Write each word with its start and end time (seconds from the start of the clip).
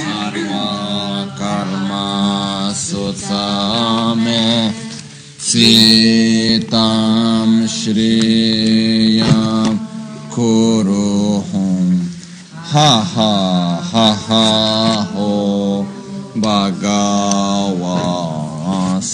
sarva 0.00 0.66
karma 1.38 2.08
sutsame 2.86 4.44
sitam 5.48 7.50
shriyam 7.78 9.72
kuruhum 10.34 11.86
ha 12.72 12.90
ha 13.14 13.34
ha 13.92 14.08
ha 14.26 14.46
ho 15.12 15.32
bhagava 16.44 17.98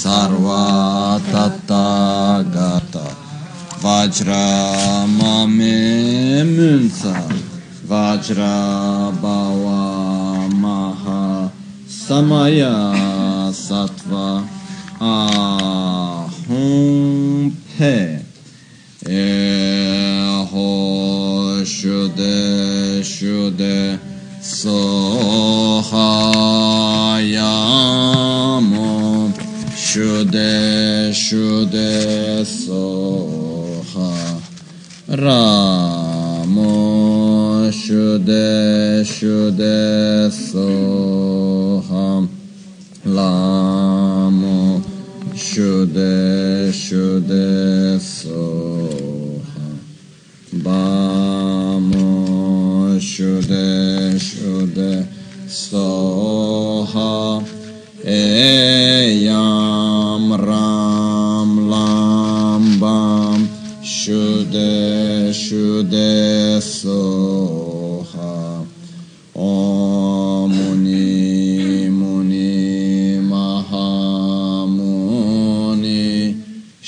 sarva 0.01 0.65
tattagata 1.33 3.07
vajra 3.83 4.47
mame 5.19 5.79
munsa 6.55 7.17
vajra 7.91 8.55
bhava 9.23 9.96
samaya 12.07 13.03
sattva 13.51 14.47
ahum 15.03 16.61
pe 17.75 18.23
eho 19.11 20.71
shude 21.67 23.03
shude 23.03 23.99
sohayamo. 24.39 24.87
Shude 29.75 31.11
shude 31.11 32.47
soha 32.47 34.15
ramo. 35.11 36.71
Shude 37.73 39.03
shude 39.03 40.31
soha 40.31 41.46
lamo 43.17 44.83
shude 45.35 46.71
shude 46.83 47.99
soha. 47.99 49.67
Bamo 50.65 52.09
shude 53.01 54.19
shude 54.29 54.93
soha. 55.49 57.15
Eyam 58.05 59.47
ram 60.49 61.51
lam 61.73 62.65
bam 62.81 63.41
shude 63.83 64.73
shude 65.43 66.11
soha 66.61 67.36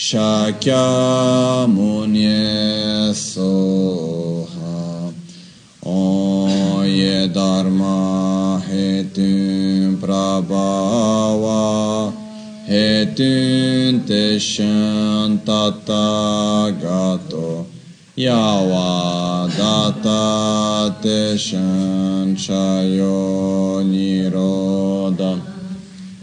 shakya 0.08 1.68
muni 1.68 3.12
soha 3.12 5.12
oye 5.84 7.28
dharma 7.28 8.56
hetun 8.64 10.00
prabhava. 10.00 11.60
Hetun 12.68 14.00
teshan 14.08 15.40
tattagato 15.44 17.48
yava 18.16 19.48
data 19.58 20.24
teshan 21.02 22.34
chayo 22.36 23.84
niroda 23.84 25.32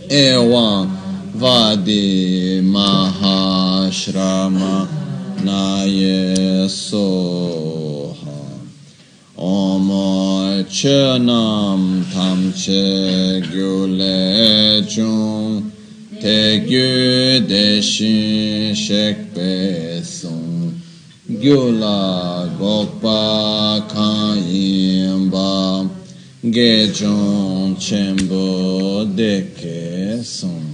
evam 0.09 0.94
vadi 1.39 2.61
mahashrama 2.64 3.96
naye 5.44 6.68
soha 6.69 8.35
Om 9.38 9.90
Chenam 10.69 12.03
Tam 12.13 12.53
Che 12.53 13.41
Gyule 13.51 14.88
Chung 14.88 15.72
Te 16.22 16.66
Gyu 16.66 17.46
Deshin 17.46 18.72
Shekpe 18.73 20.02
Sung 20.03 20.81
Gyula 21.29 22.47
Gokpa 22.57 23.81
Kan 23.90 25.29
Ba 25.29 25.90
Ge 26.50 26.94
Chung 26.94 27.75
Chenpo 27.75 29.06
Deke 29.13 30.23
Sung 30.23 30.65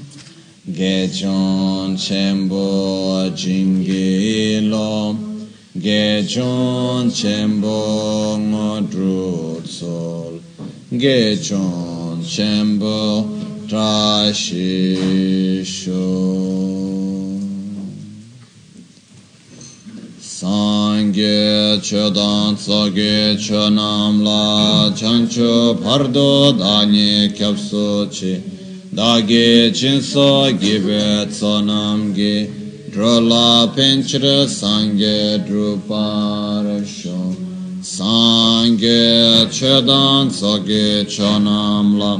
Ge 0.69 1.09
Chung 1.11 1.95
Chenpo 1.95 3.27
Jingi 3.33 4.69
Lo 4.69 5.17
Gechon 5.75 7.09
Chembo 7.09 8.37
Ngodru 8.37 9.65
Sol 9.67 10.39
Gechon 10.91 12.21
Chembo 12.21 13.25
Trashi 13.67 15.65
Sho 15.65 17.39
Sangye 20.21 21.79
Chodan 21.81 22.53
Tsoge 22.55 23.35
Chonam 23.35 24.21
La 24.23 24.91
Chancho 24.93 25.73
Pardo 25.81 26.53
Dani 26.53 27.29
Kyapso 27.33 28.05
Chi 28.91 28.93
Dage 28.93 29.71
Chinso 29.71 30.51
Gibe 30.59 31.25
Tsonam 31.27 32.13
Gi 32.13 32.45
Drola 32.89 33.71
Pinchra 33.73 34.45
Sangye 34.45 35.37
Druparasho 35.47 37.33
Sangye 37.81 39.47
Chodan 39.49 40.29
Tsoge 40.29 41.05
Chonam 41.05 41.97
La. 41.97 42.19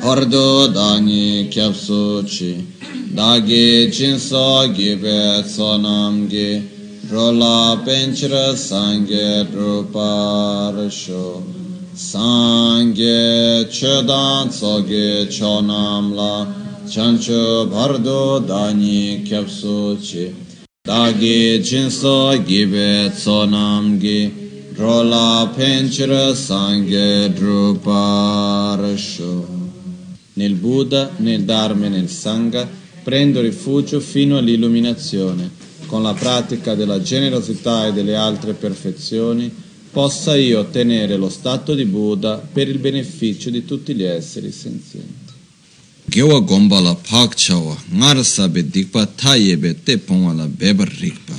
Pardo 0.00 0.66
Dani 0.72 1.48
Kyapso 1.48 2.24
Chi 2.26 2.66
Dagi 3.14 3.88
Jinso 3.90 4.66
Gibe 4.74 5.42
Tsonam 5.44 6.28
Gi 6.28 6.68
Rola 7.10 7.80
Penchra 7.84 8.54
Sangye 8.54 9.44
Druparasho 9.46 11.57
Sangye 11.98 13.66
Chodan 13.68 14.48
Tsoge 14.50 15.26
Chonam 15.26 16.14
La 16.14 16.46
Chancho 16.86 17.66
Bardo 17.66 18.38
Dani 18.38 19.22
Kyapso 19.24 19.96
Chi 20.00 20.32
Dagi 20.80 21.58
Jinso 21.58 22.40
Gibe 22.44 23.10
Tsonam 23.10 23.98
Gi 23.98 24.32
Rola 24.76 25.50
Penchra 25.52 26.32
Sangye 26.36 27.32
Druparasho 27.32 27.96
nel 30.34 30.54
Buddha, 30.54 31.10
nel 31.16 31.42
Dharma 31.42 31.86
e 31.86 31.88
nel 31.88 32.08
Sangha 32.08 32.64
prendo 33.02 33.40
rifugio 33.40 33.98
fino 33.98 34.36
all'illuminazione. 34.38 35.50
Con 35.86 36.04
la 36.04 36.14
pratica 36.14 36.76
della 36.76 37.02
generosità 37.02 37.88
e 37.88 37.92
delle 37.92 38.14
altre 38.14 38.52
perfezioni 38.52 39.66
possa 39.98 40.36
io 40.36 40.60
ottenere 40.60 41.16
lo 41.16 41.28
stato 41.28 41.74
di 41.74 41.84
Buddha 41.84 42.36
per 42.36 42.68
il 42.68 42.78
beneficio 42.78 43.50
di 43.50 43.64
tutti 43.64 43.96
gli 43.96 44.04
esseri 44.04 44.52
senzienti. 44.52 45.32
gewa 46.04 46.38
gomba 46.38 46.78
la 46.78 46.94
pak 46.94 47.32
chawa 47.34 47.76
ngar 47.90 48.24
sabe 48.24 48.62
dikpa 48.62 49.06
tayebe 49.06 49.82
te 49.82 49.98
pongwa 49.98 50.32
la 50.34 50.46
bebar 50.46 50.88
rikpa 50.88 51.34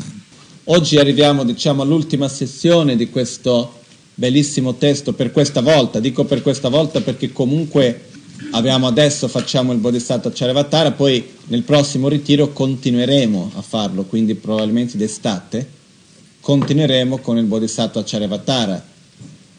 Oggi 0.65 0.97
arriviamo 0.97 1.45
diciamo, 1.45 1.83
all'ultima 1.83 2.27
sessione 2.27 2.97
di 2.97 3.09
questo 3.09 3.79
bellissimo 4.13 4.75
testo 4.75 5.13
per 5.13 5.31
questa 5.31 5.61
volta. 5.61 5.99
Dico 5.99 6.25
per 6.25 6.41
questa 6.41 6.67
volta 6.67 6.99
perché 6.99 7.31
comunque 7.31 8.09
abbiamo 8.51 8.87
adesso 8.87 9.29
facciamo 9.29 9.71
il 9.71 9.79
Bodhisattva 9.79 10.31
Charyavatara, 10.31 10.91
poi 10.91 11.25
nel 11.47 11.63
prossimo 11.63 12.09
ritiro 12.09 12.51
continueremo 12.51 13.53
a 13.55 13.61
farlo, 13.61 14.03
quindi 14.03 14.35
probabilmente 14.35 14.97
d'estate 14.97 15.77
continueremo 16.41 17.17
con 17.19 17.37
il 17.37 17.45
Bodhisattva 17.45 18.03
Charyavatara. 18.05 18.87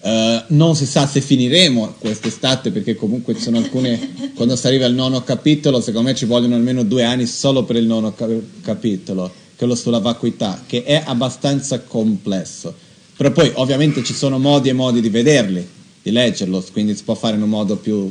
Eh, 0.03 0.44
non 0.49 0.75
si 0.75 0.87
sa 0.87 1.06
se 1.06 1.21
finiremo 1.21 1.97
quest'estate 1.99 2.71
perché 2.71 2.94
comunque 2.97 3.35
ci 3.35 3.43
sono 3.43 3.59
alcune, 3.59 4.32
quando 4.35 4.56
si 4.56 4.67
arriva 4.67 4.87
al 4.87 4.94
nono 4.94 5.23
capitolo, 5.23 5.81
secondo 5.81 6.09
me 6.09 6.15
ci 6.15 6.25
vogliono 6.25 6.55
almeno 6.55 6.82
due 6.82 7.05
anni 7.05 7.27
solo 7.27 7.65
per 7.65 7.77
il 7.77 7.87
nono 7.87 8.15
ca- 8.15 8.27
capitolo, 8.62 9.31
quello 9.56 9.75
sulla 9.75 9.99
vacuità, 9.99 10.65
che 10.67 10.85
è 10.85 11.03
abbastanza 11.05 11.81
complesso. 11.81 12.75
Però 13.17 13.31
poi 13.33 13.53
ovviamente 13.55 14.03
ci 14.03 14.15
sono 14.15 14.38
modi 14.38 14.71
e 14.71 14.73
modi 14.73 15.03
di 15.03 15.11
vederli, 15.11 15.67
di 16.03 16.11
leggerlo, 16.11 16.65
quindi 16.73 16.97
si 16.97 17.05
può 17.05 17.15
fare 17.15 17.37
in 17.37 17.43
un 17.43 17.50
modo 17.50 17.76
più 17.76 18.11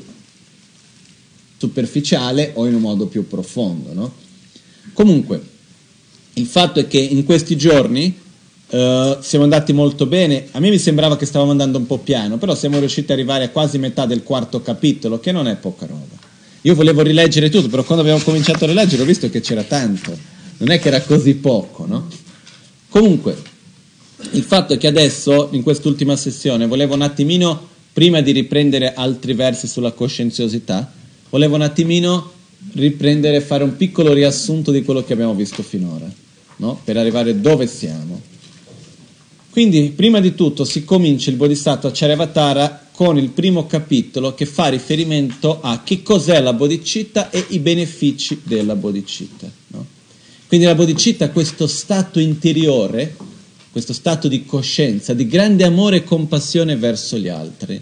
superficiale 1.57 2.51
o 2.54 2.68
in 2.68 2.75
un 2.75 2.81
modo 2.81 3.07
più 3.07 3.27
profondo. 3.27 3.94
No? 3.94 4.13
Comunque, 4.94 5.42
il 6.33 6.45
fatto 6.45 6.80
è 6.80 6.88
che 6.88 7.00
in 7.00 7.25
questi 7.25 7.57
giorni 7.57 8.15
Uh, 8.69 9.18
siamo 9.21 9.45
andati 9.45 9.74
molto 9.74 10.06
bene. 10.06 10.48
A 10.51 10.60
me 10.60 10.69
mi 10.69 10.77
sembrava 10.77 11.18
che 11.18 11.25
stavamo 11.25 11.51
andando 11.51 11.80
un 11.80 11.88
po' 11.88 11.98
piano, 11.98 12.38
però 12.38 12.54
siamo 12.54 12.77
riusciti 12.77 13.12
ad 13.12 13.18
arrivare 13.18 13.45
a 13.45 13.50
quasi 13.50 13.80
metà 13.80 14.06
del 14.06 14.21
quarto 14.21 14.62
capitolo, 14.62 15.19
che 15.19 15.31
non 15.31 15.48
è 15.48 15.56
poca 15.56 15.88
roba. 15.88 16.18
Io 16.62 16.75
volevo 16.75 17.01
rileggere 17.01 17.50
tutto, 17.50 17.68
però 17.68 17.83
quando 17.83 18.04
abbiamo 18.04 18.24
cominciato 18.24 18.66
a 18.66 18.68
rileggere 18.68 19.01
ho 19.01 19.06
visto 19.06 19.30
che 19.30 19.42
c'era 19.42 19.63
tanto. 19.63 20.16
Non 20.57 20.69
è 20.69 20.80
che 20.80 20.89
era 20.89 21.01
così 21.01 21.36
poco, 21.36 21.86
no? 21.88 22.07
Comunque, 22.89 23.36
il 24.31 24.44
fatto 24.44 24.74
è 24.74 24.77
che 24.77 24.88
adesso, 24.88 25.48
in 25.51 25.63
quest'ultima 25.63 26.15
sessione, 26.15 26.68
volevo 26.68 26.94
un 26.95 27.01
attimino, 27.01 27.68
prima 27.94 28.22
di 28.22 28.31
riprendere 28.31 28.94
altri 28.94 29.33
versi 29.33 29.68
sulla 29.68 29.94
coscienziosità, 29.94 30.92
volevo 31.30 31.56
un 31.56 31.62
attimino 31.62 32.33
riprendere 32.74 33.38
e 33.38 33.42
fare 33.42 33.63
un 33.63 33.77
piccolo 33.77 34.12
riassunto 34.13 34.72
di 34.72 34.83
quello 34.83 35.04
che 35.04 35.13
abbiamo 35.13 35.33
visto 35.33 35.63
finora, 35.63 36.12
no? 36.57 36.80
Per 36.83 36.98
arrivare 36.98 37.39
dove 37.39 37.65
siamo. 37.65 38.29
Quindi, 39.50 39.94
prima 39.96 40.19
di 40.19 40.36
tutto, 40.36 40.63
si 40.63 40.86
comincia 40.86 41.30
il 41.30 41.36
Bodhisattva 41.36 41.92
Charyavatara 41.92 42.88
con 42.92 43.18
il 43.18 43.30
primo 43.30 43.66
capitolo 43.66 44.36
che 44.36 44.46
fa 44.46 44.68
riferimento 44.68 45.60
a 45.62 45.84
che 45.84 46.04
cos'è 46.04 46.42
la 46.42 46.54
bodhicitta 46.54 47.30
e 47.30 47.46
i 47.50 47.60
benefici 47.60 48.42
della 48.44 48.75
bodhicitta. 48.75 49.50
No? 49.68 49.86
Quindi 50.48 50.66
la 50.66 50.75
bodhicitta 50.75 51.25
è 51.25 51.31
questo 51.31 51.66
stato 51.66 52.19
interiore, 52.19 53.16
questo 53.72 53.94
stato 53.94 54.28
di 54.28 54.46
coscienza, 54.46 55.13
di 55.13 55.28
grande 55.28 55.63
amore 55.63 55.98
e 55.98 56.04
compassione 56.04 56.75
verso 56.75 57.18
gli 57.18 57.30
altri. 57.30 57.81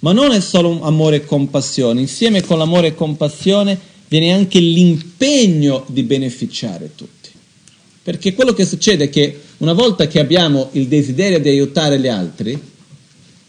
Ma 0.00 0.12
non 0.12 0.32
è 0.32 0.40
solo 0.40 0.70
un 0.70 0.80
amore 0.82 1.16
e 1.16 1.24
compassione, 1.24 2.00
insieme 2.00 2.42
con 2.42 2.58
l'amore 2.58 2.88
e 2.88 2.94
compassione 2.94 3.78
viene 4.08 4.32
anche 4.32 4.58
l'impegno 4.58 5.84
di 5.88 6.02
beneficiare 6.02 6.92
tutti. 6.94 7.28
Perché 8.02 8.34
quello 8.34 8.54
che 8.54 8.64
succede 8.64 9.04
è 9.04 9.10
che 9.10 9.38
una 9.60 9.72
volta 9.74 10.06
che 10.06 10.20
abbiamo 10.20 10.70
il 10.72 10.88
desiderio 10.88 11.38
di 11.38 11.48
aiutare 11.48 11.98
gli 11.98 12.08
altri, 12.08 12.58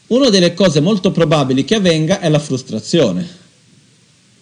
una 0.07 0.29
delle 0.29 0.53
cose 0.53 0.81
molto 0.81 1.11
probabili 1.11 1.63
che 1.63 1.75
avvenga 1.75 2.19
è 2.19 2.27
la 2.27 2.39
frustrazione. 2.39 3.39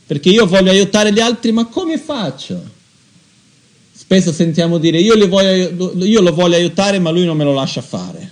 Perché 0.08 0.30
io 0.30 0.48
voglio 0.48 0.72
aiutare 0.72 1.14
gli 1.14 1.20
altri, 1.20 1.52
ma 1.52 1.68
come 1.68 2.00
faccio? 2.00 2.78
Spesso 3.94 4.32
sentiamo 4.32 4.80
dire 4.80 5.00
io, 5.00 5.16
voglio, 5.28 5.94
io 6.04 6.22
lo 6.22 6.34
voglio 6.34 6.56
aiutare, 6.56 6.98
ma 6.98 7.12
lui 7.12 7.26
non 7.26 7.38
me 7.38 7.44
lo 7.44 7.54
lascia 7.54 7.82
fare. 7.82 8.32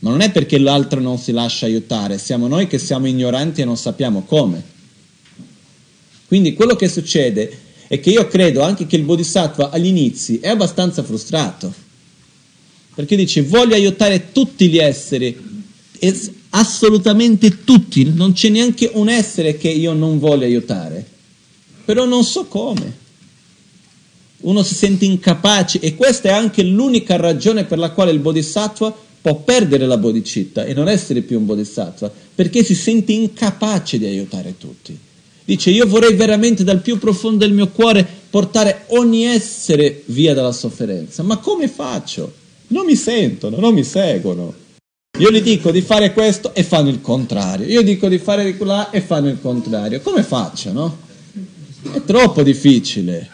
Ma 0.00 0.10
non 0.10 0.20
è 0.20 0.30
perché 0.30 0.58
l'altro 0.58 1.00
non 1.00 1.16
si 1.16 1.32
lascia 1.32 1.64
aiutare, 1.64 2.18
siamo 2.18 2.46
noi 2.46 2.66
che 2.66 2.78
siamo 2.78 3.06
ignoranti 3.06 3.62
e 3.62 3.64
non 3.64 3.78
sappiamo 3.78 4.24
come. 4.24 4.62
Quindi 6.26 6.52
quello 6.52 6.76
che 6.76 6.88
succede 6.88 7.68
è 7.90 7.98
che 7.98 8.10
io 8.10 8.28
credo 8.28 8.62
anche 8.62 8.86
che 8.86 8.94
il 8.94 9.02
Bodhisattva 9.02 9.70
agli 9.70 9.86
inizi 9.86 10.38
è 10.38 10.46
abbastanza 10.46 11.02
frustrato, 11.02 11.74
perché 12.94 13.16
dice 13.16 13.42
voglio 13.42 13.74
aiutare 13.74 14.30
tutti 14.30 14.68
gli 14.68 14.78
esseri, 14.78 15.36
assolutamente 16.50 17.64
tutti, 17.64 18.04
non 18.14 18.32
c'è 18.32 18.48
neanche 18.48 18.88
un 18.94 19.08
essere 19.08 19.56
che 19.56 19.70
io 19.70 19.92
non 19.92 20.20
voglio 20.20 20.44
aiutare, 20.44 21.04
però 21.84 22.04
non 22.04 22.22
so 22.22 22.44
come. 22.44 22.96
Uno 24.42 24.62
si 24.62 24.76
sente 24.76 25.04
incapace 25.04 25.80
e 25.80 25.96
questa 25.96 26.28
è 26.28 26.32
anche 26.32 26.62
l'unica 26.62 27.16
ragione 27.16 27.64
per 27.64 27.78
la 27.78 27.90
quale 27.90 28.12
il 28.12 28.20
Bodhisattva 28.20 28.96
può 29.20 29.34
perdere 29.40 29.86
la 29.86 29.96
bodhicitta 29.96 30.64
e 30.64 30.74
non 30.74 30.88
essere 30.88 31.22
più 31.22 31.40
un 31.40 31.44
Bodhisattva, 31.46 32.08
perché 32.36 32.62
si 32.62 32.76
sente 32.76 33.10
incapace 33.10 33.98
di 33.98 34.06
aiutare 34.06 34.54
tutti. 34.56 34.96
Dice, 35.50 35.70
io 35.70 35.84
vorrei 35.84 36.14
veramente 36.14 36.62
dal 36.62 36.80
più 36.80 36.96
profondo 37.00 37.38
del 37.38 37.52
mio 37.52 37.70
cuore 37.70 38.06
portare 38.30 38.84
ogni 38.90 39.24
essere 39.24 40.04
via 40.06 40.32
dalla 40.32 40.52
sofferenza. 40.52 41.24
Ma 41.24 41.38
come 41.38 41.66
faccio? 41.66 42.32
Non 42.68 42.86
mi 42.86 42.94
sentono, 42.94 43.58
non 43.58 43.74
mi 43.74 43.82
seguono. 43.82 44.54
Io 45.18 45.32
gli 45.32 45.42
dico 45.42 45.72
di 45.72 45.80
fare 45.80 46.12
questo 46.12 46.54
e 46.54 46.62
fanno 46.62 46.88
il 46.88 47.00
contrario. 47.00 47.66
Io 47.66 47.82
dico 47.82 48.06
di 48.06 48.18
fare 48.18 48.44
di 48.44 48.64
là 48.64 48.90
e 48.90 49.00
fanno 49.00 49.28
il 49.28 49.40
contrario. 49.40 50.00
Come 50.02 50.22
faccio, 50.22 50.70
no? 50.70 50.98
È 51.94 52.00
troppo 52.04 52.44
difficile. 52.44 53.28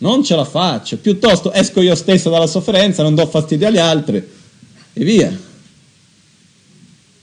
Non 0.00 0.22
ce 0.22 0.36
la 0.36 0.44
faccio. 0.44 0.98
Piuttosto 0.98 1.50
esco 1.50 1.80
io 1.80 1.94
stesso 1.94 2.28
dalla 2.28 2.46
sofferenza, 2.46 3.02
non 3.02 3.14
do 3.14 3.26
fastidio 3.26 3.68
agli 3.68 3.78
altri 3.78 4.22
e 4.92 5.02
via. 5.02 5.34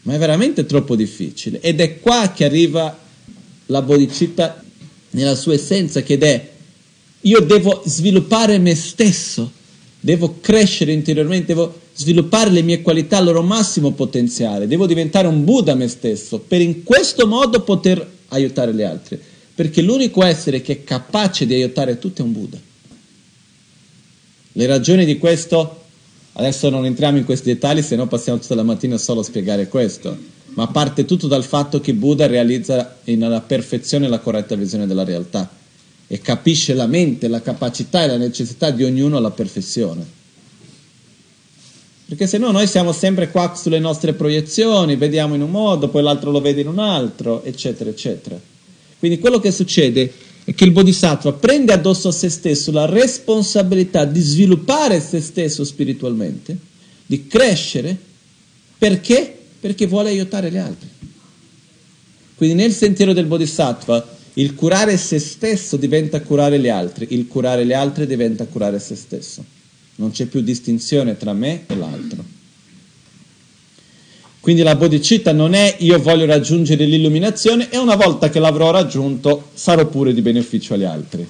Ma 0.01 0.15
è 0.15 0.17
veramente 0.17 0.65
troppo 0.65 0.95
difficile. 0.95 1.61
Ed 1.61 1.79
è 1.79 1.99
qua 1.99 2.31
che 2.33 2.43
arriva 2.43 3.05
la 3.67 3.81
bodhicitta 3.81 4.63
nella 5.11 5.35
sua 5.35 5.53
essenza, 5.53 6.01
che 6.01 6.17
è 6.17 6.49
io 7.21 7.39
devo 7.41 7.81
sviluppare 7.85 8.57
me 8.59 8.75
stesso, 8.75 9.51
devo 9.99 10.37
crescere 10.39 10.91
interiormente, 10.91 11.47
devo 11.47 11.81
sviluppare 11.93 12.51
le 12.51 12.61
mie 12.61 12.81
qualità 12.81 13.17
al 13.17 13.25
loro 13.25 13.41
massimo 13.41 13.91
potenziale, 13.91 14.67
devo 14.67 14.85
diventare 14.85 15.27
un 15.27 15.43
Buddha 15.43 15.75
me 15.75 15.87
stesso, 15.87 16.39
per 16.39 16.61
in 16.61 16.83
questo 16.83 17.27
modo 17.27 17.61
poter 17.63 18.07
aiutare 18.29 18.73
gli 18.73 18.83
altri, 18.83 19.19
perché 19.55 19.81
l'unico 19.81 20.23
essere 20.23 20.61
che 20.61 20.73
è 20.73 20.83
capace 20.83 21.45
di 21.45 21.55
aiutare 21.55 21.97
tutti 21.97 22.21
è 22.21 22.23
un 22.23 22.31
Buddha. 22.31 22.59
Le 24.53 24.65
ragioni 24.65 25.05
di 25.05 25.17
questo, 25.17 25.83
adesso 26.33 26.69
non 26.69 26.85
entriamo 26.85 27.17
in 27.17 27.25
questi 27.25 27.53
dettagli, 27.53 27.81
se 27.81 27.95
no 27.95 28.07
passiamo 28.07 28.39
tutta 28.39 28.55
la 28.55 28.63
mattina 28.63 28.97
solo 28.97 29.21
a 29.21 29.23
spiegare 29.23 29.67
questo 29.67 30.36
ma 30.57 30.65
parte 30.65 31.05
tutto 31.05 31.27
dal 31.27 31.43
fatto 31.43 31.79
che 31.79 31.93
Buddha 31.93 32.25
realizza 32.25 32.97
nella 33.03 33.41
perfezione 33.41 34.07
la 34.07 34.17
corretta 34.17 34.55
visione 34.55 34.87
della 34.87 35.03
realtà 35.03 35.47
e 36.07 36.19
capisce 36.19 36.73
la 36.73 36.87
mente, 36.87 37.27
la 37.27 37.43
capacità 37.43 38.03
e 38.03 38.07
la 38.07 38.17
necessità 38.17 38.71
di 38.71 38.83
ognuno 38.83 39.17
alla 39.17 39.29
perfezione. 39.29 40.03
Perché 42.07 42.25
se 42.25 42.39
no 42.39 42.49
noi 42.49 42.65
siamo 42.65 42.91
sempre 42.91 43.29
qua 43.29 43.53
sulle 43.55 43.77
nostre 43.77 44.13
proiezioni, 44.13 44.95
vediamo 44.95 45.35
in 45.35 45.43
un 45.43 45.51
modo, 45.51 45.89
poi 45.89 46.01
l'altro 46.01 46.31
lo 46.31 46.41
vede 46.41 46.61
in 46.61 46.69
un 46.69 46.79
altro, 46.79 47.43
eccetera, 47.43 47.91
eccetera. 47.91 48.39
Quindi 48.97 49.19
quello 49.19 49.39
che 49.39 49.51
succede 49.51 50.11
è 50.43 50.55
che 50.55 50.63
il 50.63 50.71
Bodhisattva 50.71 51.33
prende 51.33 51.73
addosso 51.73 52.07
a 52.07 52.11
se 52.11 52.29
stesso 52.29 52.71
la 52.71 52.87
responsabilità 52.87 54.05
di 54.05 54.21
sviluppare 54.21 54.99
se 55.01 55.21
stesso 55.21 55.63
spiritualmente, 55.63 56.57
di 57.05 57.27
crescere, 57.27 57.95
perché? 58.75 59.36
Perché 59.67 59.85
vuole 59.85 60.09
aiutare 60.09 60.49
gli 60.49 60.57
altri. 60.57 60.87
Quindi 62.35 62.55
nel 62.55 62.71
sentiero 62.71 63.11
del 63.11 63.25
Bodhisattva 63.25 64.15
il 64.35 64.55
curare 64.55 64.95
se 64.95 65.19
stesso 65.19 65.75
diventa 65.75 66.21
curare 66.21 66.57
gli 66.57 66.69
altri, 66.69 67.07
il 67.09 67.27
curare 67.27 67.65
gli 67.65 67.73
altri 67.73 68.07
diventa 68.07 68.45
curare 68.45 68.79
se 68.79 68.95
stesso. 68.95 69.43
Non 69.95 70.11
c'è 70.11 70.25
più 70.27 70.39
distinzione 70.39 71.17
tra 71.17 71.33
me 71.33 71.63
e 71.67 71.75
l'altro. 71.75 72.23
Quindi 74.39 74.61
la 74.61 74.75
bodhicitta 74.75 75.33
non 75.33 75.53
è 75.53 75.75
io 75.79 75.99
voglio 75.99 76.25
raggiungere 76.25 76.85
l'illuminazione 76.85 77.69
e 77.69 77.77
una 77.77 77.95
volta 77.95 78.29
che 78.29 78.39
l'avrò 78.39 78.71
raggiunto 78.71 79.49
sarò 79.53 79.85
pure 79.87 80.13
di 80.13 80.21
beneficio 80.21 80.75
agli 80.75 80.85
altri. 80.85 81.27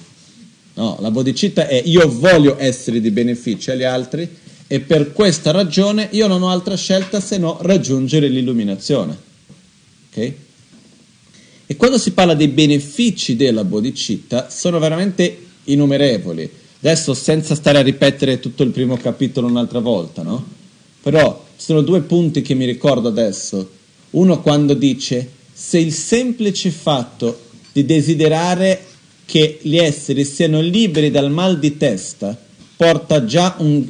No, 0.74 0.96
la 1.00 1.10
bodhicitta 1.10 1.66
è 1.66 1.82
io 1.84 2.08
voglio 2.08 2.54
essere 2.60 3.00
di 3.00 3.10
beneficio 3.10 3.72
agli 3.72 3.82
altri 3.82 4.28
e 4.70 4.80
per 4.80 5.12
questa 5.14 5.50
ragione 5.50 6.08
io 6.12 6.26
non 6.26 6.42
ho 6.42 6.50
altra 6.50 6.76
scelta 6.76 7.20
se 7.20 7.38
no 7.38 7.56
raggiungere 7.62 8.28
l'illuminazione. 8.28 9.16
Okay? 10.10 10.36
E 11.66 11.76
quando 11.76 11.98
si 11.98 12.12
parla 12.12 12.34
dei 12.34 12.48
benefici 12.48 13.34
della 13.34 13.64
bodhicitta 13.64 14.50
sono 14.50 14.78
veramente 14.78 15.46
innumerevoli. 15.64 16.50
Adesso 16.80 17.14
senza 17.14 17.54
stare 17.54 17.78
a 17.78 17.82
ripetere 17.82 18.40
tutto 18.40 18.62
il 18.62 18.70
primo 18.70 18.96
capitolo 18.98 19.48
un'altra 19.48 19.80
volta, 19.80 20.22
no? 20.22 20.46
Però 21.02 21.46
ci 21.56 21.64
sono 21.64 21.80
due 21.80 22.02
punti 22.02 22.42
che 22.42 22.54
mi 22.54 22.66
ricordo 22.66 23.08
adesso. 23.08 23.70
Uno 24.10 24.40
quando 24.42 24.74
dice 24.74 25.30
se 25.52 25.78
il 25.78 25.92
semplice 25.92 26.70
fatto 26.70 27.40
di 27.72 27.84
desiderare 27.84 28.84
che 29.24 29.58
gli 29.62 29.76
esseri 29.76 30.24
siano 30.24 30.60
liberi 30.60 31.10
dal 31.10 31.30
mal 31.30 31.58
di 31.58 31.76
testa 31.76 32.46
porta 32.78 33.24
già 33.24 33.56
un, 33.58 33.88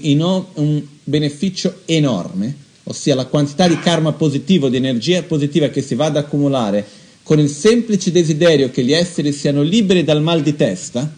un 0.54 0.82
beneficio 1.04 1.82
enorme, 1.84 2.56
ossia 2.84 3.14
la 3.14 3.26
quantità 3.26 3.68
di 3.68 3.78
karma 3.78 4.14
positivo, 4.14 4.70
di 4.70 4.78
energia 4.78 5.22
positiva 5.24 5.68
che 5.68 5.82
si 5.82 5.94
va 5.94 6.06
ad 6.06 6.16
accumulare 6.16 6.86
con 7.22 7.38
il 7.38 7.50
semplice 7.50 8.10
desiderio 8.10 8.70
che 8.70 8.82
gli 8.82 8.94
esseri 8.94 9.30
siano 9.32 9.60
liberi 9.60 10.04
dal 10.04 10.22
mal 10.22 10.40
di 10.40 10.56
testa, 10.56 11.14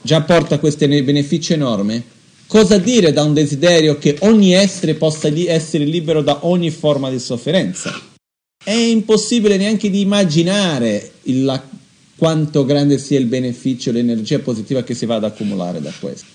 già 0.00 0.22
porta 0.22 0.58
questo 0.58 0.88
beneficio 0.88 1.52
enorme. 1.52 2.02
Cosa 2.46 2.78
dire 2.78 3.12
da 3.12 3.22
un 3.24 3.34
desiderio 3.34 3.98
che 3.98 4.16
ogni 4.20 4.54
essere 4.54 4.94
possa 4.94 5.30
essere 5.46 5.84
libero 5.84 6.22
da 6.22 6.46
ogni 6.46 6.70
forma 6.70 7.10
di 7.10 7.18
sofferenza? 7.18 7.92
È 8.64 8.70
impossibile 8.70 9.58
neanche 9.58 9.90
di 9.90 10.00
immaginare 10.00 11.12
la 11.24 11.62
quanto 12.22 12.64
grande 12.64 12.98
sia 12.98 13.18
il 13.18 13.26
beneficio, 13.26 13.90
l'energia 13.90 14.38
positiva 14.38 14.84
che 14.84 14.94
si 14.94 15.06
va 15.06 15.16
ad 15.16 15.24
accumulare 15.24 15.80
da 15.80 15.90
questo. 15.98 16.26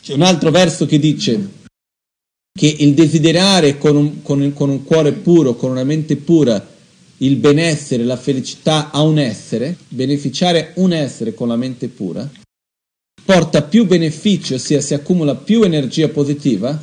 C'è 0.00 0.12
un 0.12 0.22
altro 0.22 0.52
verso 0.52 0.86
che 0.86 1.00
dice 1.00 1.48
che 2.56 2.76
il 2.78 2.94
desiderare 2.94 3.76
con 3.76 3.96
un, 3.96 4.22
con, 4.22 4.40
un, 4.40 4.52
con 4.52 4.68
un 4.68 4.84
cuore 4.84 5.10
puro, 5.10 5.56
con 5.56 5.72
una 5.72 5.82
mente 5.82 6.14
pura, 6.14 6.64
il 7.16 7.34
benessere, 7.34 8.04
la 8.04 8.16
felicità 8.16 8.92
a 8.92 9.02
un 9.02 9.18
essere, 9.18 9.76
beneficiare 9.88 10.74
un 10.76 10.92
essere 10.92 11.34
con 11.34 11.48
la 11.48 11.56
mente 11.56 11.88
pura, 11.88 12.30
porta 13.24 13.62
più 13.62 13.86
beneficio, 13.86 14.54
ossia 14.54 14.80
si 14.80 14.94
accumula 14.94 15.34
più 15.34 15.62
energia 15.62 16.08
positiva, 16.08 16.80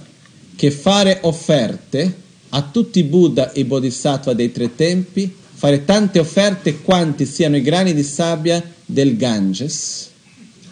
che 0.58 0.70
fare 0.70 1.20
offerte 1.22 2.14
a 2.50 2.62
tutti 2.62 3.00
i 3.00 3.04
Buddha 3.04 3.54
e 3.54 3.64
Bodhisattva 3.64 4.34
dei 4.34 4.52
tre 4.52 4.76
tempi, 4.76 5.40
fare 5.62 5.86
tante 5.86 6.18
offerte 6.18 6.82
quanti 6.82 7.28
siano 7.28 7.56
i 7.56 7.62
grani 7.62 7.94
di 7.94 8.02
sabbia 8.02 8.64
del 8.84 9.16
Ganges, 9.16 10.10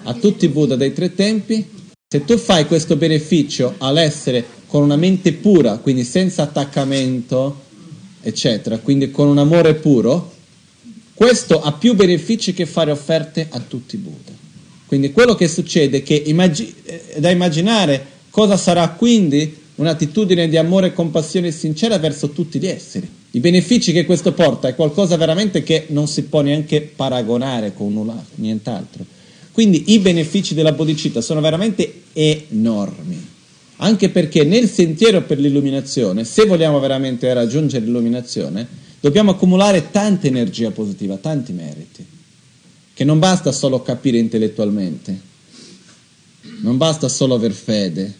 a 0.01 0.15
tutti 0.15 0.45
i 0.45 0.47
Buddha 0.47 0.75
dei 0.75 0.93
tre 0.93 1.13
tempi, 1.13 1.63
se 2.07 2.25
tu 2.25 2.39
fai 2.39 2.65
questo 2.65 2.95
beneficio 2.95 3.75
all'essere 3.77 4.43
con 4.65 4.81
una 4.81 4.95
mente 4.95 5.33
pura, 5.33 5.77
quindi 5.77 6.03
senza 6.03 6.41
attaccamento, 6.41 7.65
eccetera, 8.23 8.79
quindi 8.79 9.11
con 9.11 9.27
un 9.27 9.37
amore 9.37 9.75
puro, 9.75 10.33
questo 11.13 11.61
ha 11.61 11.71
più 11.73 11.93
benefici 11.93 12.55
che 12.55 12.65
fare 12.65 12.89
offerte 12.89 13.45
a 13.47 13.59
tutti 13.59 13.93
i 13.93 13.99
Buddha. 13.99 14.31
Quindi 14.87 15.11
quello 15.11 15.35
che 15.35 15.47
succede 15.47 15.97
è 15.97 16.01
che 16.01 16.15
immag- 16.15 16.73
è 17.13 17.19
da 17.19 17.29
immaginare 17.29 18.03
cosa 18.31 18.57
sarà 18.57 18.89
quindi 18.89 19.55
un'attitudine 19.75 20.49
di 20.49 20.57
amore 20.57 20.87
e 20.87 20.93
compassione 20.93 21.51
sincera 21.51 21.99
verso 21.99 22.31
tutti 22.31 22.57
gli 22.57 22.65
esseri. 22.65 23.18
I 23.31 23.39
benefici 23.39 23.91
che 23.91 24.05
questo 24.05 24.33
porta 24.33 24.67
è 24.67 24.75
qualcosa 24.75 25.15
veramente 25.15 25.61
che 25.61 25.85
non 25.89 26.07
si 26.07 26.23
può 26.23 26.41
neanche 26.41 26.81
paragonare 26.81 27.73
con 27.73 27.93
nulla, 27.93 28.23
nient'altro. 28.35 29.05
Quindi 29.51 29.91
i 29.93 29.99
benefici 29.99 30.55
della 30.55 30.71
bodhicitta 30.71 31.21
sono 31.21 31.39
veramente 31.39 32.03
enormi, 32.13 33.27
anche 33.77 34.09
perché 34.09 34.43
nel 34.43 34.67
sentiero 34.69 35.23
per 35.23 35.39
l'illuminazione, 35.39 36.23
se 36.23 36.45
vogliamo 36.45 36.79
veramente 36.79 37.31
raggiungere 37.33 37.85
l'illuminazione, 37.85 38.67
dobbiamo 38.99 39.31
accumulare 39.31 39.91
tanta 39.91 40.27
energia 40.27 40.71
positiva, 40.71 41.17
tanti 41.17 41.53
meriti 41.53 42.05
che 42.93 43.03
non 43.05 43.19
basta 43.19 43.51
solo 43.51 43.81
capire 43.81 44.17
intellettualmente, 44.17 45.17
non 46.61 46.77
basta 46.77 47.07
solo 47.07 47.35
aver 47.35 47.53
fede, 47.53 48.13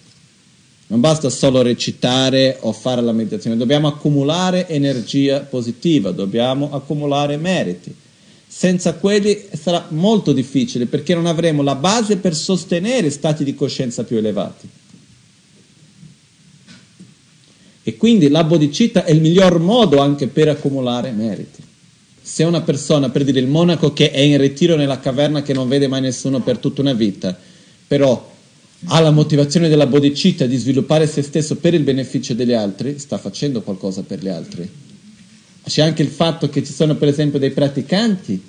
non 0.89 1.01
basta 1.01 1.29
solo 1.29 1.61
recitare 1.61 2.57
o 2.61 2.71
fare 2.71 3.01
la 3.01 3.11
meditazione, 3.11 3.57
dobbiamo 3.57 3.87
accumulare 3.87 4.67
energia 4.67 5.41
positiva, 5.41 6.11
dobbiamo 6.11 6.71
accumulare 6.71 7.37
meriti. 7.37 7.93
Senza 8.47 8.95
quelli 8.95 9.45
sarà 9.53 9.85
molto 9.89 10.33
difficile 10.33 10.87
perché 10.87 11.13
non 11.13 11.27
avremo 11.27 11.61
la 11.61 11.75
base 11.75 12.17
per 12.17 12.33
sostenere 12.33 13.11
stati 13.11 13.43
di 13.43 13.53
coscienza 13.53 14.03
più 14.03 14.17
elevati. 14.17 14.67
E 17.83 17.95
quindi 17.95 18.27
la 18.27 18.43
bodhicitta 18.43 19.03
è 19.03 19.11
il 19.11 19.21
miglior 19.21 19.59
modo 19.59 19.99
anche 19.99 20.27
per 20.27 20.49
accumulare 20.49 21.11
meriti 21.11 21.67
se 22.29 22.43
una 22.43 22.61
persona, 22.61 23.09
per 23.09 23.23
dire 23.23 23.39
il 23.39 23.47
monaco 23.47 23.91
che 23.91 24.11
è 24.11 24.19
in 24.19 24.37
ritiro 24.37 24.75
nella 24.75 24.99
caverna 24.99 25.41
che 25.41 25.51
non 25.51 25.67
vede 25.67 25.87
mai 25.87 26.01
nessuno 26.01 26.41
per 26.41 26.59
tutta 26.59 26.81
una 26.81 26.93
vita, 26.93 27.35
però 27.87 28.28
ha 28.85 28.99
la 28.99 29.11
motivazione 29.11 29.67
della 29.67 29.87
bodhicitta 29.87 30.45
di 30.45 30.55
sviluppare 30.55 31.05
se 31.05 31.21
stesso 31.21 31.57
per 31.57 31.73
il 31.73 31.83
beneficio 31.83 32.33
degli 32.33 32.53
altri, 32.53 32.97
sta 32.97 33.17
facendo 33.17 33.61
qualcosa 33.61 34.03
per 34.03 34.19
gli 34.21 34.29
altri. 34.29 34.69
C'è 35.63 35.81
anche 35.81 36.01
il 36.01 36.09
fatto 36.09 36.49
che 36.49 36.63
ci 36.63 36.73
sono 36.73 36.95
per 36.95 37.09
esempio 37.09 37.39
dei 37.39 37.51
praticanti 37.51 38.41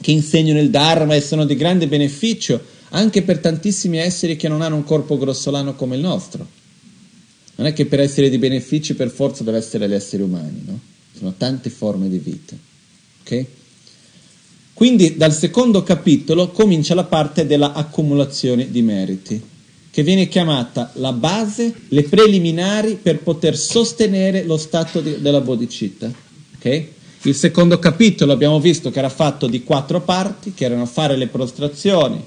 che 0.00 0.10
insegnano 0.10 0.60
il 0.60 0.70
Dharma 0.70 1.14
e 1.14 1.20
sono 1.20 1.44
di 1.44 1.54
grande 1.54 1.86
beneficio 1.86 2.60
anche 2.90 3.22
per 3.22 3.38
tantissimi 3.38 3.98
esseri 3.98 4.36
che 4.36 4.48
non 4.48 4.62
hanno 4.62 4.76
un 4.76 4.84
corpo 4.84 5.18
grossolano 5.18 5.74
come 5.74 5.96
il 5.96 6.02
nostro. 6.02 6.46
Non 7.56 7.66
è 7.66 7.72
che 7.72 7.86
per 7.86 8.00
essere 8.00 8.30
di 8.30 8.38
beneficio 8.38 8.94
per 8.94 9.10
forza 9.10 9.44
deve 9.44 9.58
essere 9.58 9.88
gli 9.88 9.92
esseri 9.92 10.22
umani, 10.22 10.62
no? 10.64 10.80
Sono 11.16 11.34
tante 11.36 11.70
forme 11.70 12.08
di 12.08 12.18
vita. 12.18 12.56
Okay? 13.22 13.46
Quindi 14.72 15.16
dal 15.16 15.34
secondo 15.34 15.82
capitolo 15.82 16.50
comincia 16.50 16.94
la 16.94 17.04
parte 17.04 17.46
della 17.46 17.72
accumulazione 17.72 18.70
di 18.70 18.80
meriti, 18.80 19.42
che 19.98 20.04
viene 20.04 20.28
chiamata 20.28 20.92
la 20.94 21.12
base, 21.12 21.74
le 21.88 22.04
preliminari 22.04 23.00
per 23.02 23.18
poter 23.18 23.56
sostenere 23.56 24.44
lo 24.44 24.56
stato 24.56 25.00
di, 25.00 25.20
della 25.20 25.40
bodhicitta. 25.40 26.08
Okay? 26.56 26.92
Il 27.22 27.34
secondo 27.34 27.80
capitolo 27.80 28.30
abbiamo 28.30 28.60
visto 28.60 28.92
che 28.92 29.00
era 29.00 29.08
fatto 29.08 29.48
di 29.48 29.64
quattro 29.64 30.00
parti, 30.00 30.54
che 30.54 30.66
erano 30.66 30.86
fare 30.86 31.16
le 31.16 31.26
prostrazioni, 31.26 32.22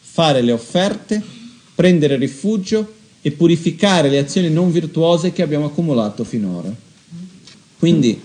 fare 0.00 0.40
le 0.40 0.52
offerte, 0.52 1.22
prendere 1.74 2.16
rifugio 2.16 2.90
e 3.20 3.30
purificare 3.32 4.08
le 4.08 4.16
azioni 4.16 4.48
non 4.48 4.72
virtuose 4.72 5.32
che 5.32 5.42
abbiamo 5.42 5.66
accumulato 5.66 6.24
finora. 6.24 6.74
Quindi 7.78 8.18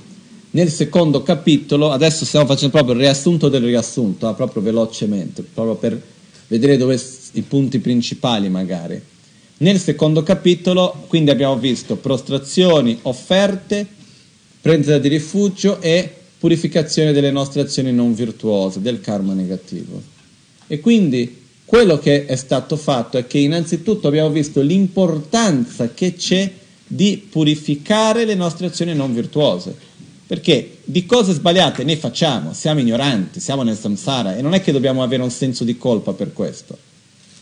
nel 0.51 0.70
secondo 0.70 1.24
capitolo, 1.24 1.91
adesso 1.91 2.24
stiamo 2.24 2.46
facendo 2.46 2.72
proprio 2.72 2.96
il 2.96 3.01
riassunto 3.01 3.50
del 3.50 3.63
riassunto, 3.63 4.29
eh, 4.29 4.34
proprio 4.34 4.62
velocemente, 4.62 5.44
proprio 5.44 5.75
per 5.75 6.01
vedere 6.48 6.77
dove 6.77 6.98
i 7.34 7.41
punti 7.41 7.79
principali 7.79 8.50
magari. 8.50 9.01
Nel 9.60 9.79
secondo 9.79 10.22
capitolo, 10.24 11.05
quindi 11.07 11.31
abbiamo 11.31 11.57
visto 11.57 11.96
prostrazioni, 11.96 13.00
offerte, 13.03 13.86
prendita 14.62 14.98
di 15.00 15.07
rifugio 15.07 15.81
e 15.81 16.10
purificazione 16.38 17.12
delle 17.12 17.31
nostre 17.31 17.62
azioni 17.62 17.91
non 17.91 18.13
virtuose, 18.13 18.81
del 18.81 19.01
karma 19.01 19.34
negativo. 19.34 20.01
E 20.67 20.79
quindi 20.79 21.46
quello 21.65 21.98
che 21.98 22.25
è 22.25 22.36
stato 22.36 22.75
fatto 22.75 23.17
è 23.17 23.25
che 23.25 23.39
innanzitutto 23.39 24.07
abbiamo 24.07 24.29
visto 24.29 24.62
l'importanza 24.62 25.91
che 25.93 26.13
c'è 26.13 26.51
di 26.86 27.27
purificare 27.29 28.25
le 28.25 28.36
nostre 28.36 28.67
azioni 28.67 28.93
non 28.93 29.13
virtuose 29.13 29.88
perché 30.27 30.79
di 30.84 31.05
cose 31.05 31.31
sbagliate 31.31 31.86
ne 31.86 31.96
facciamo, 31.96 32.53
siamo 32.53 32.81
ignoranti, 32.81 33.39
siamo 33.39 33.63
nel 33.63 33.77
samsara 33.77 34.36
e 34.36 34.41
non 34.41 34.53
è 34.53 34.62
che 34.62 34.74
dobbiamo 34.74 35.01
avere 35.01 35.24
un 35.24 35.31
senso 35.31 35.63
di 35.63 35.77
colpa 35.77 36.12
per 36.12 36.34
questo. 36.34 36.77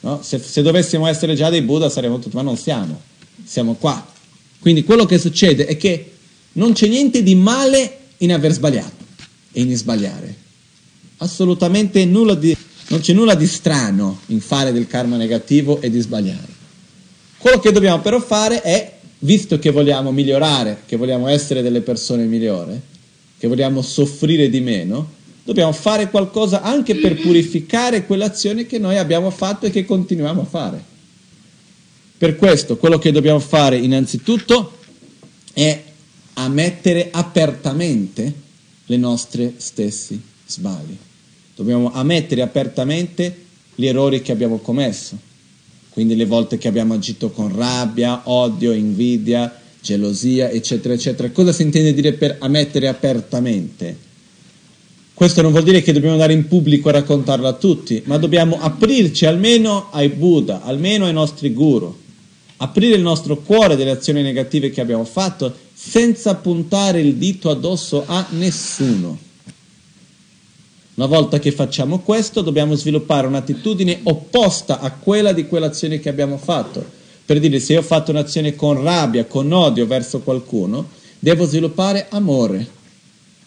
No? 0.06 0.22
Se, 0.22 0.38
se, 0.38 0.62
dovessimo 0.62 1.08
essere 1.08 1.34
già 1.34 1.50
dei 1.50 1.64
Buddha 1.64 1.90
saremmo 1.90 2.20
tutti, 2.20 2.36
ma 2.36 2.44
non 2.44 2.58
siamo, 2.58 3.02
siamo 3.44 3.74
qua. 3.74 4.06
Quindi 4.60 4.84
quello 4.84 5.06
che 5.06 5.18
succede 5.18 5.66
è 5.66 5.78
che 5.78 6.12
non 6.54 6.74
c'è 6.74 6.88
niente 6.88 7.24
di 7.24 7.34
male 7.34 7.98
in 8.18 8.32
aver 8.32 8.54
sbagliato 8.54 9.04
e 9.52 9.62
in 9.62 9.76
sbagliare. 9.76 10.44
Assolutamente 11.18 12.06
nulla 12.06 12.36
di, 12.36 12.56
non 12.90 13.00
c'è 13.00 13.14
nulla 13.14 13.34
di 13.34 13.48
strano 13.48 14.20
in 14.28 14.42
fare 14.42 14.72
del 14.72 14.86
karma 14.86 15.18
negativo 15.18 15.82
e 15.82 15.90
di 15.90 16.00
sbagliare. 16.00 16.54
Quello 17.40 17.58
che 17.58 17.72
dobbiamo 17.72 18.00
però 18.02 18.22
fare 18.22 18.62
è 18.62 18.98
visto 19.20 19.58
che 19.58 19.72
vogliamo 19.72 20.12
migliorare, 20.12 20.84
che 20.86 20.98
vogliamo 20.98 21.28
essere 21.30 21.64
delle 21.64 21.82
persone 21.82 22.26
migliori, 22.26 22.80
che 23.40 23.48
vogliamo 23.48 23.82
soffrire 23.82 24.50
di 24.50 24.60
meno, 24.60 25.14
dobbiamo 25.46 25.72
fare 25.72 26.10
qualcosa 26.10 26.62
anche 26.62 26.96
per 26.96 27.22
purificare 27.22 28.06
quell'azione 28.06 28.66
che 28.66 28.78
noi 28.78 28.98
abbiamo 28.98 29.30
fatto 29.30 29.68
e 29.68 29.70
che 29.70 29.86
continuiamo 29.86 30.42
a 30.42 30.46
fare. 30.46 30.84
Per 32.18 32.36
questo 32.36 32.76
quello 32.76 32.98
che 32.98 33.14
dobbiamo 33.14 33.40
fare 33.40 33.78
innanzitutto 33.78 34.80
è 35.54 35.84
ammettere 36.34 37.08
apertamente 37.12 38.34
le 38.86 38.98
nostre 38.98 39.54
stessi 39.56 40.22
sbagli. 40.46 40.98
Dobbiamo 41.56 41.94
ammettere 41.94 42.42
apertamente 42.42 43.44
gli 43.76 43.86
errori 43.86 44.22
che 44.22 44.34
abbiamo 44.34 44.58
commesso 44.58 45.34
quindi 45.96 46.18
le 46.18 46.26
volte 46.26 46.58
che 46.58 46.68
abbiamo 46.68 46.94
agito 46.94 47.32
con 47.32 47.56
rabbia, 47.56 48.24
odio, 48.26 48.74
invidia, 48.74 49.62
gelosia, 49.80 50.50
eccetera, 50.50 50.94
eccetera. 50.94 51.32
Cosa 51.32 51.54
si 51.54 51.62
intende 51.62 51.94
dire 51.94 52.12
per 52.12 52.36
ammettere 52.40 52.90
apertamente? 52.90 53.96
Questo 55.16 55.42
non 55.42 55.52
vuol 55.52 55.64
dire 55.64 55.82
che 55.82 55.94
dobbiamo 55.94 56.16
andare 56.16 56.34
in 56.34 56.46
pubblico 56.46 56.90
a 56.90 56.92
raccontarlo 56.92 57.48
a 57.48 57.54
tutti, 57.54 58.02
ma 58.04 58.18
dobbiamo 58.18 58.60
aprirci 58.60 59.26
almeno 59.26 59.88
ai 59.92 60.10
Buddha, 60.10 60.62
almeno 60.62 61.06
ai 61.06 61.14
nostri 61.14 61.54
guru, 61.54 61.98
aprire 62.58 62.98
il 62.98 63.02
nostro 63.02 63.38
cuore 63.38 63.78
delle 63.78 63.92
azioni 63.92 64.22
negative 64.22 64.72
che 64.72 64.82
abbiamo 64.82 65.06
fatto 65.06 65.56
senza 65.74 66.36
puntare 66.36 67.00
il 67.00 67.16
dito 67.16 67.50
addosso 67.50 68.04
a 68.06 68.26
nessuno. 68.32 69.18
Una 70.96 71.08
volta 71.08 71.40
che 71.40 71.54
facciamo 71.54 72.00
questo 72.00 72.42
dobbiamo 72.42 72.76
sviluppare 72.76 73.26
un'attitudine 73.28 74.02
opposta 74.04 74.82
a 74.82 74.92
quella 74.92 75.32
di 75.32 75.48
quell'azione 75.48 76.02
che 76.02 76.10
abbiamo 76.10 76.38
fatto. 76.38 76.86
Per 77.26 77.40
dire 77.40 77.62
se 77.62 77.72
io 77.72 77.80
ho 77.80 77.84
fatto 77.84 78.12
un'azione 78.12 78.54
con 78.56 78.84
rabbia, 78.84 79.24
con 79.24 79.50
odio 79.54 79.88
verso 79.88 80.20
qualcuno, 80.20 80.90
devo 81.20 81.46
sviluppare 81.46 82.08
amore. 82.10 82.75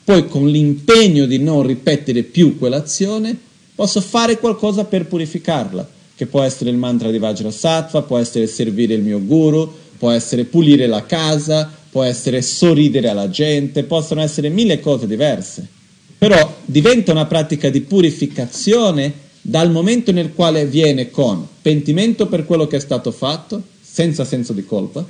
Poi 0.09 0.27
con 0.27 0.49
l'impegno 0.49 1.27
di 1.27 1.39
non 1.39 1.67
ripetere 1.67 2.23
più 2.23 2.57
quell'azione 2.57 3.37
posso 3.75 4.01
fare 4.01 4.39
qualcosa 4.39 4.85
per 4.85 5.05
purificarla, 5.05 5.87
che 6.15 6.25
può 6.25 6.41
essere 6.41 6.71
il 6.71 6.79
mantra 6.79 7.11
di 7.11 7.19
Vajrasattva, 7.19 8.01
può 8.01 8.17
essere 8.17 8.47
servire 8.47 8.95
il 8.95 9.03
mio 9.03 9.23
guru, 9.23 9.71
può 9.99 10.11
essere 10.11 10.45
pulire 10.45 10.87
la 10.87 11.05
casa, 11.05 11.71
può 11.91 12.05
essere 12.05 12.41
sorridere 12.41 13.11
alla 13.11 13.29
gente, 13.29 13.85
possono 13.85 14.23
essere 14.23 14.49
mille 14.49 14.81
cose 14.81 15.07
diverse. 15.07 15.69
Però 16.17 16.57
diventa 16.65 17.13
una 17.13 17.27
pratica 17.27 17.69
di 17.69 17.83
purificazione 17.83 19.13
dal 19.43 19.71
momento 19.71 20.11
nel 20.11 20.33
quale 20.33 20.65
viene 20.65 21.11
con 21.11 21.47
pentimento 21.61 22.29
per 22.29 22.47
quello 22.47 22.67
che 22.67 22.79
è 22.79 22.81
stato 22.81 23.11
fatto, 23.11 23.63
senza 23.83 24.25
senso 24.25 24.55
di 24.55 24.65
colpa, 24.65 25.05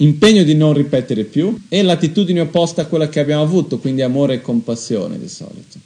impegno 0.00 0.42
di 0.42 0.54
non 0.54 0.72
ripetere 0.72 1.24
più 1.24 1.58
e 1.68 1.82
l'attitudine 1.82 2.40
opposta 2.40 2.82
a 2.82 2.86
quella 2.86 3.08
che 3.08 3.20
abbiamo 3.20 3.42
avuto, 3.42 3.78
quindi 3.78 4.02
amore 4.02 4.34
e 4.34 4.40
compassione 4.40 5.18
di 5.18 5.28
solito. 5.28 5.78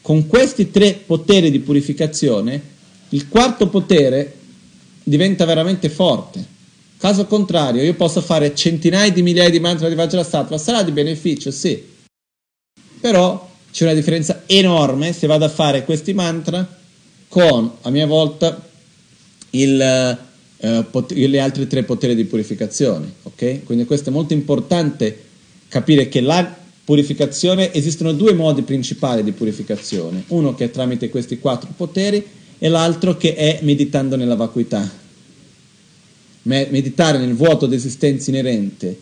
Con 0.00 0.26
questi 0.26 0.70
tre 0.70 0.94
poteri 0.94 1.50
di 1.50 1.58
purificazione, 1.60 2.60
il 3.10 3.28
quarto 3.28 3.68
potere 3.68 4.34
diventa 5.02 5.44
veramente 5.44 5.88
forte. 5.88 6.54
Caso 6.96 7.26
contrario, 7.26 7.82
io 7.82 7.94
posso 7.94 8.20
fare 8.20 8.54
centinaia 8.54 9.12
di 9.12 9.22
migliaia 9.22 9.50
di 9.50 9.60
mantra 9.60 9.88
di 9.88 9.94
Vajrasattva, 9.94 10.56
sarà 10.58 10.82
di 10.82 10.92
beneficio, 10.92 11.50
sì. 11.50 11.82
Però 13.00 13.50
c'è 13.70 13.84
una 13.84 13.94
differenza 13.94 14.44
enorme 14.46 15.12
se 15.12 15.26
vado 15.26 15.44
a 15.44 15.50
fare 15.50 15.84
questi 15.84 16.14
mantra 16.14 16.66
con, 17.28 17.70
a 17.82 17.90
mia 17.90 18.06
volta, 18.06 18.64
il, 19.50 20.18
pot- 20.90 21.12
gli 21.12 21.38
altri 21.38 21.66
tre 21.66 21.82
poteri 21.82 22.14
di 22.14 22.24
purificazione. 22.24 23.12
Ok? 23.22 23.64
Quindi 23.64 23.84
questo 23.84 24.10
è 24.10 24.12
molto 24.12 24.32
importante 24.32 25.24
capire 25.68 26.08
che 26.08 26.20
la 26.20 26.64
purificazione, 26.84 27.72
esistono 27.72 28.12
due 28.12 28.32
modi 28.32 28.62
principali 28.62 29.24
di 29.24 29.32
purificazione, 29.32 30.24
uno 30.28 30.54
che 30.54 30.66
è 30.66 30.70
tramite 30.70 31.10
questi 31.10 31.38
quattro 31.38 31.70
poteri 31.76 32.24
e 32.58 32.68
l'altro 32.68 33.16
che 33.16 33.34
è 33.34 33.58
meditando 33.62 34.16
nella 34.16 34.36
vacuità 34.36 35.04
meditare 36.46 37.18
nel 37.18 37.34
vuoto 37.34 37.66
d'esistenza 37.66 38.30
inerente 38.30 38.96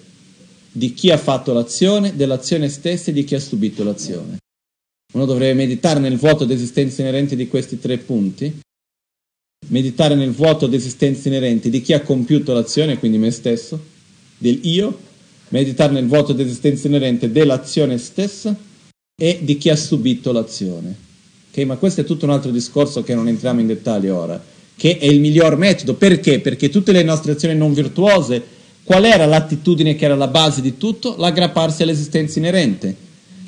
di 0.73 0.93
chi 0.95 1.11
ha 1.11 1.19
fatto 1.19 1.53
l'azione, 1.53 2.17
dell'azione 2.17 2.69
stessa 2.69 3.11
e 3.11 3.13
di 3.13 3.25
chi 3.25 3.35
ha 3.35 3.41
subito 3.41 3.85
l'azione. 3.85 4.39
Uno 5.13 5.27
dovrebbe 5.27 5.55
meditare 5.55 6.01
nel 6.01 6.17
vuoto 6.17 6.45
d'esistenza 6.45 7.03
inerente 7.03 7.37
di 7.37 7.47
questi 7.47 7.79
tre 7.79 7.99
punti, 7.99 8.61
meditare 9.69 10.15
nel 10.15 10.33
vuoto 10.33 10.67
d'esistenza 10.67 11.29
inerente 11.29 11.71
di 11.71 11.81
chi 11.81 11.93
ha 11.93 12.01
compiuto 12.01 12.53
l'azione, 12.53 12.99
quindi 12.99 13.19
me 13.19 13.31
stesso, 13.31 13.79
del 14.39 14.61
io, 14.63 14.99
meditare 15.49 15.93
nel 15.93 16.07
vuoto 16.07 16.33
d'esistenza 16.33 16.89
inerente 16.89 17.31
dell'azione 17.31 17.99
stessa 17.99 18.57
e 19.17 19.39
di 19.43 19.57
chi 19.59 19.71
ha 19.71 19.77
subito 19.77 20.33
l'azione. 20.33 20.95
Okay? 21.51 21.65
Ma 21.65 21.77
questo 21.77 22.01
è 22.01 22.05
tutto 22.05 22.25
un 22.25 22.33
altro 22.33 22.51
discorso 22.51 23.03
che 23.03 23.15
non 23.15 23.29
entriamo 23.29 23.61
in 23.61 23.67
dettaglio 23.67 24.17
ora 24.17 24.53
che 24.77 24.99
è 24.99 25.07
il 25.07 25.21
miglior 25.21 25.57
metodo. 25.57 25.95
Perché? 25.95 26.41
Perché 26.41 26.69
tutte 26.69 26.93
le 26.93 27.03
nostre 27.03 27.33
azioni 27.33 27.57
non 27.57 27.73
virtuose, 27.73 28.43
qual 28.83 29.05
era 29.05 29.27
l'attitudine 29.27 29.95
che 29.95 30.05
era 30.05 30.17
la 30.17 30.29
base 30.29 30.61
di 30.61 30.77
tutto? 30.77 31.17
L'aggrapparsi 31.19 31.83
all'esistenza 31.83 32.39
inerente. 32.39 32.95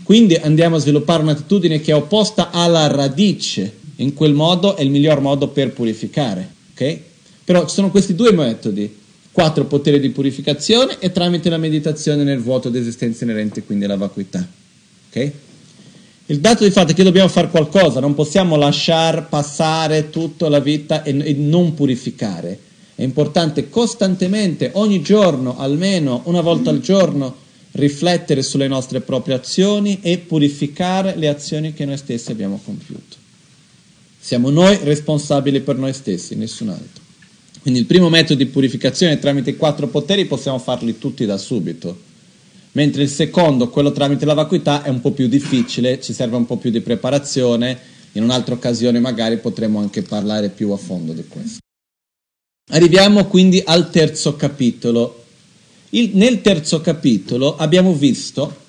Quindi 0.02 0.36
andiamo 0.36 0.76
a 0.76 0.78
sviluppare 0.78 1.22
un'attitudine 1.22 1.80
che 1.80 1.90
è 1.90 1.94
opposta 1.94 2.50
alla 2.50 2.86
radice. 2.86 3.84
In 3.96 4.14
quel 4.14 4.34
modo 4.34 4.76
è 4.76 4.82
il 4.82 4.90
miglior 4.90 5.20
modo 5.20 5.48
per 5.48 5.72
purificare. 5.72 6.48
Okay? 6.72 7.02
Però 7.44 7.66
ci 7.66 7.74
sono 7.74 7.90
questi 7.90 8.14
due 8.14 8.32
metodi. 8.32 9.04
Quattro 9.32 9.64
poteri 9.66 10.00
di 10.00 10.10
purificazione 10.10 10.98
e 10.98 11.12
tramite 11.12 11.50
la 11.50 11.58
meditazione 11.58 12.22
nel 12.22 12.40
vuoto 12.40 12.70
di 12.70 12.78
esistenza 12.78 13.24
inerente, 13.24 13.62
quindi 13.64 13.86
la 13.86 13.96
vacuità. 13.96 14.46
Okay? 15.08 15.32
Il 16.26 16.40
dato 16.40 16.64
di 16.64 16.70
fatto 16.70 16.92
è 16.92 16.94
che 16.94 17.04
dobbiamo 17.04 17.28
fare 17.28 17.50
qualcosa, 17.50 18.00
non 18.00 18.14
possiamo 18.14 18.56
lasciare 18.56 19.26
passare 19.28 20.10
tutta 20.10 20.48
la 20.48 20.58
vita 20.58 21.02
e, 21.02 21.16
e 21.16 21.34
non 21.34 21.74
purificare. 21.74 22.58
È 22.96 23.02
importante 23.02 23.68
costantemente, 23.68 24.70
ogni 24.74 25.02
giorno, 25.02 25.58
almeno 25.58 26.22
una 26.24 26.40
volta 26.40 26.70
al 26.70 26.80
giorno, 26.80 27.44
riflettere 27.72 28.42
sulle 28.42 28.68
nostre 28.68 29.02
proprie 29.02 29.34
azioni 29.34 30.00
e 30.02 30.18
purificare 30.18 31.14
le 31.14 31.28
azioni 31.28 31.74
che 31.74 31.84
noi 31.84 31.98
stessi 31.98 32.30
abbiamo 32.30 32.60
compiuto. 32.64 33.24
Siamo 34.26 34.50
noi 34.50 34.76
responsabili 34.82 35.60
per 35.60 35.76
noi 35.76 35.92
stessi, 35.92 36.34
nessun 36.34 36.70
altro. 36.70 37.00
Quindi 37.62 37.78
il 37.78 37.86
primo 37.86 38.08
metodo 38.08 38.42
di 38.42 38.46
purificazione 38.46 39.20
tramite 39.20 39.50
i 39.50 39.56
quattro 39.56 39.86
poteri 39.86 40.24
possiamo 40.24 40.58
farli 40.58 40.98
tutti 40.98 41.24
da 41.24 41.38
subito 41.38 41.96
mentre 42.72 43.04
il 43.04 43.08
secondo, 43.08 43.68
quello 43.68 43.92
tramite 43.92 44.24
la 44.24 44.34
vacuità, 44.34 44.82
è 44.82 44.88
un 44.88 45.00
po' 45.00 45.12
più 45.12 45.28
difficile, 45.28 46.00
ci 46.00 46.12
serve 46.12 46.34
un 46.34 46.44
po' 46.44 46.56
più 46.56 46.70
di 46.70 46.80
preparazione, 46.80 47.78
in 48.14 48.24
un'altra 48.24 48.54
occasione 48.54 48.98
magari 48.98 49.38
potremo 49.38 49.78
anche 49.78 50.02
parlare 50.02 50.48
più 50.48 50.72
a 50.72 50.76
fondo 50.76 51.12
di 51.12 51.24
questo. 51.28 51.58
Arriviamo 52.72 53.26
quindi 53.26 53.62
al 53.64 53.90
terzo 53.90 54.34
capitolo. 54.34 55.22
Il, 55.90 56.16
nel 56.16 56.40
terzo 56.40 56.80
capitolo 56.80 57.56
abbiamo 57.56 57.94
visto 57.94 58.64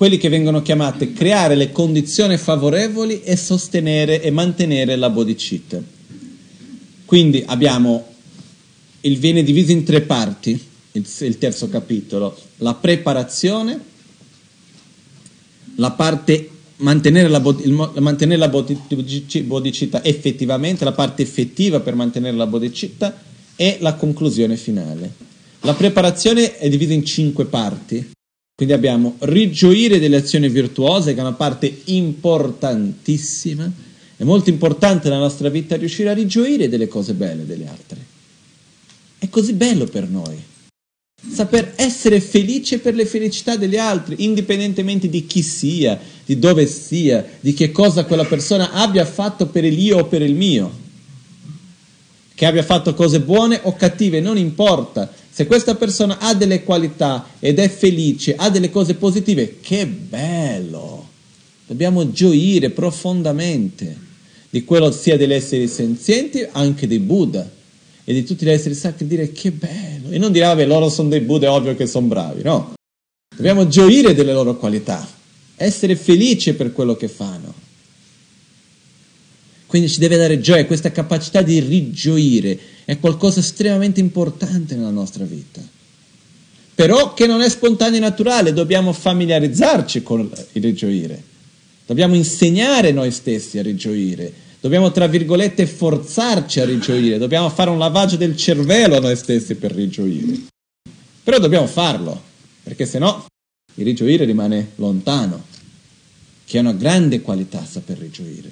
quelli 0.00 0.16
che 0.16 0.30
vengono 0.30 0.62
chiamati 0.62 1.12
creare 1.12 1.54
le 1.54 1.72
condizioni 1.72 2.38
favorevoli 2.38 3.20
e 3.20 3.36
sostenere 3.36 4.22
e 4.22 4.30
mantenere 4.30 4.96
la 4.96 5.10
bodhicitta. 5.10 5.78
Quindi 7.04 7.44
abbiamo, 7.46 8.06
il 9.02 9.18
viene 9.18 9.42
diviso 9.42 9.72
in 9.72 9.84
tre 9.84 10.00
parti 10.00 10.58
il, 10.92 11.06
il 11.18 11.36
terzo 11.36 11.68
capitolo, 11.68 12.34
la 12.56 12.72
preparazione, 12.72 13.78
la 15.74 15.90
parte 15.90 16.48
mantenere 16.76 17.28
la, 17.28 17.42
il, 17.62 17.90
mantenere 17.98 18.40
la 18.40 18.48
bodhicitta 18.48 20.02
effettivamente, 20.02 20.84
la 20.84 20.92
parte 20.92 21.20
effettiva 21.20 21.80
per 21.80 21.94
mantenere 21.94 22.38
la 22.38 22.46
bodhicitta 22.46 23.20
e 23.54 23.76
la 23.80 23.92
conclusione 23.96 24.56
finale. 24.56 25.12
La 25.60 25.74
preparazione 25.74 26.56
è 26.56 26.70
divisa 26.70 26.94
in 26.94 27.04
cinque 27.04 27.44
parti, 27.44 28.12
quindi 28.60 28.76
abbiamo 28.76 29.14
rigioire 29.20 29.98
delle 29.98 30.16
azioni 30.16 30.50
virtuose, 30.50 31.14
che 31.14 31.18
è 31.18 31.22
una 31.22 31.32
parte 31.32 31.80
importantissima, 31.84 33.72
è 34.14 34.22
molto 34.22 34.50
importante 34.50 35.08
nella 35.08 35.22
nostra 35.22 35.48
vita 35.48 35.78
riuscire 35.78 36.10
a 36.10 36.12
rigioire 36.12 36.68
delle 36.68 36.86
cose 36.86 37.14
belle 37.14 37.46
delle 37.46 37.66
altre. 37.66 38.04
È 39.18 39.30
così 39.30 39.54
bello 39.54 39.86
per 39.86 40.10
noi 40.10 40.36
saper 41.32 41.72
essere 41.76 42.20
felice 42.20 42.80
per 42.80 42.94
le 42.94 43.06
felicità 43.06 43.56
degli 43.56 43.78
altri, 43.78 44.24
indipendentemente 44.24 45.08
di 45.08 45.24
chi 45.24 45.40
sia, 45.40 45.98
di 46.26 46.38
dove 46.38 46.66
sia, 46.66 47.24
di 47.40 47.54
che 47.54 47.72
cosa 47.72 48.04
quella 48.04 48.26
persona 48.26 48.72
abbia 48.72 49.06
fatto 49.06 49.46
per 49.46 49.64
il 49.64 49.78
io 49.78 50.00
o 50.00 50.04
per 50.04 50.20
il 50.20 50.34
mio. 50.34 50.70
Che 52.34 52.44
abbia 52.44 52.62
fatto 52.62 52.92
cose 52.92 53.20
buone 53.20 53.58
o 53.62 53.74
cattive, 53.74 54.20
non 54.20 54.36
importa. 54.36 55.10
Se 55.32 55.46
questa 55.46 55.76
persona 55.76 56.18
ha 56.18 56.34
delle 56.34 56.64
qualità 56.64 57.28
ed 57.38 57.58
è 57.58 57.68
felice, 57.68 58.34
ha 58.36 58.50
delle 58.50 58.70
cose 58.70 58.94
positive, 58.94 59.58
che 59.60 59.86
bello! 59.86 61.08
Dobbiamo 61.66 62.10
gioire 62.10 62.70
profondamente 62.70 63.96
di 64.50 64.64
quello 64.64 64.90
sia 64.90 65.16
degli 65.16 65.32
esseri 65.32 65.68
senzienti, 65.68 66.44
anche 66.50 66.88
dei 66.88 66.98
Buddha 66.98 67.48
e 68.02 68.12
di 68.12 68.24
tutti 68.24 68.44
gli 68.44 68.50
esseri 68.50 68.74
sacri 68.74 69.06
dire 69.06 69.30
che 69.30 69.52
bello. 69.52 70.10
E 70.10 70.18
non 70.18 70.32
dire, 70.32 70.46
vabbè, 70.46 70.66
loro 70.66 70.88
sono 70.88 71.08
dei 71.08 71.20
Buddha, 71.20 71.46
è 71.46 71.50
ovvio 71.50 71.76
che 71.76 71.86
sono 71.86 72.08
bravi. 72.08 72.42
No, 72.42 72.74
dobbiamo 73.34 73.68
gioire 73.68 74.14
delle 74.14 74.32
loro 74.32 74.56
qualità, 74.56 75.08
essere 75.54 75.94
felici 75.94 76.54
per 76.54 76.72
quello 76.72 76.96
che 76.96 77.06
fanno. 77.06 77.54
Quindi 79.66 79.88
ci 79.88 80.00
deve 80.00 80.16
dare 80.16 80.40
gioia, 80.40 80.66
questa 80.66 80.90
capacità 80.90 81.42
di 81.42 81.60
rigioire 81.60 82.58
è 82.90 82.98
qualcosa 82.98 83.40
estremamente 83.40 84.00
importante 84.00 84.74
nella 84.74 84.90
nostra 84.90 85.24
vita. 85.24 85.60
Però 86.74 87.14
che 87.14 87.26
non 87.26 87.40
è 87.40 87.48
spontaneo 87.48 87.98
e 87.98 88.00
naturale, 88.00 88.52
dobbiamo 88.52 88.92
familiarizzarci 88.92 90.02
con 90.02 90.30
il 90.52 90.62
rigioire. 90.62 91.22
Dobbiamo 91.86 92.14
insegnare 92.14 92.92
noi 92.92 93.10
stessi 93.10 93.58
a 93.58 93.62
rigioire 93.62 94.48
Dobbiamo, 94.60 94.90
tra 94.90 95.06
virgolette, 95.06 95.66
forzarci 95.66 96.60
a 96.60 96.66
rigioire, 96.66 97.16
dobbiamo 97.16 97.48
fare 97.48 97.70
un 97.70 97.78
lavaggio 97.78 98.16
del 98.16 98.36
cervello 98.36 98.96
a 98.96 99.00
noi 99.00 99.16
stessi 99.16 99.54
per 99.54 99.72
rigioire. 99.72 100.38
Però 101.24 101.38
dobbiamo 101.38 101.66
farlo, 101.66 102.20
perché 102.62 102.84
se 102.84 102.98
no 102.98 103.24
il 103.76 103.84
rigioire 103.86 104.26
rimane 104.26 104.72
lontano, 104.74 105.44
che 106.44 106.58
è 106.58 106.60
una 106.60 106.74
grande 106.74 107.22
qualità 107.22 107.64
saper 107.64 107.96
rigioire. 107.96 108.50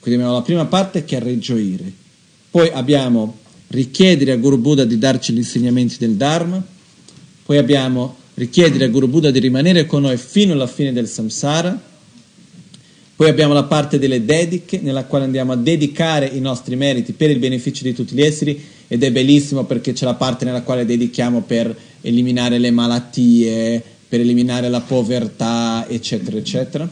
Quindi 0.00 0.20
abbiamo 0.20 0.38
la 0.38 0.44
prima 0.44 0.64
parte 0.64 1.04
che 1.04 1.18
è 1.18 1.20
rigioire. 1.20 1.92
Poi 2.50 2.70
abbiamo 2.70 3.36
richiedere 3.68 4.32
a 4.32 4.36
Guru 4.36 4.58
Buddha 4.58 4.84
di 4.84 4.98
darci 4.98 5.32
gli 5.32 5.38
insegnamenti 5.38 5.96
del 5.98 6.14
Dharma, 6.14 6.62
poi 7.44 7.58
abbiamo 7.58 8.16
richiedere 8.34 8.84
a 8.84 8.88
Guru 8.88 9.08
Buddha 9.08 9.30
di 9.30 9.38
rimanere 9.38 9.86
con 9.86 10.02
noi 10.02 10.16
fino 10.16 10.52
alla 10.52 10.66
fine 10.66 10.92
del 10.92 11.08
samsara, 11.08 11.86
poi 13.16 13.28
abbiamo 13.28 13.52
la 13.52 13.64
parte 13.64 13.98
delle 13.98 14.24
dediche, 14.24 14.78
nella 14.80 15.04
quale 15.04 15.24
andiamo 15.24 15.52
a 15.52 15.56
dedicare 15.56 16.26
i 16.26 16.38
nostri 16.38 16.76
meriti 16.76 17.12
per 17.12 17.30
il 17.30 17.40
beneficio 17.40 17.82
di 17.82 17.92
tutti 17.92 18.14
gli 18.14 18.22
esseri, 18.22 18.64
ed 18.86 19.02
è 19.02 19.10
bellissimo 19.10 19.64
perché 19.64 19.92
c'è 19.92 20.04
la 20.04 20.14
parte 20.14 20.44
nella 20.44 20.62
quale 20.62 20.84
dedichiamo 20.84 21.42
per 21.42 21.76
eliminare 22.00 22.58
le 22.58 22.70
malattie, 22.70 23.82
per 24.08 24.20
eliminare 24.20 24.68
la 24.68 24.80
povertà, 24.80 25.84
eccetera, 25.88 26.36
eccetera. 26.38 26.88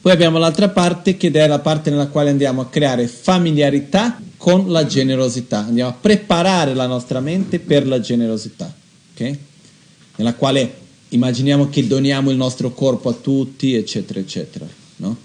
Poi 0.00 0.12
abbiamo 0.12 0.38
l'altra 0.38 0.68
parte 0.68 1.16
che 1.16 1.30
è 1.30 1.46
la 1.48 1.58
parte 1.60 1.90
nella 1.90 2.08
quale 2.08 2.30
andiamo 2.30 2.60
a 2.60 2.68
creare 2.68 3.08
familiarità 3.08 4.20
con 4.36 4.70
la 4.70 4.86
generosità, 4.86 5.66
andiamo 5.66 5.90
a 5.90 5.94
preparare 5.94 6.74
la 6.74 6.86
nostra 6.86 7.20
mente 7.20 7.58
per 7.58 7.86
la 7.86 8.00
generosità, 8.00 8.72
okay? 9.12 9.38
nella 10.16 10.34
quale 10.34 10.84
immaginiamo 11.10 11.68
che 11.68 11.86
doniamo 11.86 12.30
il 12.30 12.36
nostro 12.36 12.72
corpo 12.72 13.08
a 13.08 13.14
tutti, 13.14 13.74
eccetera, 13.74 14.20
eccetera. 14.20 14.66
No? 14.96 15.16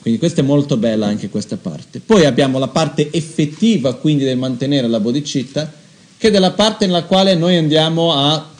Quindi 0.00 0.18
questa 0.18 0.42
è 0.42 0.44
molto 0.44 0.76
bella 0.76 1.06
anche 1.06 1.28
questa 1.30 1.56
parte. 1.56 2.00
Poi 2.00 2.26
abbiamo 2.26 2.58
la 2.58 2.68
parte 2.68 3.10
effettiva, 3.10 3.94
quindi 3.94 4.24
del 4.24 4.36
mantenere 4.36 4.86
la 4.86 5.00
bodhicitta, 5.00 5.72
che 6.16 6.28
è 6.28 6.30
della 6.30 6.52
parte 6.52 6.86
nella 6.86 7.04
quale 7.04 7.34
noi 7.34 7.56
andiamo 7.56 8.12
a 8.12 8.50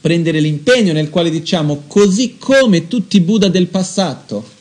prendere 0.00 0.38
l'impegno, 0.38 0.92
nel 0.92 1.10
quale 1.10 1.30
diciamo, 1.30 1.82
così 1.88 2.36
come 2.38 2.86
tutti 2.86 3.16
i 3.16 3.20
Buddha 3.20 3.48
del 3.48 3.66
passato 3.66 4.54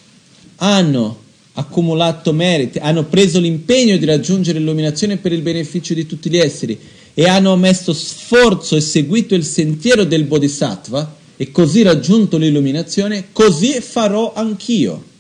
hanno 0.58 1.24
accumulato 1.56 2.34
meriti, 2.34 2.80
hanno 2.80 3.06
preso 3.06 3.40
l'impegno 3.40 3.98
di 3.98 4.06
raggiungere 4.06 4.60
l'illuminazione 4.60 5.18
per 5.18 5.32
il 5.32 5.42
beneficio 5.42 5.94
di 5.94 6.06
tutti 6.06 6.30
gli 6.30 6.38
esseri 6.38 6.78
e 7.14 7.28
hanno 7.28 7.56
messo 7.56 7.94
sforzo 7.94 8.76
e 8.76 8.82
seguito 8.82 9.36
il 9.36 9.44
sentiero 9.44 10.04
del 10.04 10.26
Bodhisattva 10.26 11.16
e 11.38 11.52
così 11.52 11.82
raggiunto 11.82 12.38
l'illuminazione, 12.38 13.28
così 13.32 13.80
farò 13.80 14.34
anch'io. 14.34 15.14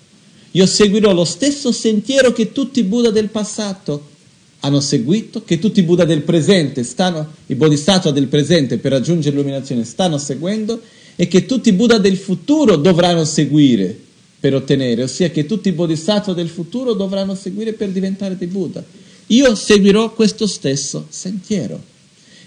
Io 0.51 0.65
seguirò 0.65 1.13
lo 1.13 1.25
stesso 1.25 1.71
sentiero 1.71 2.31
che 2.31 2.51
tutti 2.51 2.79
i 2.79 2.83
Buddha 2.83 3.11
del 3.11 3.29
passato 3.29 4.13
hanno 4.61 4.79
seguito, 4.79 5.43
che 5.43 5.59
tutti 5.59 5.79
i 5.79 5.83
Buddha 5.83 6.05
del 6.05 6.21
presente 6.21 6.83
stanno, 6.83 7.33
i 7.47 7.55
Bodhisattva 7.55 8.11
del 8.11 8.27
presente 8.27 8.77
per 8.77 8.91
raggiungere 8.91 9.35
l'illuminazione 9.35 9.85
stanno 9.85 10.17
seguendo 10.17 10.81
e 11.15 11.27
che 11.27 11.45
tutti 11.45 11.69
i 11.69 11.73
Buddha 11.73 11.97
del 11.97 12.17
futuro 12.17 12.75
dovranno 12.75 13.23
seguire 13.23 14.03
per 14.39 14.53
ottenere, 14.53 15.03
ossia 15.03 15.29
che 15.29 15.45
tutti 15.45 15.69
i 15.69 15.73
bodhisattva 15.73 16.33
del 16.33 16.49
futuro 16.49 16.93
dovranno 16.93 17.35
seguire 17.35 17.73
per 17.73 17.89
diventare 17.89 18.37
dei 18.37 18.47
Buddha. 18.47 18.83
Io 19.27 19.55
seguirò 19.55 20.13
questo 20.13 20.45
stesso 20.45 21.07
sentiero. 21.09 21.81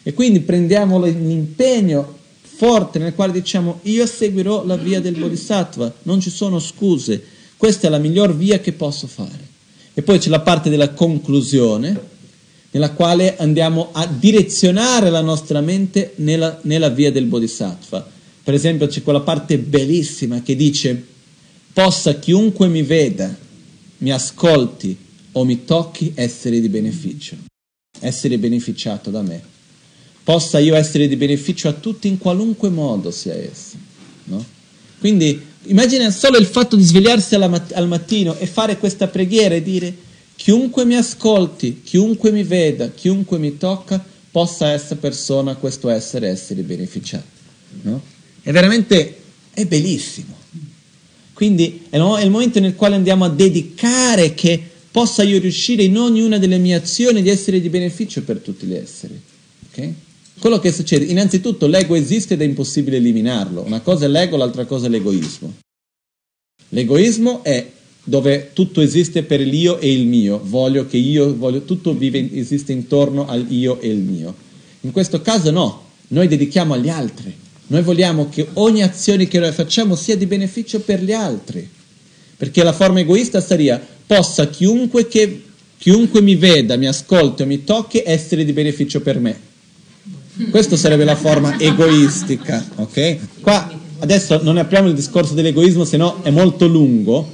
E 0.03 0.15
quindi 0.15 0.41
prendiamo 0.41 1.03
l'impegno 1.03 2.17
forte 2.41 2.99
nel 2.99 3.15
quale 3.15 3.33
diciamo 3.33 3.81
io 3.83 4.07
seguirò 4.07 4.65
la 4.65 4.77
via 4.77 5.01
del 5.01 5.17
bodhisattva, 5.17 5.93
non 6.03 6.21
ci 6.21 6.31
sono 6.31 6.59
scuse, 6.59 7.23
questa 7.57 7.87
è 7.87 7.91
la 7.91 7.99
miglior 7.99 8.35
via 8.35 8.59
che 8.61 8.73
posso 8.73 9.07
fare. 9.07 9.47
E 9.95 10.03
poi 10.03 10.19
c'è 10.19 10.29
la 10.29 10.41
parte 10.41 10.71
della 10.71 10.91
conclusione, 10.91 12.17
nella 12.71 12.93
quale 12.93 13.37
andiamo 13.37 13.89
a 13.93 14.07
direzionare 14.07 15.11
la 15.11 15.21
nostra 15.21 15.61
mente 15.61 16.13
nella, 16.17 16.59
nella 16.63 16.89
via 16.89 17.11
del 17.11 17.27
bodhisattva. 17.27 18.09
Per 18.45 18.55
esempio 18.55 18.87
c'è 18.87 19.03
quella 19.03 19.21
parte 19.21 19.59
bellissima 19.59 20.43
che 20.43 20.57
dice 20.57 21.05
possa 21.73 22.15
chiunque 22.19 22.69
mi 22.69 22.83
veda, 22.83 23.35
mi 23.99 24.13
ascolti 24.13 24.97
o 25.33 25.45
mi 25.45 25.65
tocchi 25.65 26.13
essere 26.15 26.61
di 26.61 26.69
beneficio, 26.69 27.37
essere 28.01 28.39
beneficiato 28.39 29.11
da 29.11 29.23
me. 29.23 29.43
Possa 30.25 30.59
io 30.59 30.75
essere 30.75 31.09
di 31.09 31.17
beneficio 31.17 31.69
a 31.69 31.73
tutti 31.73 32.09
in 32.09 32.19
qualunque 32.19 32.69
modo 32.69 33.11
sia 33.11 33.35
esso. 33.35 33.77
No? 34.25 34.45
Quindi 34.99 35.41
immagina 35.65 36.11
solo 36.11 36.39
il 36.39 36.47
fatto 36.47 36.77
di 36.77 36.83
svegliarsi 36.83 37.37
mat- 37.39 37.73
al 37.73 37.89
mattino 37.89 38.37
e 38.37 38.47
fare 38.47 38.79
questa 38.79 39.07
preghiera 39.07 39.55
e 39.55 39.63
dire 39.63 39.97
chiunque 40.37 40.85
mi 40.85 40.97
ascolti, 40.97 41.81
chiunque 41.83 42.31
mi 42.31 42.43
veda, 42.43 42.91
chiunque 42.91 43.39
mi 43.39 43.57
tocca, 43.57 44.05
possa 44.31 44.71
questa 44.71 44.97
persona, 44.97 45.57
questo 45.57 45.89
essere, 45.89 46.29
essere 46.29 46.63
beneficiato. 46.63 47.25
No? 47.83 48.01
È 48.41 48.53
veramente, 48.53 49.17
è 49.53 49.65
bellissimo. 49.67 50.38
Quindi 51.39 51.83
è 51.89 51.99
il 51.99 52.31
momento 52.31 52.59
nel 52.59 52.75
quale 52.75 52.97
andiamo 52.97 53.25
a 53.25 53.29
dedicare 53.29 54.35
che 54.35 54.61
possa 54.91 55.23
io 55.23 55.39
riuscire 55.39 55.85
in 55.85 55.97
ognuna 55.97 56.37
delle 56.37 56.59
mie 56.59 56.75
azioni 56.75 57.23
di 57.23 57.29
essere 57.29 57.61
di 57.61 57.69
beneficio 57.69 58.25
per 58.25 58.39
tutti 58.39 58.67
gli 58.67 58.75
esseri. 58.75 59.21
Okay? 59.71 59.95
Quello 60.41 60.59
che 60.59 60.73
succede, 60.73 61.05
innanzitutto 61.05 61.69
l'ego 61.69 61.95
esiste 61.95 62.35
ed 62.35 62.43
è 62.43 62.45
impossibile 62.45 62.97
eliminarlo. 62.97 63.63
Una 63.63 63.83
cosa 63.83 64.07
è 64.07 64.09
l'ego, 64.09 64.37
l'altra 64.37 64.65
cosa 64.65 64.87
è 64.87 64.89
l'egoismo. 64.89 65.55
L'egoismo 66.71 67.45
è 67.45 67.71
dove 68.03 68.51
tutto 68.53 68.81
esiste 68.81 69.23
per 69.23 69.39
l'io 69.39 69.79
e 69.79 69.93
il 69.93 70.07
mio, 70.09 70.41
voglio 70.43 70.89
che 70.89 70.97
io, 70.97 71.37
voglio, 71.37 71.63
tutto 71.63 71.95
vive, 71.95 72.35
esiste 72.35 72.73
intorno 72.73 73.29
al 73.29 73.47
io 73.49 73.79
e 73.79 73.87
il 73.87 73.99
mio. 73.99 74.35
In 74.81 74.91
questo 74.91 75.23
caso 75.23 75.53
no, 75.53 75.85
noi 76.09 76.27
dedichiamo 76.27 76.75
agli 76.75 76.89
altri, 76.89 77.33
noi 77.69 77.83
vogliamo 77.83 78.29
che 78.29 78.49
ogni 78.55 78.83
azione 78.83 79.29
che 79.29 79.39
noi 79.39 79.53
facciamo 79.53 79.95
sia 79.95 80.17
di 80.17 80.27
beneficio 80.27 80.81
per 80.81 81.03
gli 81.03 81.13
altri. 81.13 81.69
Perché 82.37 82.63
la 82.63 82.73
forma 82.73 83.01
egoista 83.01 83.41
sarebbe 83.41 83.81
possa 84.07 84.49
chiunque, 84.49 85.07
che, 85.07 85.43
chiunque 85.77 86.23
mi 86.23 86.35
veda, 86.37 86.77
mi 86.77 86.87
ascolti 86.87 87.43
o 87.43 87.47
mi 87.47 87.65
tocchi 87.65 88.03
essere 88.05 88.45
di 88.45 88.53
beneficio 88.53 89.01
per 89.01 89.19
me. 89.19 89.47
Questa 90.51 90.77
sarebbe 90.77 91.05
la 91.05 91.17
forma 91.17 91.59
egoistica, 91.59 92.65
ok? 92.77 93.41
Qua 93.41 93.71
adesso 93.99 94.41
non 94.43 94.57
apriamo 94.57 94.89
il 94.89 94.95
discorso 94.95 95.35
dell'egoismo, 95.35 95.85
se 95.85 95.97
no 95.97 96.21
è 96.23 96.31
molto 96.31 96.67
lungo, 96.67 97.33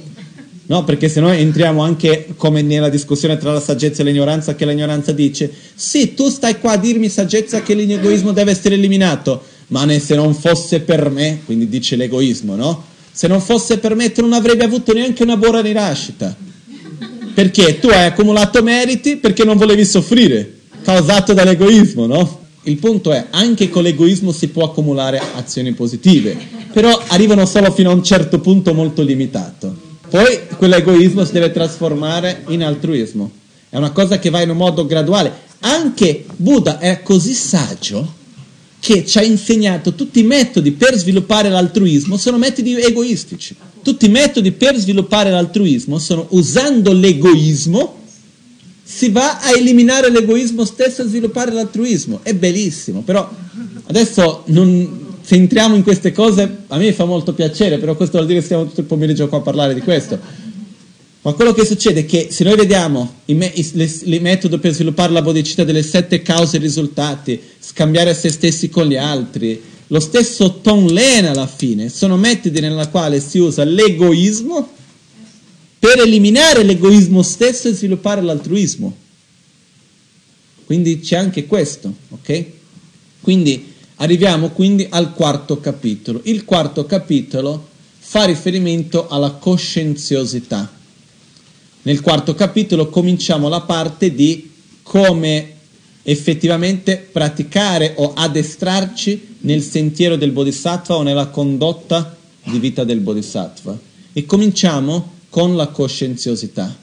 no? 0.65 0.83
Perché 0.83 1.07
se 1.07 1.21
no 1.21 1.31
entriamo 1.31 1.81
anche 1.81 2.33
come 2.35 2.61
nella 2.61 2.89
discussione 2.89 3.37
tra 3.37 3.53
la 3.53 3.61
saggezza 3.61 4.01
e 4.01 4.05
l'ignoranza, 4.05 4.55
che 4.55 4.65
l'ignoranza 4.65 5.11
dice, 5.11 5.49
sì, 5.75 6.13
tu 6.15 6.29
stai 6.29 6.59
qua 6.59 6.71
a 6.71 6.77
dirmi 6.77 7.07
saggezza 7.07 7.61
che 7.61 7.75
l'egoismo 7.75 8.31
deve 8.31 8.51
essere 8.51 8.75
eliminato 8.75 9.53
ma 9.67 9.85
ne, 9.85 9.99
se 9.99 10.15
non 10.15 10.33
fosse 10.33 10.81
per 10.81 11.09
me, 11.09 11.41
quindi 11.45 11.67
dice 11.67 11.95
l'egoismo, 11.95 12.55
no? 12.55 12.83
Se 13.11 13.27
non 13.27 13.41
fosse 13.41 13.77
per 13.77 13.95
me 13.95 14.11
tu 14.11 14.21
non 14.21 14.33
avrebbe 14.33 14.63
avuto 14.63 14.93
neanche 14.93 15.23
una 15.23 15.37
buona 15.37 15.61
rinascita. 15.61 16.35
Perché 17.33 17.79
tu 17.79 17.87
hai 17.87 18.05
accumulato 18.05 18.61
meriti 18.61 19.17
perché 19.17 19.43
non 19.43 19.57
volevi 19.57 19.85
soffrire, 19.85 20.59
causato 20.83 21.33
dall'egoismo, 21.33 22.05
no? 22.05 22.43
Il 22.63 22.77
punto 22.77 23.11
è, 23.11 23.27
anche 23.29 23.69
con 23.69 23.83
l'egoismo 23.83 24.31
si 24.31 24.47
può 24.47 24.65
accumulare 24.65 25.21
azioni 25.35 25.73
positive, 25.73 26.35
però 26.73 26.99
arrivano 27.07 27.45
solo 27.45 27.71
fino 27.71 27.91
a 27.91 27.93
un 27.93 28.03
certo 28.03 28.39
punto 28.39 28.73
molto 28.73 29.01
limitato. 29.01 29.75
Poi 30.09 30.41
quell'egoismo 30.57 31.25
si 31.25 31.33
deve 31.33 31.51
trasformare 31.51 32.43
in 32.49 32.63
altruismo. 32.63 33.31
È 33.69 33.77
una 33.77 33.91
cosa 33.91 34.17
che 34.17 34.29
va 34.29 34.41
in 34.41 34.49
un 34.49 34.57
modo 34.57 34.85
graduale. 34.85 35.43
Anche 35.59 36.25
Buddha 36.35 36.79
è 36.79 37.01
così 37.01 37.33
saggio 37.33 38.23
che 38.85 39.03
ci 39.03 39.17
ha 39.17 39.23
insegnato 39.23 39.95
tutti 39.95 40.19
i 40.19 40.23
metodi 40.23 40.71
per 40.71 40.95
sviluppare 40.95 41.49
l'altruismo 41.49 42.17
sono 42.17 42.37
metodi 42.37 42.79
egoistici. 42.79 43.55
Tutti 43.81 44.05
i 44.05 44.09
metodi 44.09 44.51
per 44.51 44.77
sviluppare 44.77 45.31
l'altruismo 45.31 45.97
sono 45.97 46.27
usando 46.29 46.93
l'egoismo, 46.93 48.01
si 48.83 49.09
va 49.09 49.39
a 49.39 49.57
eliminare 49.57 50.11
l'egoismo 50.11 50.65
stesso 50.65 51.01
e 51.01 51.07
sviluppare 51.07 51.51
l'altruismo. 51.51 52.19
È 52.21 52.35
bellissimo, 52.35 53.01
però 53.01 53.27
adesso 53.87 54.43
non, 54.47 55.15
se 55.19 55.33
entriamo 55.33 55.75
in 55.75 55.81
queste 55.81 56.11
cose 56.11 56.57
a 56.67 56.77
me 56.77 56.93
fa 56.93 57.05
molto 57.05 57.33
piacere, 57.33 57.79
però 57.79 57.95
questo 57.95 58.17
vuol 58.17 58.27
dire 58.27 58.37
che 58.37 58.45
stiamo 58.45 58.67
tutto 58.67 58.81
il 58.81 58.85
pomeriggio 58.85 59.27
qua 59.27 59.39
a 59.39 59.41
parlare 59.41 59.73
di 59.73 59.81
questo. 59.81 60.19
Ma 61.25 61.33
quello 61.33 61.53
che 61.53 61.65
succede 61.65 62.01
è 62.01 62.05
che 62.05 62.27
se 62.29 62.43
noi 62.43 62.55
vediamo 62.55 63.21
il, 63.25 63.35
me- 63.35 63.51
il 63.55 64.21
metodo 64.21 64.59
per 64.59 64.73
sviluppare 64.73 65.11
la 65.11 65.23
bodhicitta 65.23 65.63
delle 65.63 65.81
sette 65.81 66.21
cause 66.21 66.57
e 66.57 66.59
risultati, 66.59 67.41
scambiare 67.59 68.13
se 68.13 68.29
stessi 68.29 68.69
con 68.69 68.85
gli 68.85 68.95
altri, 68.95 69.59
lo 69.87 69.99
stesso 69.99 70.59
Tonlen 70.61 71.25
alla 71.25 71.47
fine, 71.47 71.89
sono 71.89 72.15
metodi 72.15 72.59
nella 72.59 72.89
quale 72.89 73.19
si 73.19 73.39
usa 73.39 73.63
l'egoismo 73.63 74.69
per 75.79 75.99
eliminare 76.01 76.61
l'egoismo 76.61 77.23
stesso 77.23 77.69
e 77.69 77.73
sviluppare 77.73 78.21
l'altruismo. 78.21 78.95
Quindi 80.63 80.99
c'è 80.99 81.15
anche 81.15 81.47
questo, 81.47 81.91
ok? 82.09 82.45
Quindi 83.21 83.73
arriviamo 83.95 84.49
quindi 84.49 84.85
al 84.91 85.15
quarto 85.15 85.59
capitolo. 85.59 86.21
Il 86.25 86.45
quarto 86.45 86.85
capitolo 86.85 87.67
fa 87.97 88.25
riferimento 88.25 89.07
alla 89.07 89.31
coscienziosità. 89.31 90.74
Nel 91.85 92.01
quarto 92.01 92.33
capitolo 92.33 92.89
cominciamo 92.89 93.47
la 93.47 93.61
parte 93.61 94.11
di 94.11 94.51
come 94.81 95.51
effettivamente 96.01 96.97
praticare 96.97 97.93
o 97.97 98.13
addestrarci 98.15 99.35
nel 99.41 99.61
sentiero 99.61 100.15
del 100.15 100.31
Bodhisattva 100.31 100.95
o 100.95 101.03
nella 101.03 101.27
condotta 101.27 102.17
di 102.43 102.57
vita 102.57 102.83
del 102.83 103.01
Bodhisattva. 103.01 103.77
E 104.13 104.25
cominciamo 104.25 105.11
con 105.29 105.55
la 105.55 105.67
coscienziosità. 105.67 106.75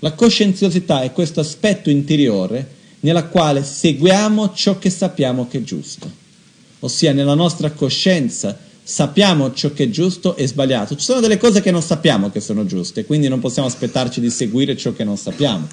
La 0.00 0.12
coscienziosità 0.14 1.02
è 1.02 1.12
questo 1.12 1.38
aspetto 1.38 1.88
interiore 1.88 2.68
nella 3.00 3.26
quale 3.26 3.62
seguiamo 3.62 4.52
ciò 4.54 4.76
che 4.76 4.90
sappiamo 4.90 5.46
che 5.46 5.58
è 5.58 5.62
giusto, 5.62 6.10
ossia 6.80 7.12
nella 7.12 7.34
nostra 7.34 7.70
coscienza 7.70 8.58
sappiamo 8.82 9.52
ciò 9.52 9.72
che 9.72 9.84
è 9.84 9.90
giusto 9.90 10.36
e 10.36 10.46
sbagliato. 10.46 10.96
Ci 10.96 11.04
sono 11.04 11.20
delle 11.20 11.38
cose 11.38 11.60
che 11.60 11.70
non 11.70 11.82
sappiamo 11.82 12.30
che 12.30 12.40
sono 12.40 12.66
giuste, 12.66 13.04
quindi 13.04 13.28
non 13.28 13.40
possiamo 13.40 13.68
aspettarci 13.68 14.20
di 14.20 14.30
seguire 14.30 14.76
ciò 14.76 14.92
che 14.92 15.04
non 15.04 15.16
sappiamo. 15.16 15.68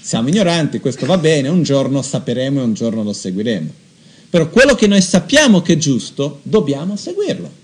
Siamo 0.00 0.28
ignoranti, 0.28 0.80
questo 0.80 1.06
va 1.06 1.18
bene, 1.18 1.48
un 1.48 1.62
giorno 1.62 2.02
sapremo 2.02 2.60
e 2.60 2.64
un 2.64 2.74
giorno 2.74 3.02
lo 3.02 3.12
seguiremo. 3.12 3.82
Però 4.30 4.48
quello 4.50 4.74
che 4.74 4.86
noi 4.86 5.00
sappiamo 5.00 5.62
che 5.62 5.74
è 5.74 5.76
giusto, 5.76 6.40
dobbiamo 6.42 6.96
seguirlo. 6.96 7.62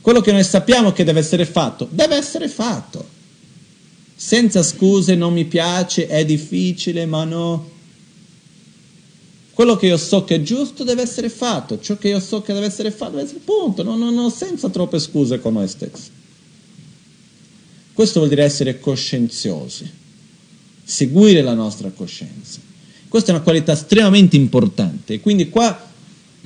Quello 0.00 0.20
che 0.20 0.32
noi 0.32 0.44
sappiamo 0.44 0.92
che 0.92 1.04
deve 1.04 1.20
essere 1.20 1.44
fatto, 1.44 1.88
deve 1.90 2.16
essere 2.16 2.48
fatto. 2.48 3.18
Senza 4.14 4.62
scuse, 4.62 5.14
non 5.14 5.32
mi 5.32 5.46
piace, 5.46 6.06
è 6.06 6.24
difficile, 6.24 7.06
ma 7.06 7.24
no, 7.24 7.70
quello 9.60 9.76
che 9.76 9.88
io 9.88 9.98
so 9.98 10.24
che 10.24 10.36
è 10.36 10.42
giusto 10.42 10.84
deve 10.84 11.02
essere 11.02 11.28
fatto, 11.28 11.78
ciò 11.80 11.98
che 11.98 12.08
io 12.08 12.18
so 12.18 12.40
che 12.40 12.54
deve 12.54 12.64
essere 12.64 12.90
fatto 12.90 13.10
deve 13.10 13.24
essere 13.24 13.40
punto, 13.44 13.82
non, 13.82 13.98
non, 13.98 14.14
non 14.14 14.30
senza 14.30 14.70
troppe 14.70 14.98
scuse 14.98 15.38
con 15.38 15.52
noi 15.52 15.68
stessi. 15.68 16.08
Questo 17.92 18.20
vuol 18.20 18.30
dire 18.30 18.42
essere 18.42 18.80
coscienziosi, 18.80 19.90
seguire 20.82 21.42
la 21.42 21.52
nostra 21.52 21.90
coscienza. 21.90 22.58
Questa 23.06 23.32
è 23.32 23.34
una 23.34 23.44
qualità 23.44 23.72
estremamente 23.72 24.34
importante, 24.34 25.20
quindi 25.20 25.50
qua 25.50 25.88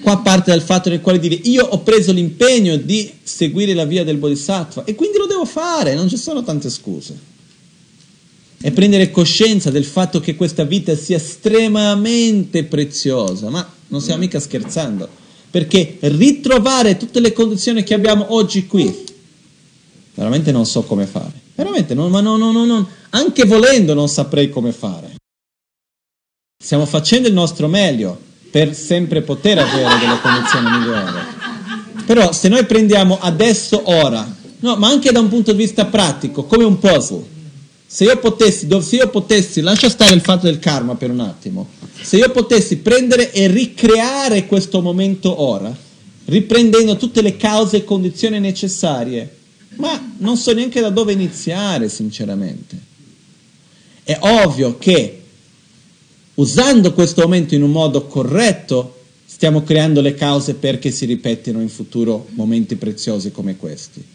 Qua 0.00 0.18
parte 0.18 0.50
dal 0.50 0.60
fatto 0.60 0.88
nel 0.88 1.00
quale 1.00 1.20
dire 1.20 1.36
io 1.36 1.64
ho 1.64 1.78
preso 1.82 2.10
l'impegno 2.10 2.74
di 2.74 3.12
seguire 3.22 3.74
la 3.74 3.84
via 3.84 4.02
del 4.02 4.16
Bodhisattva 4.16 4.82
e 4.82 4.96
quindi 4.96 5.18
lo 5.18 5.26
devo 5.26 5.44
fare, 5.44 5.94
non 5.94 6.08
ci 6.08 6.16
sono 6.16 6.42
tante 6.42 6.68
scuse. 6.68 7.16
E 8.66 8.70
prendere 8.72 9.10
coscienza 9.10 9.70
del 9.70 9.84
fatto 9.84 10.20
che 10.20 10.36
questa 10.36 10.64
vita 10.64 10.96
sia 10.96 11.18
estremamente 11.18 12.64
preziosa, 12.64 13.50
ma 13.50 13.70
non 13.88 14.00
stiamo 14.00 14.20
mica 14.20 14.40
scherzando, 14.40 15.06
perché 15.50 15.98
ritrovare 16.00 16.96
tutte 16.96 17.20
le 17.20 17.34
condizioni 17.34 17.82
che 17.82 17.92
abbiamo 17.92 18.32
oggi 18.32 18.66
qui, 18.66 19.04
veramente 20.14 20.50
non 20.50 20.64
so 20.64 20.80
come 20.84 21.04
fare. 21.04 21.42
Veramente, 21.54 21.92
non, 21.92 22.10
ma 22.10 22.22
no, 22.22 22.38
no, 22.38 22.52
no, 22.52 22.64
no, 22.64 22.88
anche 23.10 23.44
volendo 23.44 23.92
non 23.92 24.08
saprei 24.08 24.48
come 24.48 24.72
fare. 24.72 25.16
Stiamo 26.56 26.86
facendo 26.86 27.28
il 27.28 27.34
nostro 27.34 27.68
meglio 27.68 28.18
per 28.50 28.74
sempre 28.74 29.20
poter 29.20 29.58
avere 29.58 29.98
delle 29.98 30.20
condizioni 30.22 30.70
migliori. 30.70 31.18
Però 32.06 32.32
se 32.32 32.48
noi 32.48 32.64
prendiamo 32.64 33.18
adesso, 33.20 33.82
ora, 33.90 34.26
no, 34.60 34.76
ma 34.76 34.88
anche 34.88 35.12
da 35.12 35.20
un 35.20 35.28
punto 35.28 35.52
di 35.52 35.58
vista 35.58 35.84
pratico, 35.84 36.44
come 36.44 36.64
un 36.64 36.78
puzzle, 36.78 37.32
se 37.94 38.02
io 38.02 38.18
potessi, 38.18 38.66
se 38.80 38.96
io 38.96 39.08
potessi, 39.08 39.60
lascia 39.60 39.88
stare 39.88 40.16
il 40.16 40.20
fatto 40.20 40.46
del 40.46 40.58
karma 40.58 40.96
per 40.96 41.10
un 41.10 41.20
attimo, 41.20 41.68
se 42.02 42.16
io 42.16 42.28
potessi 42.32 42.78
prendere 42.78 43.30
e 43.30 43.46
ricreare 43.46 44.46
questo 44.46 44.82
momento 44.82 45.40
ora, 45.40 45.72
riprendendo 46.24 46.96
tutte 46.96 47.22
le 47.22 47.36
cause 47.36 47.76
e 47.76 47.84
condizioni 47.84 48.40
necessarie, 48.40 49.36
ma 49.76 50.14
non 50.18 50.36
so 50.36 50.52
neanche 50.52 50.80
da 50.80 50.90
dove 50.90 51.12
iniziare, 51.12 51.88
sinceramente. 51.88 52.76
È 54.02 54.18
ovvio 54.22 54.76
che 54.76 55.22
usando 56.34 56.92
questo 56.94 57.22
momento 57.22 57.54
in 57.54 57.62
un 57.62 57.70
modo 57.70 58.08
corretto, 58.08 59.02
stiamo 59.24 59.62
creando 59.62 60.00
le 60.00 60.14
cause 60.14 60.54
perché 60.54 60.90
si 60.90 61.04
ripetano 61.04 61.60
in 61.60 61.68
futuro 61.68 62.26
momenti 62.30 62.74
preziosi 62.74 63.30
come 63.30 63.56
questi. 63.56 64.13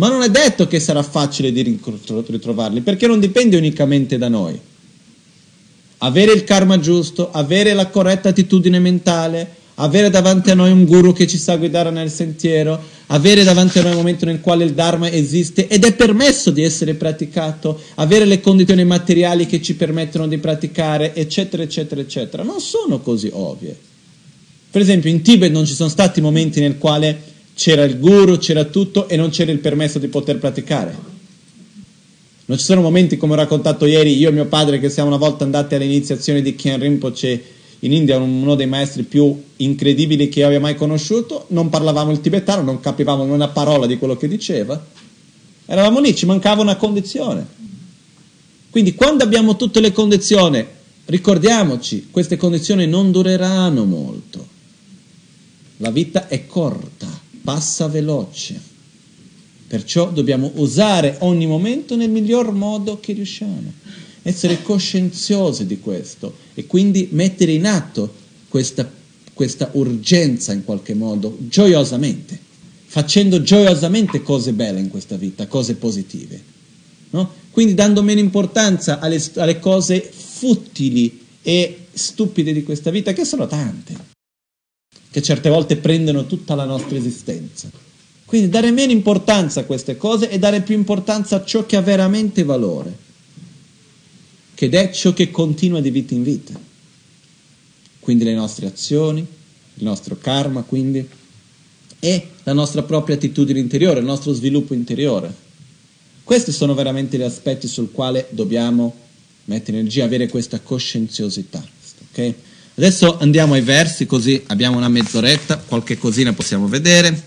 Ma 0.00 0.08
non 0.08 0.22
è 0.22 0.30
detto 0.30 0.66
che 0.66 0.80
sarà 0.80 1.02
facile 1.02 1.52
di 1.52 1.78
ritrovarli, 2.26 2.80
perché 2.80 3.06
non 3.06 3.20
dipende 3.20 3.58
unicamente 3.58 4.16
da 4.16 4.28
noi. 4.28 4.58
Avere 5.98 6.32
il 6.32 6.42
karma 6.44 6.80
giusto, 6.80 7.30
avere 7.30 7.74
la 7.74 7.88
corretta 7.88 8.30
attitudine 8.30 8.78
mentale, 8.78 9.56
avere 9.74 10.08
davanti 10.08 10.50
a 10.50 10.54
noi 10.54 10.72
un 10.72 10.86
guru 10.86 11.12
che 11.12 11.26
ci 11.26 11.36
sa 11.36 11.56
guidare 11.56 11.90
nel 11.90 12.10
sentiero, 12.10 12.80
avere 13.08 13.44
davanti 13.44 13.78
a 13.78 13.82
noi 13.82 13.90
un 13.90 13.98
momento 13.98 14.24
nel 14.24 14.40
quale 14.40 14.64
il 14.64 14.72
Dharma 14.72 15.10
esiste 15.10 15.68
ed 15.68 15.84
è 15.84 15.92
permesso 15.92 16.50
di 16.50 16.62
essere 16.62 16.94
praticato, 16.94 17.78
avere 17.96 18.24
le 18.24 18.40
condizioni 18.40 18.86
materiali 18.86 19.44
che 19.44 19.60
ci 19.60 19.74
permettono 19.74 20.26
di 20.26 20.38
praticare, 20.38 21.14
eccetera, 21.14 21.62
eccetera, 21.62 22.00
eccetera, 22.00 22.42
non 22.42 22.60
sono 22.60 23.00
così 23.00 23.28
ovvie. 23.30 23.76
Per 24.70 24.80
esempio 24.80 25.10
in 25.10 25.20
Tibet 25.20 25.52
non 25.52 25.66
ci 25.66 25.74
sono 25.74 25.90
stati 25.90 26.22
momenti 26.22 26.58
nel 26.60 26.78
quale 26.78 27.28
c'era 27.60 27.84
il 27.84 27.98
guru, 27.98 28.38
c'era 28.38 28.64
tutto 28.64 29.06
e 29.06 29.16
non 29.16 29.28
c'era 29.28 29.52
il 29.52 29.58
permesso 29.58 29.98
di 29.98 30.08
poter 30.08 30.38
praticare. 30.38 30.96
Non 32.46 32.56
ci 32.56 32.64
sono 32.64 32.80
momenti, 32.80 33.18
come 33.18 33.34
ho 33.34 33.36
raccontato 33.36 33.84
ieri, 33.84 34.16
io 34.16 34.30
e 34.30 34.32
mio 34.32 34.46
padre 34.46 34.80
che 34.80 34.88
siamo 34.88 35.10
una 35.10 35.18
volta 35.18 35.44
andati 35.44 35.74
all'iniziazione 35.74 36.40
di 36.40 36.56
Kien 36.56 36.80
Rinpoche 36.80 37.44
in 37.80 37.92
India 37.92 38.16
uno 38.16 38.54
dei 38.54 38.66
maestri 38.66 39.02
più 39.02 39.42
incredibili 39.56 40.30
che 40.30 40.38
io 40.38 40.46
abbia 40.46 40.58
mai 40.58 40.74
conosciuto, 40.74 41.44
non 41.48 41.68
parlavamo 41.68 42.10
il 42.12 42.22
tibetano, 42.22 42.62
non 42.62 42.80
capivamo 42.80 43.24
una 43.24 43.48
parola 43.48 43.84
di 43.84 43.98
quello 43.98 44.16
che 44.16 44.26
diceva, 44.26 44.82
eravamo 45.66 46.00
lì, 46.00 46.16
ci 46.16 46.24
mancava 46.24 46.62
una 46.62 46.76
condizione. 46.76 47.46
Quindi 48.70 48.94
quando 48.94 49.22
abbiamo 49.22 49.56
tutte 49.56 49.80
le 49.80 49.92
condizioni, 49.92 50.64
ricordiamoci, 51.04 52.08
queste 52.10 52.38
condizioni 52.38 52.86
non 52.86 53.10
dureranno 53.10 53.84
molto. 53.84 54.48
La 55.76 55.90
vita 55.90 56.26
è 56.26 56.46
corta, 56.46 57.19
passa 57.42 57.88
veloce. 57.88 58.60
Perciò 59.66 60.10
dobbiamo 60.10 60.50
usare 60.56 61.16
ogni 61.20 61.46
momento 61.46 61.96
nel 61.96 62.10
miglior 62.10 62.52
modo 62.52 62.98
che 62.98 63.12
riusciamo 63.12 63.72
essere 64.22 64.62
coscienziosi 64.62 65.66
di 65.66 65.78
questo 65.80 66.34
e 66.54 66.66
quindi 66.66 67.08
mettere 67.12 67.52
in 67.52 67.66
atto 67.66 68.12
questa, 68.48 68.90
questa 69.32 69.70
urgenza 69.72 70.52
in 70.52 70.64
qualche 70.64 70.94
modo, 70.94 71.36
gioiosamente, 71.40 72.38
facendo 72.86 73.42
gioiosamente 73.42 74.22
cose 74.22 74.52
belle 74.52 74.80
in 74.80 74.88
questa 74.88 75.16
vita, 75.16 75.46
cose 75.46 75.74
positive. 75.74 76.42
No? 77.10 77.32
Quindi 77.50 77.74
dando 77.74 78.02
meno 78.02 78.20
importanza 78.20 78.98
alle, 78.98 79.22
alle 79.36 79.58
cose 79.58 80.00
futili 80.00 81.26
e 81.42 81.86
stupide 81.92 82.52
di 82.52 82.62
questa 82.62 82.90
vita, 82.90 83.12
che 83.12 83.24
sono 83.24 83.46
tante, 83.46 84.09
che 85.10 85.22
certe 85.22 85.48
volte 85.48 85.76
prendono 85.76 86.26
tutta 86.26 86.54
la 86.54 86.64
nostra 86.64 86.96
esistenza. 86.96 87.70
Quindi 88.24 88.48
dare 88.48 88.70
meno 88.70 88.92
importanza 88.92 89.60
a 89.60 89.64
queste 89.64 89.96
cose 89.96 90.30
e 90.30 90.38
dare 90.38 90.60
più 90.62 90.74
importanza 90.74 91.36
a 91.36 91.44
ciò 91.44 91.66
che 91.66 91.76
ha 91.76 91.80
veramente 91.80 92.44
valore 92.44 93.08
che 94.60 94.68
è 94.68 94.90
ciò 94.92 95.14
che 95.14 95.30
continua 95.30 95.80
di 95.80 95.90
vita 95.90 96.12
in 96.12 96.22
vita. 96.22 96.52
Quindi 97.98 98.24
le 98.24 98.34
nostre 98.34 98.66
azioni, 98.66 99.20
il 99.20 99.84
nostro 99.84 100.18
karma, 100.20 100.60
quindi, 100.64 101.08
e 101.98 102.28
la 102.42 102.52
nostra 102.52 102.82
propria 102.82 103.16
attitudine 103.16 103.58
interiore, 103.58 104.00
il 104.00 104.04
nostro 104.04 104.34
sviluppo 104.34 104.74
interiore. 104.74 105.34
Questi 106.22 106.52
sono 106.52 106.74
veramente 106.74 107.16
gli 107.16 107.22
aspetti 107.22 107.68
sul 107.68 107.90
quale 107.90 108.26
dobbiamo 108.32 108.94
mettere 109.46 109.78
energia, 109.78 110.04
avere 110.04 110.28
questa 110.28 110.60
coscienziosità. 110.60 111.66
Okay? 112.10 112.34
Adesso 112.80 113.18
andiamo 113.18 113.52
ai 113.52 113.60
versi, 113.60 114.06
così 114.06 114.42
abbiamo 114.46 114.78
una 114.78 114.88
mezz'oretta, 114.88 115.58
qualche 115.58 115.98
cosina 115.98 116.32
possiamo 116.32 116.66
vedere. 116.66 117.24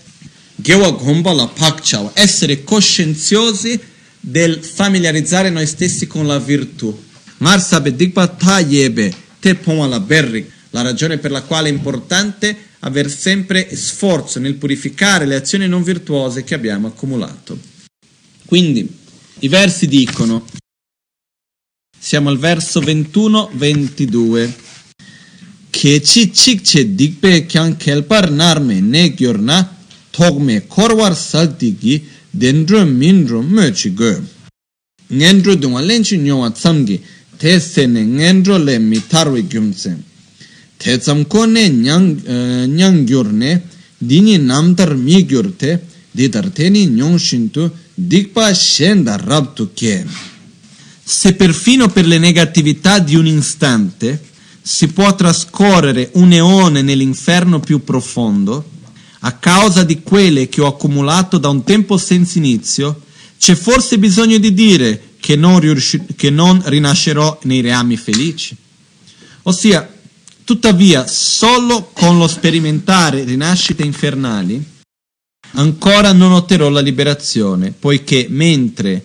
Essere 2.12 2.64
coscienziosi 2.64 3.80
del 4.18 4.64
familiarizzare 4.64 5.50
noi 5.50 5.68
stessi 5.68 6.08
con 6.08 6.26
la 6.26 6.40
virtù. 6.40 7.00
La 7.38 7.62
ragione 10.82 11.18
per 11.18 11.30
la 11.30 11.42
quale 11.42 11.68
è 11.68 11.72
importante 11.72 12.56
aver 12.80 13.08
sempre 13.08 13.76
sforzo 13.76 14.40
nel 14.40 14.54
purificare 14.54 15.24
le 15.24 15.36
azioni 15.36 15.68
non 15.68 15.84
virtuose 15.84 16.42
che 16.42 16.54
abbiamo 16.54 16.88
accumulato. 16.88 17.56
Quindi 18.44 18.92
i 19.38 19.46
versi 19.46 19.86
dicono, 19.86 20.46
siamo 21.96 22.28
al 22.28 22.38
verso 22.38 22.80
21-22, 22.80 24.72
che 25.84 26.00
ci 26.02 26.32
cikce 26.32 26.94
dikpe 26.94 27.44
kyan 27.44 27.76
kelpar 27.76 28.30
narme 28.30 28.80
ne 28.80 29.12
gyorna 29.12 29.58
togme 30.10 30.66
korwar 30.66 31.14
saltigi 31.14 32.02
dendro 32.30 32.86
mindro 32.86 33.42
möchi 33.42 33.92
go. 33.92 34.18
Ngendro 35.12 35.54
dunga 35.54 35.80
lenchi 35.82 36.16
nyowa 36.16 36.50
tsamgi 36.52 36.98
te 37.36 37.60
sene 37.60 38.00
ngendro 38.02 38.56
le 38.56 38.78
mi 38.78 38.98
tarwe 39.06 39.46
gyumtse. 39.46 39.90
Te 40.78 40.96
tsamko 40.96 41.44
ne 41.44 41.68
nyang, 41.68 42.16
uh, 42.26 42.64
nyang 42.64 43.04
gyurne, 43.04 43.62
dini 43.98 44.38
namtar 44.38 44.94
mi 44.96 45.26
gyurte, 45.26 45.84
ditar 46.10 46.48
teni 46.48 46.86
nyong 46.86 47.18
shintu, 47.18 47.70
dikpa 47.94 48.54
scenda 48.54 49.16
rabtu 49.16 49.74
che. 49.74 50.06
Se 51.04 51.34
perfino 51.34 51.88
per 51.88 52.06
le 52.06 52.16
negatività 52.16 52.98
di 53.00 53.16
un 53.16 53.26
istante 53.26 54.32
si 54.66 54.88
può 54.88 55.14
trascorrere 55.14 56.08
un 56.14 56.32
eone 56.32 56.80
nell'inferno 56.80 57.60
più 57.60 57.84
profondo, 57.84 58.70
a 59.20 59.32
causa 59.32 59.84
di 59.84 60.00
quelle 60.00 60.48
che 60.48 60.62
ho 60.62 60.66
accumulato 60.66 61.36
da 61.36 61.50
un 61.50 61.64
tempo 61.64 61.98
senza 61.98 62.38
inizio, 62.38 63.02
c'è 63.38 63.54
forse 63.56 63.98
bisogno 63.98 64.38
di 64.38 64.54
dire 64.54 65.16
che 65.20 65.36
non, 65.36 65.60
riusci- 65.60 66.06
che 66.16 66.30
non 66.30 66.62
rinascerò 66.64 67.40
nei 67.42 67.60
reami 67.60 67.98
felici. 67.98 68.56
Ossia, 69.42 69.86
tuttavia, 70.44 71.06
solo 71.06 71.90
con 71.92 72.16
lo 72.16 72.26
sperimentare 72.26 73.24
rinascite 73.24 73.82
infernali, 73.82 74.64
ancora 75.52 76.14
non 76.14 76.32
otterrò 76.32 76.70
la 76.70 76.80
liberazione, 76.80 77.70
poiché 77.70 78.28
mentre, 78.30 79.04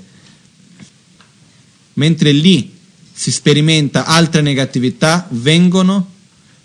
mentre 1.95 2.31
lì 2.31 2.77
si 3.19 3.31
sperimenta 3.31 4.05
altre 4.05 4.39
negatività, 4.39 5.27
vengono 5.31 6.09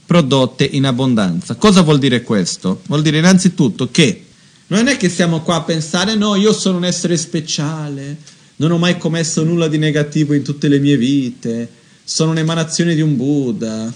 prodotte 0.06 0.62
in 0.64 0.86
abbondanza. 0.86 1.56
Cosa 1.56 1.82
vuol 1.82 1.98
dire 1.98 2.22
questo? 2.22 2.80
Vuol 2.86 3.02
dire 3.02 3.18
innanzitutto 3.18 3.90
che 3.90 4.24
non 4.68 4.86
è 4.86 4.96
che 4.96 5.08
siamo 5.08 5.40
qua 5.42 5.56
a 5.56 5.62
pensare 5.62 6.14
no, 6.14 6.36
io 6.36 6.52
sono 6.52 6.76
un 6.76 6.84
essere 6.84 7.16
speciale, 7.16 8.18
non 8.56 8.70
ho 8.70 8.78
mai 8.78 8.98
commesso 8.98 9.42
nulla 9.42 9.66
di 9.66 9.78
negativo 9.78 10.32
in 10.32 10.44
tutte 10.44 10.68
le 10.68 10.78
mie 10.78 10.96
vite, 10.96 11.68
sono 12.04 12.30
un'emanazione 12.30 12.94
di 12.94 13.00
un 13.00 13.16
Buddha. 13.16 13.92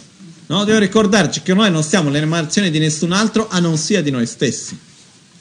No? 0.47 0.59
Dobbiamo 0.59 0.81
ricordarci 0.81 1.42
che 1.42 1.55
noi 1.55 1.71
non 1.71 1.85
siamo 1.85 2.11
l'emanazione 2.11 2.71
di 2.71 2.81
nessun 2.81 3.12
altro 3.12 3.47
a 3.49 3.61
non 3.61 3.79
sia 3.79 4.03
di 4.03 4.11
noi 4.11 4.27
stessi. 4.27 4.77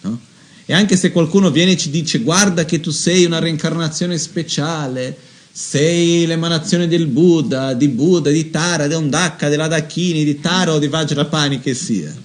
No? 0.01 0.19
E 0.67 0.71
anche 0.71 0.95
se 0.95 1.11
qualcuno 1.11 1.49
viene 1.49 1.71
e 1.71 1.77
ci 1.77 1.89
dice 1.89 2.19
guarda 2.19 2.63
che 2.63 2.79
tu 2.79 2.91
sei 2.91 3.25
una 3.25 3.39
reincarnazione 3.39 4.19
speciale, 4.19 5.17
sei 5.59 6.27
l'emanazione 6.27 6.87
del 6.87 7.07
Buddha, 7.07 7.73
di 7.73 7.87
Buddha, 7.87 8.29
di 8.29 8.51
Tara, 8.51 8.85
di 8.85 8.93
Ondaka, 8.93 9.49
della 9.49 9.67
Dakini, 9.67 10.23
di 10.23 10.39
Taro 10.39 10.77
di 10.77 10.87
Vajrapani 10.87 11.59
che 11.59 11.73
sia. 11.73 12.15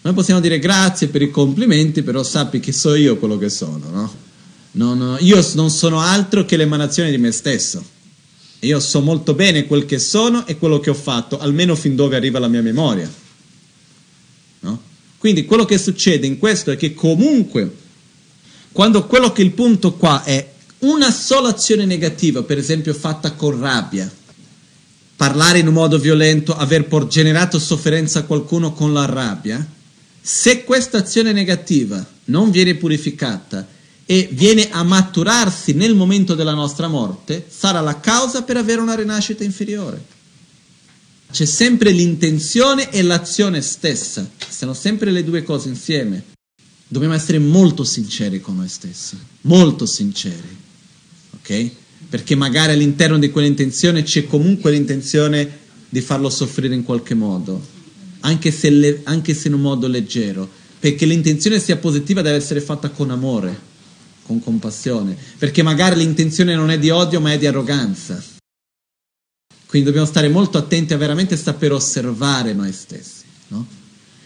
Noi 0.00 0.14
possiamo 0.14 0.38
dire 0.38 0.60
grazie 0.60 1.08
per 1.08 1.22
i 1.22 1.30
complimenti, 1.32 2.04
però 2.04 2.22
sappi 2.22 2.60
che 2.60 2.70
so 2.70 2.94
io 2.94 3.16
quello 3.16 3.36
che 3.36 3.48
sono, 3.48 3.90
no? 3.90 4.14
Non, 4.72 5.16
io 5.22 5.44
non 5.54 5.70
sono 5.70 5.98
altro 5.98 6.44
che 6.44 6.56
l'emanazione 6.56 7.10
di 7.10 7.18
me 7.18 7.32
stesso. 7.32 7.84
Io 8.60 8.78
so 8.78 9.00
molto 9.00 9.34
bene 9.34 9.66
quel 9.66 9.84
che 9.84 9.98
sono 9.98 10.46
e 10.46 10.56
quello 10.56 10.78
che 10.78 10.90
ho 10.90 10.94
fatto, 10.94 11.40
almeno 11.40 11.74
fin 11.74 11.96
dove 11.96 12.14
arriva 12.14 12.38
la 12.38 12.48
mia 12.48 12.62
memoria. 12.62 13.12
No? 14.60 14.80
Quindi 15.18 15.44
quello 15.46 15.64
che 15.64 15.78
succede 15.78 16.28
in 16.28 16.38
questo 16.38 16.70
è 16.70 16.76
che 16.76 16.94
comunque, 16.94 17.74
quando 18.70 19.04
quello 19.04 19.32
che 19.32 19.42
il 19.42 19.50
punto 19.50 19.94
qua 19.94 20.22
è 20.22 20.52
una 20.84 21.10
sola 21.10 21.48
azione 21.48 21.84
negativa, 21.86 22.42
per 22.42 22.58
esempio 22.58 22.92
fatta 22.92 23.32
con 23.32 23.58
rabbia, 23.58 24.10
parlare 25.16 25.58
in 25.58 25.66
un 25.66 25.74
modo 25.74 25.98
violento, 25.98 26.54
aver 26.56 26.86
generato 27.08 27.58
sofferenza 27.58 28.20
a 28.20 28.24
qualcuno 28.24 28.72
con 28.72 28.92
la 28.92 29.06
rabbia, 29.06 29.66
se 30.20 30.64
questa 30.64 30.98
azione 30.98 31.32
negativa 31.32 32.04
non 32.26 32.50
viene 32.50 32.74
purificata 32.74 33.66
e 34.06 34.28
viene 34.32 34.70
a 34.70 34.82
maturarsi 34.82 35.72
nel 35.72 35.94
momento 35.94 36.34
della 36.34 36.52
nostra 36.52 36.88
morte, 36.88 37.46
sarà 37.48 37.80
la 37.80 38.00
causa 38.00 38.42
per 38.42 38.56
avere 38.58 38.80
una 38.80 38.94
rinascita 38.94 39.44
inferiore. 39.44 40.12
C'è 41.30 41.46
sempre 41.46 41.90
l'intenzione 41.90 42.90
e 42.90 43.02
l'azione 43.02 43.60
stessa, 43.62 44.28
sono 44.48 44.74
sempre 44.74 45.10
le 45.10 45.24
due 45.24 45.42
cose 45.42 45.68
insieme. 45.68 46.22
Dobbiamo 46.86 47.14
essere 47.14 47.38
molto 47.38 47.82
sinceri 47.82 48.40
con 48.40 48.56
noi 48.56 48.68
stessi, 48.68 49.18
molto 49.42 49.84
sinceri, 49.86 50.62
ok? 51.44 51.70
Perché 52.08 52.34
magari 52.34 52.72
all'interno 52.72 53.18
di 53.18 53.30
quell'intenzione 53.30 54.02
c'è 54.02 54.26
comunque 54.26 54.70
l'intenzione 54.70 55.62
di 55.88 56.00
farlo 56.00 56.30
soffrire 56.30 56.74
in 56.74 56.84
qualche 56.84 57.14
modo, 57.14 57.62
anche 58.20 58.50
se, 58.50 58.70
le, 58.70 59.00
anche 59.04 59.34
se 59.34 59.48
in 59.48 59.54
un 59.54 59.60
modo 59.60 59.86
leggero, 59.86 60.48
perché 60.80 61.04
l'intenzione 61.04 61.60
sia 61.60 61.76
positiva 61.76 62.22
deve 62.22 62.36
essere 62.36 62.60
fatta 62.60 62.88
con 62.88 63.10
amore 63.10 63.72
con 64.24 64.40
compassione, 64.40 65.14
perché 65.36 65.62
magari 65.62 65.96
l'intenzione 65.96 66.54
non 66.54 66.70
è 66.70 66.78
di 66.78 66.88
odio 66.88 67.20
ma 67.20 67.32
è 67.32 67.38
di 67.38 67.46
arroganza. 67.46 68.22
Quindi 69.66 69.88
dobbiamo 69.88 70.10
stare 70.10 70.28
molto 70.28 70.56
attenti 70.56 70.94
a 70.94 70.96
veramente 70.96 71.36
saper 71.36 71.72
osservare 71.72 72.54
noi 72.54 72.72
stessi. 72.72 73.24
No? 73.48 73.66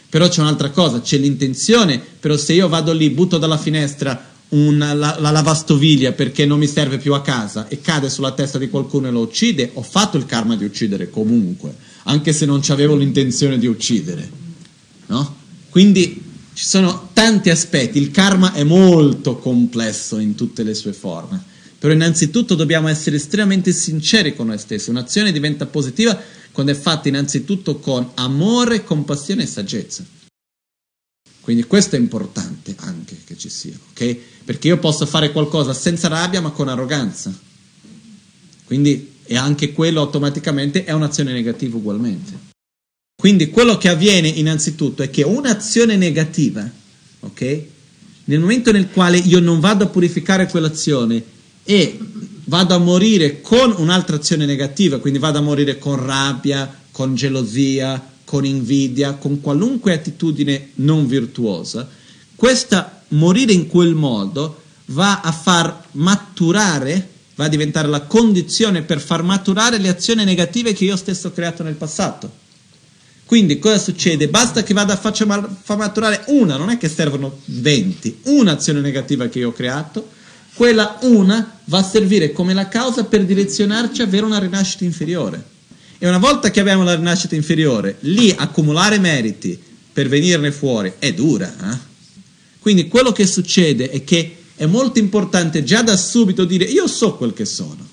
Però 0.09 0.28
c'è 0.28 0.40
un'altra 0.40 0.70
cosa, 0.70 1.00
c'è 1.00 1.16
l'intenzione, 1.16 1.98
però 1.98 2.37
se 2.37 2.52
io 2.52 2.68
vado 2.68 2.92
lì, 2.92 3.11
butto 3.11 3.38
dalla 3.38 3.59
finestra 3.59 4.37
una, 4.50 4.94
la, 4.94 5.16
la, 5.18 5.30
lavastoviglie 5.30 6.12
perché 6.12 6.46
non 6.46 6.58
mi 6.58 6.66
serve 6.66 6.98
più 6.98 7.12
a 7.14 7.20
casa 7.20 7.68
e 7.68 7.80
cade 7.80 8.08
sulla 8.08 8.32
testa 8.32 8.58
di 8.58 8.70
qualcuno 8.70 9.08
e 9.08 9.11
lo 9.11 9.20
uccide, 9.20 9.70
ho 9.74 9.82
fatto 9.82 10.16
il 10.16 10.24
karma 10.24 10.56
di 10.56 10.64
uccidere 10.64 11.11
comunque, 11.11 11.74
anche 12.04 12.32
se 12.32 12.46
non 12.46 12.62
avevo 12.68 12.96
l'intenzione 12.96 13.58
di 13.58 13.66
uccidere. 13.66 14.30
No? 15.06 15.37
Quindi 15.68 16.22
ci 16.54 16.64
sono 16.64 17.11
tanti 17.12 17.50
aspetti, 17.50 17.98
il 17.98 18.11
karma 18.11 18.52
è 18.52 18.64
molto 18.64 19.37
complesso 19.37 20.18
in 20.18 20.34
tutte 20.34 20.62
le 20.62 20.74
sue 20.74 20.92
forme, 20.92 21.42
però 21.78 21.92
innanzitutto 21.92 22.54
dobbiamo 22.54 22.88
essere 22.88 23.16
estremamente 23.16 23.72
sinceri 23.72 24.34
con 24.34 24.46
noi 24.46 24.58
stessi, 24.58 24.90
un'azione 24.90 25.30
diventa 25.30 25.66
positiva 25.66 26.18
quando 26.52 26.72
è 26.72 26.74
fatta 26.74 27.08
innanzitutto 27.08 27.78
con 27.78 28.11
amore, 28.14 28.82
compassione 28.82 29.44
e 29.44 29.46
saggezza. 29.46 30.04
Quindi 31.48 31.64
questo 31.64 31.96
è 31.96 31.98
importante 31.98 32.74
anche 32.76 33.16
che 33.24 33.34
ci 33.38 33.48
sia, 33.48 33.72
ok? 33.90 34.16
Perché 34.44 34.68
io 34.68 34.76
posso 34.76 35.06
fare 35.06 35.32
qualcosa 35.32 35.72
senza 35.72 36.06
rabbia 36.06 36.42
ma 36.42 36.50
con 36.50 36.68
arroganza. 36.68 37.32
Quindi 38.66 39.12
e 39.24 39.34
anche 39.34 39.72
quello 39.72 40.02
automaticamente 40.02 40.84
è 40.84 40.92
un'azione 40.92 41.32
negativa 41.32 41.78
ugualmente. 41.78 42.38
Quindi 43.16 43.48
quello 43.48 43.78
che 43.78 43.88
avviene 43.88 44.28
innanzitutto 44.28 45.02
è 45.02 45.08
che 45.08 45.22
un'azione 45.22 45.96
negativa, 45.96 46.70
ok? 47.20 47.62
Nel 48.24 48.40
momento 48.40 48.70
nel 48.70 48.90
quale 48.90 49.16
io 49.16 49.40
non 49.40 49.58
vado 49.58 49.84
a 49.84 49.88
purificare 49.88 50.48
quell'azione 50.48 51.24
e 51.64 51.98
vado 52.44 52.74
a 52.74 52.78
morire 52.78 53.40
con 53.40 53.74
un'altra 53.74 54.16
azione 54.16 54.44
negativa, 54.44 54.98
quindi 54.98 55.18
vado 55.18 55.38
a 55.38 55.40
morire 55.40 55.78
con 55.78 55.96
rabbia, 56.04 56.78
con 56.90 57.14
gelosia, 57.14 58.16
con 58.28 58.44
invidia, 58.44 59.14
con 59.14 59.40
qualunque 59.40 59.94
attitudine 59.94 60.72
non 60.74 61.06
virtuosa, 61.06 61.88
questa 62.36 63.00
morire 63.08 63.52
in 63.52 63.68
quel 63.68 63.94
modo 63.94 64.60
va 64.88 65.22
a 65.22 65.32
far 65.32 65.84
maturare, 65.92 67.08
va 67.36 67.46
a 67.46 67.48
diventare 67.48 67.88
la 67.88 68.02
condizione 68.02 68.82
per 68.82 69.00
far 69.00 69.22
maturare 69.22 69.78
le 69.78 69.88
azioni 69.88 70.24
negative 70.24 70.74
che 70.74 70.84
io 70.84 70.96
stesso 70.96 71.28
ho 71.28 71.32
creato 71.32 71.62
nel 71.62 71.76
passato. 71.76 72.30
Quindi 73.24 73.58
cosa 73.58 73.78
succede? 73.78 74.28
Basta 74.28 74.62
che 74.62 74.74
vada 74.74 74.92
a 74.92 74.96
far 74.96 75.76
maturare 75.78 76.24
una, 76.26 76.58
non 76.58 76.68
è 76.68 76.76
che 76.76 76.90
servono 76.90 77.40
20, 77.46 78.18
un'azione 78.24 78.80
negativa 78.80 79.28
che 79.28 79.38
io 79.38 79.48
ho 79.48 79.52
creato, 79.52 80.06
quella 80.52 80.98
una 81.00 81.60
va 81.64 81.78
a 81.78 81.82
servire 81.82 82.32
come 82.32 82.52
la 82.52 82.68
causa 82.68 83.04
per 83.04 83.24
direzionarci 83.24 84.02
a 84.02 84.04
avere 84.04 84.26
una 84.26 84.38
rinascita 84.38 84.84
inferiore. 84.84 85.56
E 85.98 86.06
una 86.06 86.18
volta 86.18 86.50
che 86.50 86.61
abbiamo 86.61 86.84
la 86.84 86.94
rinascita 86.94 87.34
inferiore, 87.34 87.96
lì 88.00 88.32
accumulare 88.37 88.98
meriti 88.98 89.61
per 89.92 90.08
venirne 90.08 90.52
fuori 90.52 90.92
è 91.00 91.12
dura. 91.12 91.52
Eh? 91.72 91.78
Quindi 92.61 92.87
quello 92.87 93.11
che 93.11 93.26
succede 93.26 93.90
è 93.90 94.04
che 94.04 94.37
è 94.54 94.66
molto 94.66 95.00
importante 95.00 95.64
già 95.64 95.82
da 95.82 95.96
subito 95.96 96.44
dire 96.44 96.64
io 96.64 96.87
so 96.87 97.14
quel 97.14 97.32
che 97.32 97.44
sono. 97.44 97.87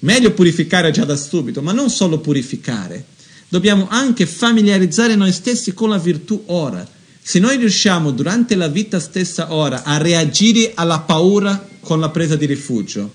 Meglio 0.00 0.32
purificare 0.32 0.90
già 0.92 1.04
da 1.04 1.16
subito, 1.16 1.60
ma 1.60 1.72
non 1.72 1.90
solo 1.90 2.18
purificare, 2.18 3.04
dobbiamo 3.48 3.86
anche 3.88 4.26
familiarizzare 4.26 5.16
noi 5.16 5.32
stessi 5.32 5.74
con 5.74 5.88
la 5.88 5.98
virtù 5.98 6.42
ora. 6.46 6.86
Se 7.20 7.38
noi 7.38 7.56
riusciamo 7.56 8.10
durante 8.10 8.54
la 8.54 8.68
vita 8.68 8.98
stessa 9.00 9.52
ora 9.52 9.82
a 9.84 9.96
reagire 9.98 10.72
alla 10.74 11.00
paura 11.00 11.68
con 11.80 11.98
la 11.98 12.10
presa 12.10 12.36
di 12.36 12.46
rifugio, 12.46 13.12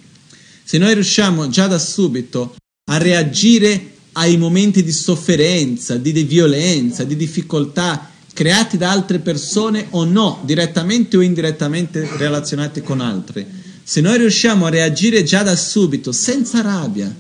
se 0.64 0.78
noi 0.78 0.94
riusciamo 0.94 1.50
già 1.50 1.68
da 1.68 1.80
subito 1.80 2.56
a 2.90 2.98
reagire 2.98 3.96
ai 4.14 4.38
momenti 4.38 4.84
di 4.84 4.92
sofferenza, 4.92 5.98
di, 5.98 6.12
di 6.12 6.24
violenza, 6.24 7.04
di 7.04 7.16
difficoltà 7.16 8.12
creati 8.34 8.78
da 8.78 8.92
altre 8.92 9.20
persone 9.20 9.88
o 9.92 10.06
no, 10.06 10.42
direttamente 10.44 11.18
o 11.18 11.22
indirettamente 11.22 12.08
relazionati 12.18 12.82
con 12.82 13.02
altri, 13.02 13.46
se 13.84 14.02
noi 14.02 14.18
riusciamo 14.18 14.66
a 14.66 14.70
reagire 14.70 15.24
già 15.24 15.44
da 15.44 15.56
subito, 15.56 16.12
senza 16.12 16.62
rabbia, 16.62 17.14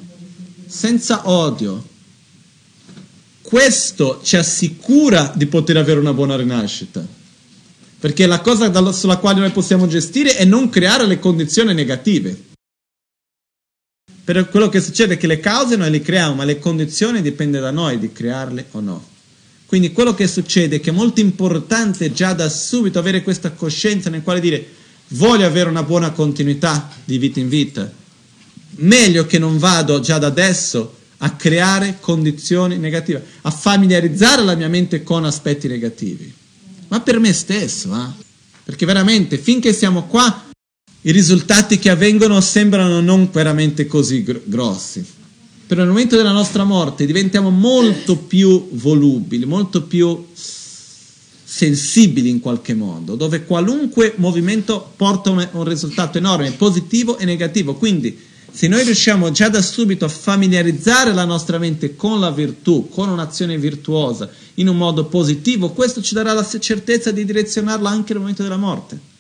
senza 0.68 1.30
odio, 1.30 1.84
questo 3.42 4.20
ci 4.24 4.36
assicura 4.36 5.32
di 5.36 5.46
poter 5.46 5.78
avere 5.78 6.00
una 6.00 6.14
buona 6.14 6.36
rinascita. 6.36 7.06
Perché 8.00 8.26
la 8.26 8.42
cosa 8.42 8.92
sulla 8.92 9.18
quale 9.18 9.40
noi 9.40 9.52
possiamo 9.52 9.88
gestire 9.88 10.36
è 10.36 10.46
non 10.46 10.70
creare 10.70 11.08
le 11.08 11.20
condizioni 11.20 11.74
negative. 11.74 12.47
Per 14.28 14.50
quello 14.50 14.68
che 14.68 14.82
succede 14.82 15.14
è 15.14 15.18
che 15.18 15.26
le 15.26 15.40
cause 15.40 15.78
noi 15.78 15.90
le 15.90 16.02
creiamo, 16.02 16.36
ma 16.36 16.44
le 16.44 16.60
condizioni 16.60 17.22
dipende 17.22 17.62
da 17.62 17.72
noi 17.72 17.98
di 17.98 18.12
crearle 18.12 18.66
o 18.72 18.82
no. 18.82 19.08
Quindi 19.66 19.94
quello 19.94 20.14
che 20.14 20.28
succede 20.28 20.76
è 20.76 20.80
che 20.82 20.90
è 20.90 20.94
molto 20.94 21.22
importante 21.22 22.12
già 22.12 22.34
da 22.34 22.50
subito 22.50 23.00
avere 23.00 23.24
questa 23.24 23.52
coscienza 23.52 24.10
nel 24.10 24.24
quale 24.24 24.42
dire 24.42 24.68
voglio 25.12 25.46
avere 25.46 25.70
una 25.70 25.84
buona 25.84 26.12
continuità 26.12 26.90
di 27.06 27.18
vita 27.18 27.40
in 27.40 27.48
vita. 27.48 27.90
Meglio 28.72 29.26
che 29.26 29.40
non 29.40 29.58
vado 29.60 30.02
già 30.02 30.18
da 30.18 30.28
adesso 30.28 30.98
a 31.20 31.32
creare 31.32 32.00
condizioni 32.02 32.76
negative, 32.76 33.24
a 33.44 33.50
familiarizzare 33.50 34.44
la 34.44 34.56
mia 34.56 34.68
mente 34.68 35.04
con 35.04 35.24
aspetti 35.24 35.70
negativi. 35.70 36.34
Ma 36.90 37.00
per 37.00 37.18
me 37.20 37.32
stesso, 37.32 37.96
eh? 37.96 38.24
perché 38.66 38.86
veramente 38.86 39.38
finché 39.38 39.72
siamo 39.72 40.04
qua 40.04 40.47
i 41.02 41.12
risultati 41.12 41.80
che 41.80 41.90
avvengono 41.90 42.42
sembrano 42.42 43.00
non 43.02 43.30
veramente 43.32 43.86
così 43.86 44.24
gr- 44.24 44.42
grossi. 44.44 45.06
Però 45.68 45.82
nel 45.82 45.90
momento 45.90 46.16
della 46.16 46.32
nostra 46.32 46.64
morte 46.64 47.06
diventiamo 47.06 47.50
molto 47.50 48.16
più 48.18 48.70
volubili, 48.72 49.46
molto 49.46 49.84
più 49.84 50.26
sensibili 51.44 52.30
in 52.30 52.40
qualche 52.40 52.74
modo, 52.74 53.16
dove 53.16 53.44
qualunque 53.44 54.14
movimento 54.18 54.94
porta 54.96 55.30
un, 55.30 55.48
un 55.52 55.64
risultato 55.64 56.18
enorme, 56.18 56.52
positivo 56.52 57.18
e 57.18 57.26
negativo. 57.26 57.76
Quindi 57.76 58.18
se 58.50 58.68
noi 58.68 58.84
riusciamo 58.84 59.30
già 59.32 59.50
da 59.50 59.62
subito 59.62 60.06
a 60.06 60.10
familiarizzare 60.10 61.14
la 61.14 61.26
nostra 61.26 61.58
mente 61.58 61.96
con 61.96 62.20
la 62.20 62.32
virtù, 62.32 62.90
con 62.90 63.10
un'azione 63.10 63.58
virtuosa, 63.58 64.30
in 64.56 64.68
un 64.68 64.78
modo 64.78 65.06
positivo, 65.06 65.72
questo 65.72 66.02
ci 66.02 66.14
darà 66.14 66.34
la 66.34 66.48
certezza 66.60 67.12
di 67.12 67.24
direzionarla 67.24 67.90
anche 67.90 68.14
nel 68.14 68.22
momento 68.22 68.44
della 68.44 68.58
morte. 68.58 69.16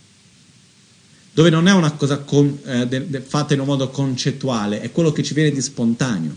Dove 1.37 1.51
non 1.51 1.67
è 1.67 1.71
una 1.71 1.91
cosa 1.91 2.17
con, 2.17 2.57
eh, 2.65 2.87
de, 2.87 3.07
de, 3.11 3.21
fatta 3.21 3.53
in 3.53 3.59
un 3.59 3.67
modo 3.67 3.91
concettuale, 3.91 4.81
è 4.81 4.91
quello 4.91 5.11
che 5.11 5.21
ci 5.21 5.35
viene 5.35 5.51
di 5.51 5.61
spontaneo. 5.61 6.35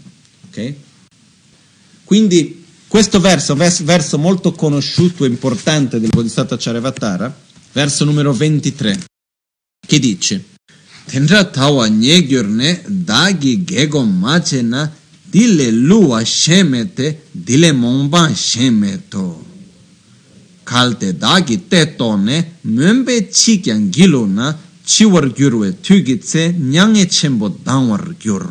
Okay? 0.51 0.77
Quindi 2.05 2.67
questo 2.87 3.19
verso, 3.19 3.55
verso, 3.55 3.83
verso 3.85 4.19
molto 4.19 4.53
conosciuto 4.53 5.25
e 5.25 5.29
importante 5.29 5.99
del 5.99 6.11
Bodhisattva 6.11 6.59
Charyavatara, 6.59 7.35
verso 7.73 8.05
numero 8.05 8.35
23, 8.35 8.99
che 9.87 9.99
dice 9.99 10.45
tenra 11.07 11.45
tawa 11.45 11.87
nye 11.87 12.23
gyurne 12.27 12.83
dagi 12.87 13.65
gego 13.65 14.05
mache 14.05 14.61
na 14.61 14.93
dile 15.23 15.71
luwa 15.71 16.23
sheme 16.23 16.93
te 16.93 17.23
dile 17.31 17.73
mongban 17.73 18.35
sheme 18.35 19.09
to 19.09 19.43
kalte 20.63 21.17
dagi 21.17 21.67
te 21.69 21.97
tone 21.97 22.59
mumbe 22.61 23.29
chi 23.29 23.61
kyang 23.61 23.89
gilu 23.89 24.27
na 24.27 24.69
chiwar 24.93 25.31
gyurwe 25.33 25.81
tugitse 25.81 26.53
nyange 26.59 27.07
cembo 27.07 27.49
danwar 27.63 28.17
gyur. 28.19 28.51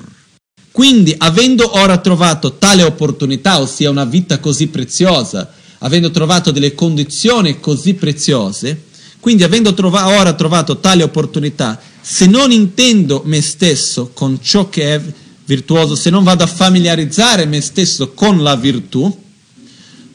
Quindi, 0.72 1.14
avendo 1.18 1.78
ora 1.78 1.98
trovato 1.98 2.54
tale 2.54 2.84
opportunità, 2.84 3.60
ossia 3.60 3.90
una 3.90 4.06
vita 4.06 4.40
così 4.40 4.68
preziosa, 4.68 5.52
avendo 5.80 6.12
trovato 6.12 6.52
delle 6.52 6.74
condizioni 6.74 7.60
così 7.60 7.96
preziose, 7.96 8.84
quindi 9.20 9.44
avendo 9.44 9.74
trova- 9.74 10.08
ora 10.18 10.32
trovato 10.32 10.78
tale 10.78 11.04
opportunità, 11.04 11.78
se 12.00 12.26
non 12.26 12.54
intendo 12.54 13.24
me 13.26 13.42
stesso 13.42 14.12
con 14.14 14.40
ciò 14.42 14.70
che 14.70 14.96
è 14.96 15.02
virtuoso, 15.44 15.94
se 15.96 16.10
non 16.10 16.24
vado 16.24 16.46
a 16.46 16.48
familiarizzare 16.48 17.48
me 17.48 17.60
stesso 17.60 18.14
con 18.14 18.42
la 18.42 18.56
virtù, 18.56 19.14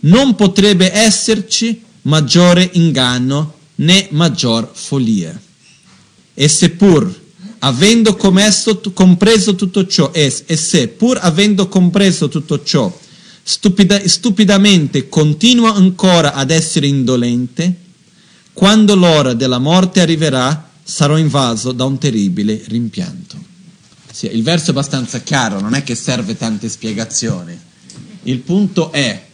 non 0.01 0.35
potrebbe 0.37 0.91
esserci 0.91 1.83
maggiore 2.03 2.71
inganno 2.73 3.53
né 3.77 4.09
maggior 4.13 4.71
follia. 4.73 5.44
E 6.35 6.49
seppur 6.49 7.23
avendo 7.61 8.15
commesso, 8.17 8.81
compreso 8.93 9.55
tutto 9.55 9.87
ciò, 9.87 10.11
e, 10.13 10.33
e 10.47 10.57
se 10.57 10.89
pur 10.89 11.19
avendo 11.21 11.69
compreso 11.69 12.29
tutto 12.29 12.63
ciò, 12.63 12.95
stupida, 13.43 14.07
stupidamente 14.07 15.09
continua 15.09 15.75
ancora 15.75 16.35
ad 16.35 16.51
essere 16.51 16.87
indolente, 16.87 17.83
quando 18.53 18.95
l'ora 18.95 19.33
della 19.33 19.59
morte 19.59 20.01
arriverà, 20.01 20.71
sarò 20.83 21.17
invaso 21.17 21.73
da 21.73 21.85
un 21.85 21.99
terribile 21.99 22.63
rimpianto. 22.67 23.37
Sì, 24.13 24.27
il 24.33 24.43
verso 24.43 24.67
è 24.67 24.71
abbastanza 24.71 25.21
chiaro, 25.21 25.61
non 25.61 25.75
è 25.75 25.83
che 25.83 25.95
serve 25.95 26.37
tante 26.37 26.69
spiegazioni. 26.69 27.59
Il 28.25 28.39
punto 28.41 28.93
è 28.93 29.27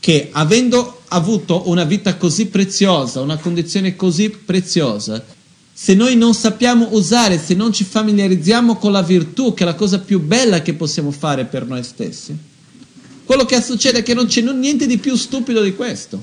che 0.00 0.28
avendo 0.32 1.02
avuto 1.08 1.68
una 1.68 1.84
vita 1.84 2.16
così 2.16 2.46
preziosa, 2.46 3.20
una 3.20 3.36
condizione 3.36 3.94
così 3.94 4.30
preziosa, 4.30 5.22
se 5.82 5.94
noi 5.94 6.14
non 6.14 6.32
sappiamo 6.32 6.90
usare, 6.92 7.40
se 7.40 7.54
non 7.54 7.72
ci 7.72 7.82
familiarizziamo 7.82 8.76
con 8.76 8.92
la 8.92 9.02
virtù, 9.02 9.52
che 9.52 9.64
è 9.64 9.66
la 9.66 9.74
cosa 9.74 9.98
più 9.98 10.20
bella 10.20 10.62
che 10.62 10.74
possiamo 10.74 11.10
fare 11.10 11.44
per 11.44 11.66
noi 11.66 11.82
stessi, 11.82 12.38
quello 13.24 13.44
che 13.44 13.60
succede 13.60 13.98
è 13.98 14.02
che 14.04 14.14
non 14.14 14.26
c'è 14.26 14.42
niente 14.42 14.86
di 14.86 14.98
più 14.98 15.16
stupido 15.16 15.60
di 15.60 15.74
questo, 15.74 16.22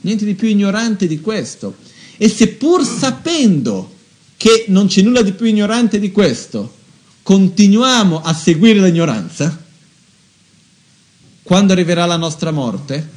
niente 0.00 0.24
di 0.24 0.34
più 0.34 0.48
ignorante 0.48 1.06
di 1.06 1.20
questo. 1.20 1.76
E 2.16 2.28
seppur 2.28 2.84
sapendo 2.84 3.94
che 4.36 4.64
non 4.70 4.88
c'è 4.88 5.02
nulla 5.02 5.22
di 5.22 5.30
più 5.30 5.46
ignorante 5.46 6.00
di 6.00 6.10
questo, 6.10 6.74
continuiamo 7.22 8.22
a 8.22 8.34
seguire 8.34 8.80
l'ignoranza, 8.80 9.56
quando 11.44 11.72
arriverà 11.72 12.06
la 12.06 12.16
nostra 12.16 12.50
morte, 12.50 13.08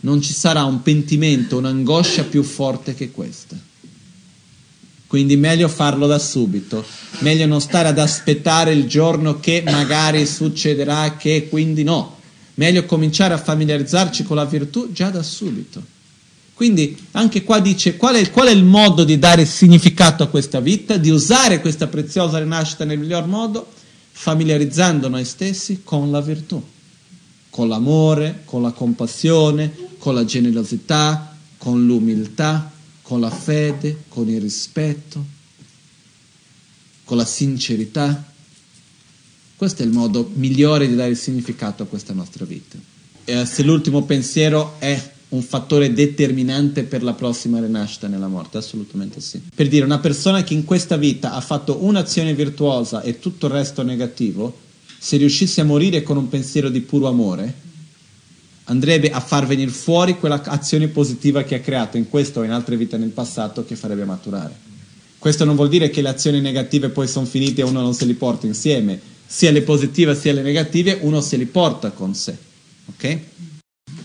non 0.00 0.20
ci 0.20 0.32
sarà 0.32 0.64
un 0.64 0.82
pentimento, 0.82 1.58
un'angoscia 1.58 2.24
più 2.24 2.42
forte 2.42 2.96
che 2.96 3.12
questa. 3.12 3.65
Quindi 5.16 5.38
meglio 5.38 5.68
farlo 5.68 6.06
da 6.06 6.18
subito, 6.18 6.84
meglio 7.20 7.46
non 7.46 7.62
stare 7.62 7.88
ad 7.88 7.98
aspettare 7.98 8.74
il 8.74 8.86
giorno 8.86 9.40
che 9.40 9.62
magari 9.64 10.26
succederà, 10.26 11.16
che 11.16 11.48
quindi 11.48 11.84
no. 11.84 12.18
Meglio 12.56 12.84
cominciare 12.84 13.32
a 13.32 13.38
familiarizzarci 13.38 14.24
con 14.24 14.36
la 14.36 14.44
virtù 14.44 14.92
già 14.92 15.08
da 15.08 15.22
subito. 15.22 15.82
Quindi 16.52 16.94
anche 17.12 17.44
qua 17.44 17.60
dice 17.60 17.96
qual 17.96 18.16
è, 18.16 18.30
qual 18.30 18.48
è 18.48 18.50
il 18.50 18.64
modo 18.64 19.04
di 19.04 19.18
dare 19.18 19.46
significato 19.46 20.22
a 20.22 20.26
questa 20.28 20.60
vita, 20.60 20.98
di 20.98 21.08
usare 21.08 21.62
questa 21.62 21.86
preziosa 21.86 22.38
rinascita 22.38 22.84
nel 22.84 22.98
miglior 22.98 23.24
modo, 23.24 23.66
familiarizzando 24.12 25.08
noi 25.08 25.24
stessi 25.24 25.80
con 25.82 26.10
la 26.10 26.20
virtù, 26.20 26.62
con 27.48 27.68
l'amore, 27.68 28.42
con 28.44 28.60
la 28.60 28.72
compassione, 28.72 29.74
con 29.96 30.12
la 30.12 30.26
generosità, 30.26 31.34
con 31.56 31.86
l'umiltà 31.86 32.72
con 33.06 33.20
la 33.20 33.30
fede, 33.30 34.02
con 34.08 34.28
il 34.28 34.40
rispetto, 34.40 35.24
con 37.04 37.16
la 37.16 37.24
sincerità. 37.24 38.32
Questo 39.54 39.82
è 39.84 39.86
il 39.86 39.92
modo 39.92 40.28
migliore 40.34 40.88
di 40.88 40.96
dare 40.96 41.14
significato 41.14 41.84
a 41.84 41.86
questa 41.86 42.12
nostra 42.12 42.44
vita. 42.44 42.76
E 43.24 43.46
se 43.46 43.62
l'ultimo 43.62 44.02
pensiero 44.02 44.74
è 44.80 45.12
un 45.28 45.42
fattore 45.42 45.92
determinante 45.92 46.82
per 46.82 47.04
la 47.04 47.12
prossima 47.12 47.60
rinascita 47.60 48.08
nella 48.08 48.26
morte, 48.26 48.58
assolutamente 48.58 49.20
sì. 49.20 49.40
Per 49.54 49.68
dire, 49.68 49.84
una 49.84 50.00
persona 50.00 50.42
che 50.42 50.54
in 50.54 50.64
questa 50.64 50.96
vita 50.96 51.32
ha 51.32 51.40
fatto 51.40 51.84
un'azione 51.84 52.34
virtuosa 52.34 53.02
e 53.02 53.20
tutto 53.20 53.46
il 53.46 53.52
resto 53.52 53.84
negativo, 53.84 54.58
se 54.98 55.16
riuscisse 55.16 55.60
a 55.60 55.64
morire 55.64 56.02
con 56.02 56.16
un 56.16 56.28
pensiero 56.28 56.68
di 56.70 56.80
puro 56.80 57.06
amore, 57.06 57.65
andrebbe 58.68 59.10
a 59.10 59.20
far 59.20 59.46
venire 59.46 59.70
fuori 59.70 60.18
quella 60.18 60.42
azione 60.44 60.88
positiva 60.88 61.42
che 61.42 61.56
ha 61.56 61.60
creato 61.60 61.96
in 61.96 62.08
questo 62.08 62.40
o 62.40 62.42
in 62.44 62.50
altre 62.50 62.76
vite 62.76 62.96
nel 62.96 63.10
passato 63.10 63.64
che 63.64 63.76
farebbe 63.76 64.04
maturare. 64.04 64.54
Questo 65.18 65.44
non 65.44 65.56
vuol 65.56 65.68
dire 65.68 65.90
che 65.90 66.02
le 66.02 66.08
azioni 66.08 66.40
negative 66.40 66.88
poi 66.90 67.08
sono 67.08 67.26
finite 67.26 67.60
e 67.60 67.64
uno 67.64 67.80
non 67.80 67.94
se 67.94 68.04
li 68.04 68.14
porta 68.14 68.46
insieme, 68.46 69.00
sia 69.26 69.50
le 69.50 69.62
positive 69.62 70.14
sia 70.14 70.32
le 70.32 70.42
negative 70.42 70.98
uno 71.02 71.20
se 71.20 71.36
li 71.36 71.46
porta 71.46 71.90
con 71.90 72.14
sé. 72.14 72.36
Ok? 72.86 73.18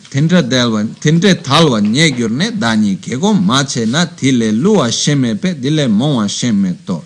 Tendre 0.10 0.46
delwan, 0.46 0.98
tendre 1.00 1.40
talwa 1.42 1.80
nyegyurne 1.80 2.58
dani 2.58 3.00
kego 3.00 3.34
mache 3.34 3.86
na 3.86 4.06
tile 4.06 4.52
luwa 4.52 4.92
sheme 4.92 5.38
dile 5.58 5.88
monwa 5.88 6.28
sheme 6.28 6.78
to. 6.84 7.04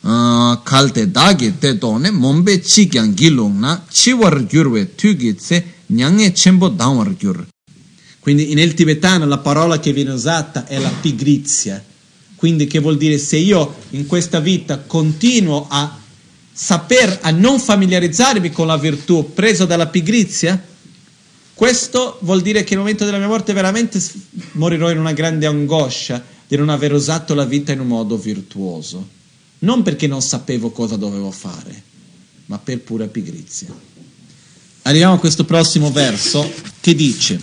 Kalte 0.00 1.10
dagi 1.10 1.58
te 1.58 1.78
to 1.78 1.98
ne 1.98 2.10
mombe 2.10 2.60
chikyang 2.60 3.12
gilung 3.14 3.58
na 3.58 3.84
chiwar 3.88 4.46
gyurwe 4.46 4.94
tugi 4.94 5.34
tse 5.34 5.64
Nyang'e 5.90 6.32
Chembo 6.32 6.68
Dawar. 6.68 7.14
Quindi 8.20 8.54
nel 8.54 8.74
tibetano 8.74 9.26
la 9.26 9.38
parola 9.38 9.80
che 9.80 9.92
viene 9.92 10.12
usata 10.12 10.66
è 10.66 10.78
la 10.78 10.90
pigrizia. 11.00 11.82
Quindi 12.36 12.66
che 12.66 12.78
vuol 12.78 12.96
dire 12.96 13.18
se 13.18 13.36
io 13.36 13.74
in 13.90 14.06
questa 14.06 14.40
vita 14.40 14.78
continuo 14.78 15.66
a 15.68 15.98
saper, 16.52 17.18
a 17.22 17.30
non 17.30 17.58
familiarizzarmi 17.58 18.50
con 18.50 18.66
la 18.66 18.76
virtù 18.76 19.32
preso 19.34 19.66
dalla 19.66 19.88
pigrizia, 19.88 20.62
questo 21.54 22.18
vuol 22.22 22.40
dire 22.40 22.62
che 22.62 22.70
nel 22.70 22.78
momento 22.78 23.04
della 23.04 23.18
mia 23.18 23.26
morte 23.26 23.52
veramente 23.52 24.00
morirò 24.52 24.90
in 24.90 24.98
una 24.98 25.12
grande 25.12 25.46
angoscia 25.46 26.24
di 26.46 26.56
non 26.56 26.68
aver 26.68 26.92
usato 26.92 27.34
la 27.34 27.44
vita 27.44 27.72
in 27.72 27.80
un 27.80 27.88
modo 27.88 28.16
virtuoso. 28.16 29.06
Non 29.60 29.82
perché 29.82 30.06
non 30.06 30.22
sapevo 30.22 30.70
cosa 30.70 30.96
dovevo 30.96 31.30
fare, 31.30 31.82
ma 32.46 32.58
per 32.58 32.80
pura 32.80 33.06
pigrizia. 33.06 33.68
Arriviamo 34.90 35.14
a 35.14 35.18
questo 35.20 35.44
prossimo 35.44 35.92
verso 35.92 36.52
che 36.80 36.96
dice 36.96 37.40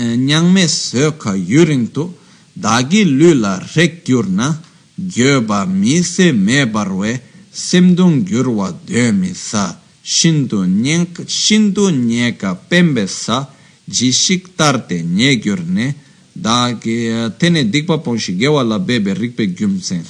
Nyangme 0.00 0.66
söka 0.66 1.34
yuringtu 1.34 2.16
dagi 2.54 3.04
lula 3.04 3.62
rek 3.74 4.02
gyurna 4.02 4.58
gyoba 4.94 5.66
mise 5.66 6.32
me 6.32 6.66
barwe 6.66 7.20
semdung 7.50 8.24
gyurwa 8.24 8.72
dömi 8.72 9.34
sa 9.34 9.78
shindu 10.00 10.64
nyenka 10.64 11.22
shindu 11.26 11.90
nyeka 11.90 12.54
pembe 12.54 13.06
sa 13.06 13.52
jishik 13.84 14.54
tarte 14.56 15.02
nye 15.02 15.38
gyurne 15.38 15.94
dagi 16.32 17.12
tene 17.36 17.68
dikpa 17.68 17.98
ponshi 17.98 18.36
gewa 18.36 18.62
la 18.62 18.78
bebe 18.78 19.12
rikpe 19.12 19.52
gyumsen 19.52 20.02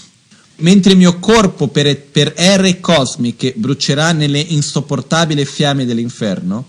mentre 0.61 0.93
il 0.93 0.99
mio 0.99 1.19
corpo 1.19 1.69
per, 1.69 2.01
per 2.01 2.33
ere 2.37 2.81
cosmiche 2.81 3.55
brucerà 3.57 4.13
nelle 4.13 4.41
insopportabili 4.41 5.45
fiamme 5.45 5.85
dell'inferno, 5.85 6.67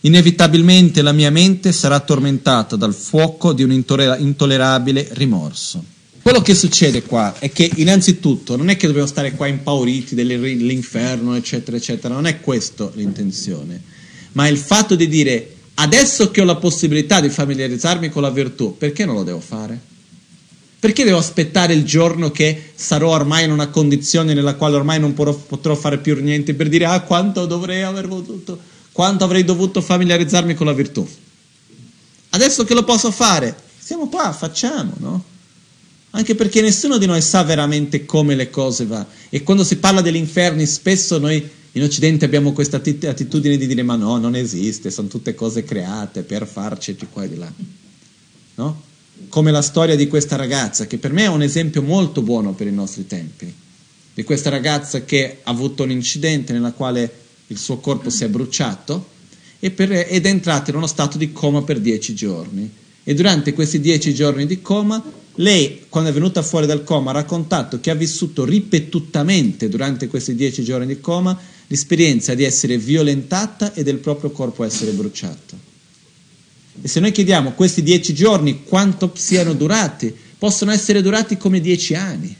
inevitabilmente 0.00 1.02
la 1.02 1.12
mia 1.12 1.30
mente 1.30 1.72
sarà 1.72 2.00
tormentata 2.00 2.76
dal 2.76 2.94
fuoco 2.94 3.52
di 3.52 3.62
un 3.62 3.72
intollerabile 3.72 5.08
rimorso. 5.12 5.84
Quello 6.20 6.42
che 6.42 6.54
succede 6.54 7.02
qua 7.02 7.36
è 7.38 7.50
che 7.50 7.70
innanzitutto 7.76 8.56
non 8.56 8.68
è 8.68 8.76
che 8.76 8.86
dobbiamo 8.86 9.08
stare 9.08 9.32
qua 9.32 9.46
impauriti 9.46 10.14
dell'inferno, 10.14 11.34
eccetera, 11.34 11.76
eccetera, 11.76 12.12
non 12.12 12.26
è 12.26 12.40
questa 12.40 12.90
l'intenzione, 12.94 13.80
ma 14.32 14.46
il 14.46 14.58
fatto 14.58 14.94
di 14.94 15.08
dire 15.08 15.54
adesso 15.74 16.30
che 16.30 16.42
ho 16.42 16.44
la 16.44 16.56
possibilità 16.56 17.20
di 17.20 17.30
familiarizzarmi 17.30 18.10
con 18.10 18.22
la 18.22 18.30
virtù, 18.30 18.76
perché 18.76 19.06
non 19.06 19.14
lo 19.14 19.22
devo 19.22 19.40
fare? 19.40 19.80
Perché 20.80 21.02
devo 21.02 21.18
aspettare 21.18 21.74
il 21.74 21.84
giorno 21.84 22.30
che 22.30 22.70
sarò 22.74 23.10
ormai 23.10 23.44
in 23.44 23.50
una 23.50 23.66
condizione 23.66 24.32
nella 24.32 24.54
quale 24.54 24.76
ormai 24.76 25.00
non 25.00 25.12
potrò, 25.12 25.74
fare 25.74 25.98
più 25.98 26.14
niente 26.22 26.54
per 26.54 26.68
dire 26.68 26.84
ah 26.84 27.00
quanto 27.00 27.46
dovrei 27.46 27.82
aver 27.82 28.06
potuto, 28.06 28.58
quanto 28.92 29.24
avrei 29.24 29.44
dovuto 29.44 29.80
familiarizzarmi 29.80 30.54
con 30.54 30.66
la 30.66 30.72
virtù? 30.72 31.06
Adesso 32.30 32.64
che 32.64 32.74
lo 32.74 32.84
posso 32.84 33.10
fare, 33.10 33.56
siamo 33.76 34.08
qua, 34.08 34.32
facciamo, 34.32 34.92
no? 34.98 35.24
Anche 36.10 36.36
perché 36.36 36.60
nessuno 36.60 36.96
di 36.96 37.06
noi 37.06 37.22
sa 37.22 37.42
veramente 37.42 38.06
come 38.06 38.36
le 38.36 38.48
cose 38.48 38.86
va. 38.86 39.04
E 39.28 39.42
quando 39.42 39.64
si 39.64 39.76
parla 39.78 40.00
degli 40.00 40.16
inferni, 40.16 40.64
spesso 40.64 41.18
noi 41.18 41.48
in 41.72 41.82
Occidente 41.82 42.24
abbiamo 42.24 42.52
questa 42.52 42.76
attitudine 42.76 43.56
di 43.56 43.66
dire 43.66 43.82
ma 43.82 43.96
no, 43.96 44.16
non 44.16 44.36
esiste, 44.36 44.90
sono 44.90 45.08
tutte 45.08 45.34
cose 45.34 45.64
create 45.64 46.22
per 46.22 46.46
farci 46.46 46.94
di 46.94 47.06
qua 47.12 47.24
e 47.24 47.28
di 47.28 47.36
là. 47.36 47.52
No? 48.54 48.82
Come 49.28 49.50
la 49.50 49.62
storia 49.62 49.96
di 49.96 50.08
questa 50.08 50.36
ragazza, 50.36 50.86
che 50.86 50.98
per 50.98 51.12
me 51.12 51.24
è 51.24 51.28
un 51.28 51.42
esempio 51.42 51.82
molto 51.82 52.22
buono 52.22 52.52
per 52.52 52.66
i 52.66 52.72
nostri 52.72 53.06
tempi, 53.06 53.52
di 54.14 54.22
questa 54.24 54.50
ragazza 54.50 55.04
che 55.04 55.38
ha 55.42 55.50
avuto 55.50 55.82
un 55.82 55.90
incidente 55.90 56.52
nella 56.52 56.72
quale 56.72 57.10
il 57.48 57.58
suo 57.58 57.78
corpo 57.78 58.10
si 58.10 58.24
è 58.24 58.28
bruciato 58.28 59.16
per, 59.74 59.92
ed 59.92 60.26
è 60.26 60.28
entrata 60.28 60.70
in 60.70 60.76
uno 60.76 60.86
stato 60.86 61.18
di 61.18 61.32
coma 61.32 61.62
per 61.62 61.80
dieci 61.80 62.14
giorni. 62.14 62.70
E 63.02 63.14
durante 63.14 63.52
questi 63.52 63.80
dieci 63.80 64.14
giorni 64.14 64.46
di 64.46 64.60
coma, 64.60 65.02
lei, 65.36 65.84
quando 65.88 66.10
è 66.10 66.12
venuta 66.12 66.42
fuori 66.42 66.66
dal 66.66 66.84
coma, 66.84 67.10
ha 67.10 67.14
raccontato 67.14 67.80
che 67.80 67.90
ha 67.90 67.94
vissuto 67.94 68.44
ripetutamente 68.44 69.68
durante 69.68 70.08
questi 70.08 70.34
dieci 70.34 70.62
giorni 70.62 70.86
di 70.86 71.00
coma 71.00 71.38
l'esperienza 71.68 72.34
di 72.34 72.44
essere 72.44 72.76
violentata 72.76 73.72
e 73.72 73.82
del 73.82 73.98
proprio 73.98 74.30
corpo 74.30 74.64
essere 74.64 74.92
bruciato. 74.92 75.67
E 76.80 76.88
se 76.88 77.00
noi 77.00 77.12
chiediamo 77.12 77.52
questi 77.52 77.82
dieci 77.82 78.14
giorni 78.14 78.64
quanto 78.64 79.12
siano 79.14 79.54
durati, 79.54 80.14
possono 80.38 80.70
essere 80.70 81.02
durati 81.02 81.36
come 81.36 81.60
dieci 81.60 81.94
anni. 81.94 82.34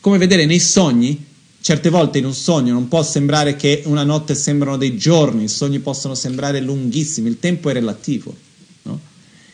Come 0.00 0.18
vedere 0.18 0.46
nei 0.46 0.58
sogni, 0.58 1.24
certe 1.60 1.90
volte 1.90 2.18
in 2.18 2.24
un 2.24 2.34
sogno 2.34 2.72
non 2.72 2.88
può 2.88 3.02
sembrare 3.02 3.56
che 3.56 3.82
una 3.86 4.02
notte 4.02 4.34
sembrano 4.34 4.76
dei 4.76 4.96
giorni, 4.96 5.44
i 5.44 5.48
sogni 5.48 5.78
possono 5.78 6.14
sembrare 6.14 6.60
lunghissimi, 6.60 7.28
il 7.28 7.38
tempo 7.38 7.70
è 7.70 7.72
relativo. 7.72 8.50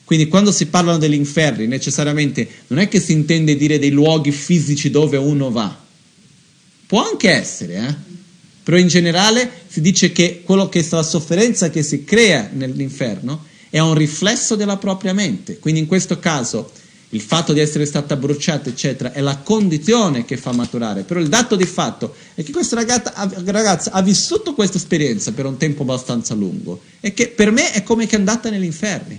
Quindi 0.08 0.28
quando 0.28 0.52
si 0.52 0.68
parlano 0.68 0.96
degli 0.96 1.12
inferni, 1.12 1.66
necessariamente 1.66 2.48
non 2.68 2.78
è 2.78 2.88
che 2.88 2.98
si 2.98 3.12
intende 3.12 3.56
dire 3.56 3.78
dei 3.78 3.90
luoghi 3.90 4.32
fisici 4.32 4.88
dove 4.88 5.18
uno 5.18 5.50
va. 5.50 5.84
Può 6.86 7.06
anche 7.06 7.28
essere, 7.28 7.74
eh? 7.76 7.94
però 8.62 8.78
in 8.78 8.88
generale 8.88 9.50
si 9.68 9.82
dice 9.82 10.10
che 10.10 10.44
che 10.70 10.86
la 10.88 11.02
sofferenza 11.02 11.68
che 11.68 11.82
si 11.82 12.04
crea 12.04 12.48
nell'inferno 12.50 13.44
è 13.70 13.78
un 13.78 13.94
riflesso 13.94 14.56
della 14.56 14.76
propria 14.76 15.12
mente. 15.12 15.58
Quindi 15.58 15.80
in 15.80 15.86
questo 15.86 16.18
caso 16.18 16.70
il 17.10 17.20
fatto 17.22 17.52
di 17.54 17.60
essere 17.60 17.86
stata 17.86 18.16
bruciata, 18.16 18.68
eccetera, 18.68 19.12
è 19.12 19.20
la 19.20 19.38
condizione 19.38 20.24
che 20.24 20.36
fa 20.36 20.52
maturare. 20.52 21.04
Però 21.04 21.20
il 21.20 21.28
dato 21.28 21.56
di 21.56 21.64
fatto 21.64 22.14
è 22.34 22.42
che 22.42 22.52
questa 22.52 22.76
ragazza, 22.76 23.12
ragazza 23.46 23.92
ha 23.92 24.02
vissuto 24.02 24.52
questa 24.54 24.76
esperienza 24.76 25.32
per 25.32 25.46
un 25.46 25.56
tempo 25.56 25.82
abbastanza 25.82 26.34
lungo 26.34 26.82
e 27.00 27.14
che 27.14 27.28
per 27.28 27.50
me 27.50 27.72
è 27.72 27.82
come 27.82 28.06
che 28.06 28.16
è 28.16 28.18
andata 28.18 28.50
negli 28.50 28.64
inferni. 28.64 29.18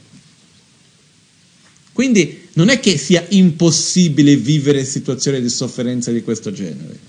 Quindi 1.91 2.47
non 2.53 2.69
è 2.69 2.79
che 2.79 2.97
sia 2.97 3.25
impossibile 3.29 4.35
vivere 4.35 4.85
situazioni 4.85 5.41
di 5.41 5.49
sofferenza 5.49 6.11
di 6.11 6.21
questo 6.21 6.51
genere. 6.51 7.08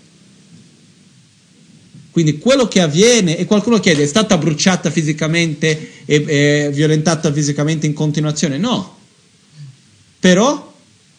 Quindi 2.22 2.38
quello 2.38 2.68
che 2.68 2.82
avviene, 2.82 3.38
e 3.38 3.46
qualcuno 3.46 3.80
chiede, 3.80 4.02
è 4.02 4.06
stata 4.06 4.36
bruciata 4.36 4.90
fisicamente 4.90 6.04
e, 6.04 6.24
e 6.26 6.70
violentata 6.70 7.32
fisicamente 7.32 7.86
in 7.86 7.94
continuazione? 7.94 8.58
No. 8.58 8.98
Però 10.18 10.74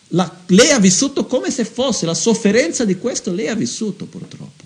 la, 0.10 0.42
lei 0.46 0.70
ha 0.70 0.78
vissuto 0.78 1.26
come 1.26 1.50
se 1.50 1.66
fosse 1.66 2.06
la 2.06 2.14
sofferenza 2.14 2.86
di 2.86 3.00
questo, 3.00 3.34
lei 3.34 3.48
ha 3.48 3.56
vissuto 3.56 4.06
purtroppo. 4.06 4.64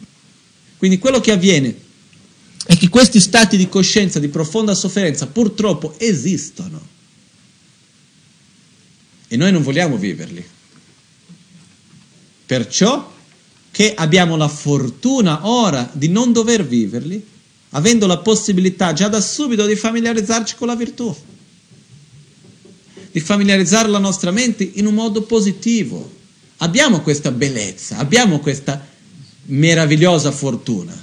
Quindi 0.76 1.00
quello 1.00 1.22
che 1.22 1.32
avviene 1.32 1.74
è 2.66 2.76
che 2.76 2.90
questi 2.90 3.22
stati 3.22 3.56
di 3.56 3.70
coscienza 3.70 4.20
di 4.20 4.28
profonda 4.28 4.76
sofferenza 4.76 5.28
purtroppo 5.28 5.96
esistono. 6.00 6.86
E 9.30 9.38
noi 9.38 9.54
non 9.54 9.62
vogliamo 9.62 9.96
viverli. 9.96 10.46
Perciò 12.46 13.14
che 13.76 13.93
abbiamo 13.93 14.38
la 14.38 14.47
fortuna 14.47 15.49
ora 15.49 15.89
di 15.91 16.07
non 16.07 16.32
dover 16.32 16.65
viverli, 16.65 17.21
avendo 17.71 18.07
la 18.07 18.19
possibilità 18.19 18.93
già 18.93 19.09
da 19.09 19.19
subito 19.19 19.65
di 19.65 19.76
familiarizzarci 19.76 20.55
con 20.55 20.67
la 20.67 20.78
virtù, 20.78 21.13
di 23.11 23.19
familiarizzare 23.19 23.89
la 23.89 23.97
nostra 23.97 24.32
mente 24.32 24.63
in 24.76 24.86
un 24.86 24.93
modo 24.93 25.23
positivo. 25.23 26.09
Abbiamo 26.59 27.01
questa 27.01 27.32
bellezza, 27.32 27.97
abbiamo 27.97 28.39
questa 28.39 28.82
meravigliosa 29.47 30.32
fortuna. 30.32 30.95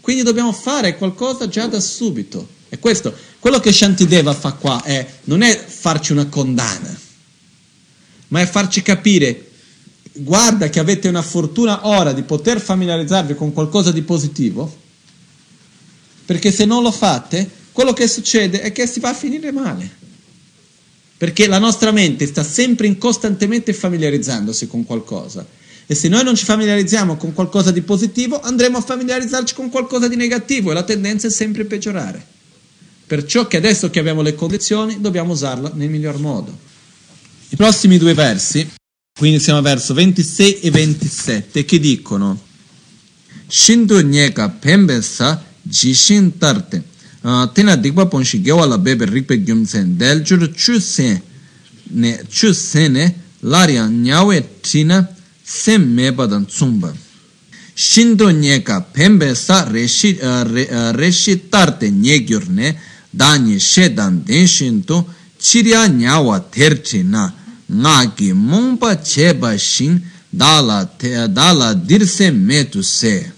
Quindi 0.00 0.24
dobbiamo 0.24 0.50
fare 0.50 0.96
qualcosa 0.96 1.48
già 1.48 1.68
da 1.68 1.78
subito. 1.78 2.48
E 2.68 2.80
questo, 2.80 3.14
quello 3.38 3.60
che 3.60 3.70
Shantideva 3.70 4.34
fa 4.34 4.54
qua 4.54 4.82
è, 4.82 5.06
non 5.26 5.42
è 5.42 5.56
farci 5.56 6.10
una 6.10 6.26
condanna, 6.26 6.98
ma 8.26 8.40
è 8.40 8.46
farci 8.46 8.82
capire, 8.82 9.50
guarda 10.18 10.68
che 10.68 10.80
avete 10.80 11.08
una 11.08 11.22
fortuna 11.22 11.86
ora 11.86 12.12
di 12.12 12.22
poter 12.22 12.60
familiarizzarvi 12.60 13.34
con 13.34 13.52
qualcosa 13.52 13.92
di 13.92 14.02
positivo, 14.02 14.84
perché 16.24 16.50
se 16.50 16.64
non 16.64 16.82
lo 16.82 16.90
fate, 16.90 17.48
quello 17.72 17.92
che 17.92 18.08
succede 18.08 18.60
è 18.60 18.72
che 18.72 18.86
si 18.86 19.00
va 19.00 19.10
a 19.10 19.14
finire 19.14 19.52
male. 19.52 20.04
Perché 21.18 21.46
la 21.46 21.58
nostra 21.58 21.92
mente 21.92 22.26
sta 22.26 22.42
sempre 22.42 22.86
in 22.86 22.98
costantemente 22.98 23.72
familiarizzandosi 23.72 24.66
con 24.66 24.84
qualcosa. 24.84 25.46
E 25.86 25.94
se 25.94 26.08
noi 26.08 26.24
non 26.24 26.34
ci 26.34 26.44
familiarizziamo 26.44 27.16
con 27.16 27.32
qualcosa 27.32 27.70
di 27.70 27.80
positivo, 27.80 28.40
andremo 28.40 28.78
a 28.78 28.80
familiarizzarci 28.80 29.54
con 29.54 29.70
qualcosa 29.70 30.08
di 30.08 30.16
negativo 30.16 30.70
e 30.70 30.74
la 30.74 30.82
tendenza 30.82 31.28
è 31.28 31.30
sempre 31.30 31.64
peggiorare. 31.64 32.24
Perciò 33.06 33.46
che 33.46 33.56
adesso 33.56 33.88
che 33.88 34.00
abbiamo 34.00 34.20
le 34.20 34.34
condizioni, 34.34 35.00
dobbiamo 35.00 35.32
usarla 35.32 35.70
nel 35.74 35.88
miglior 35.88 36.18
modo. 36.18 36.58
I 37.50 37.56
prossimi 37.56 37.98
due 37.98 38.12
versi, 38.12 38.68
quindi 39.16 39.40
siamo 39.40 39.62
verso 39.62 39.94
26 39.94 40.60
e 40.60 40.70
27, 40.70 41.64
che 41.64 41.78
dicono 41.78 42.38
Shindu 43.48 44.00
nyeka 44.00 44.48
pembe 44.48 45.00
sa 45.00 45.42
jishin 45.62 46.36
tarte. 46.36 46.82
Tena 47.52 47.76
dikpa 47.76 48.06
ponshi 48.06 48.40
gewa 48.40 48.66
la 48.66 48.78
bebe 48.78 49.04
rikpe 49.04 49.42
gyumtsen 49.42 49.96
del 49.96 50.22
jur 50.22 50.50
chu 50.52 50.78
sen 50.78 51.20
ne 51.94 52.22
chu 52.28 52.52
sen 52.52 52.92
ne 52.92 53.14
larya 53.40 53.86
nyawe 53.86 54.48
tina 54.60 55.08
sem 55.42 55.82
meba 55.82 56.26
dan 56.26 56.46
tsumba. 56.46 56.92
Shindu 57.74 58.30
nyeka 58.30 58.80
pembe 58.80 59.34
sa 59.34 59.64
reshi, 59.64 60.18
re, 60.20 60.68
uh, 60.70 60.90
reshi 60.92 61.48
tarte 61.48 61.90
nyegyur 61.90 62.48
ne 62.48 62.76
dani 63.10 63.58
shedan 63.58 64.22
den 64.24 64.46
shindu 64.46 65.04
chirya 65.38 65.86
nyawa 65.88 66.40
terchi 66.40 67.02
na 67.02 67.32
nga 67.66 68.12
ki 68.14 68.32
mungpa 68.32 68.96
cheba 68.96 69.56
shing 69.58 70.00
dala, 70.30 70.88
dala 71.28 71.74
dirse 71.74 72.30
metu 72.30 72.82
se. 72.82 73.32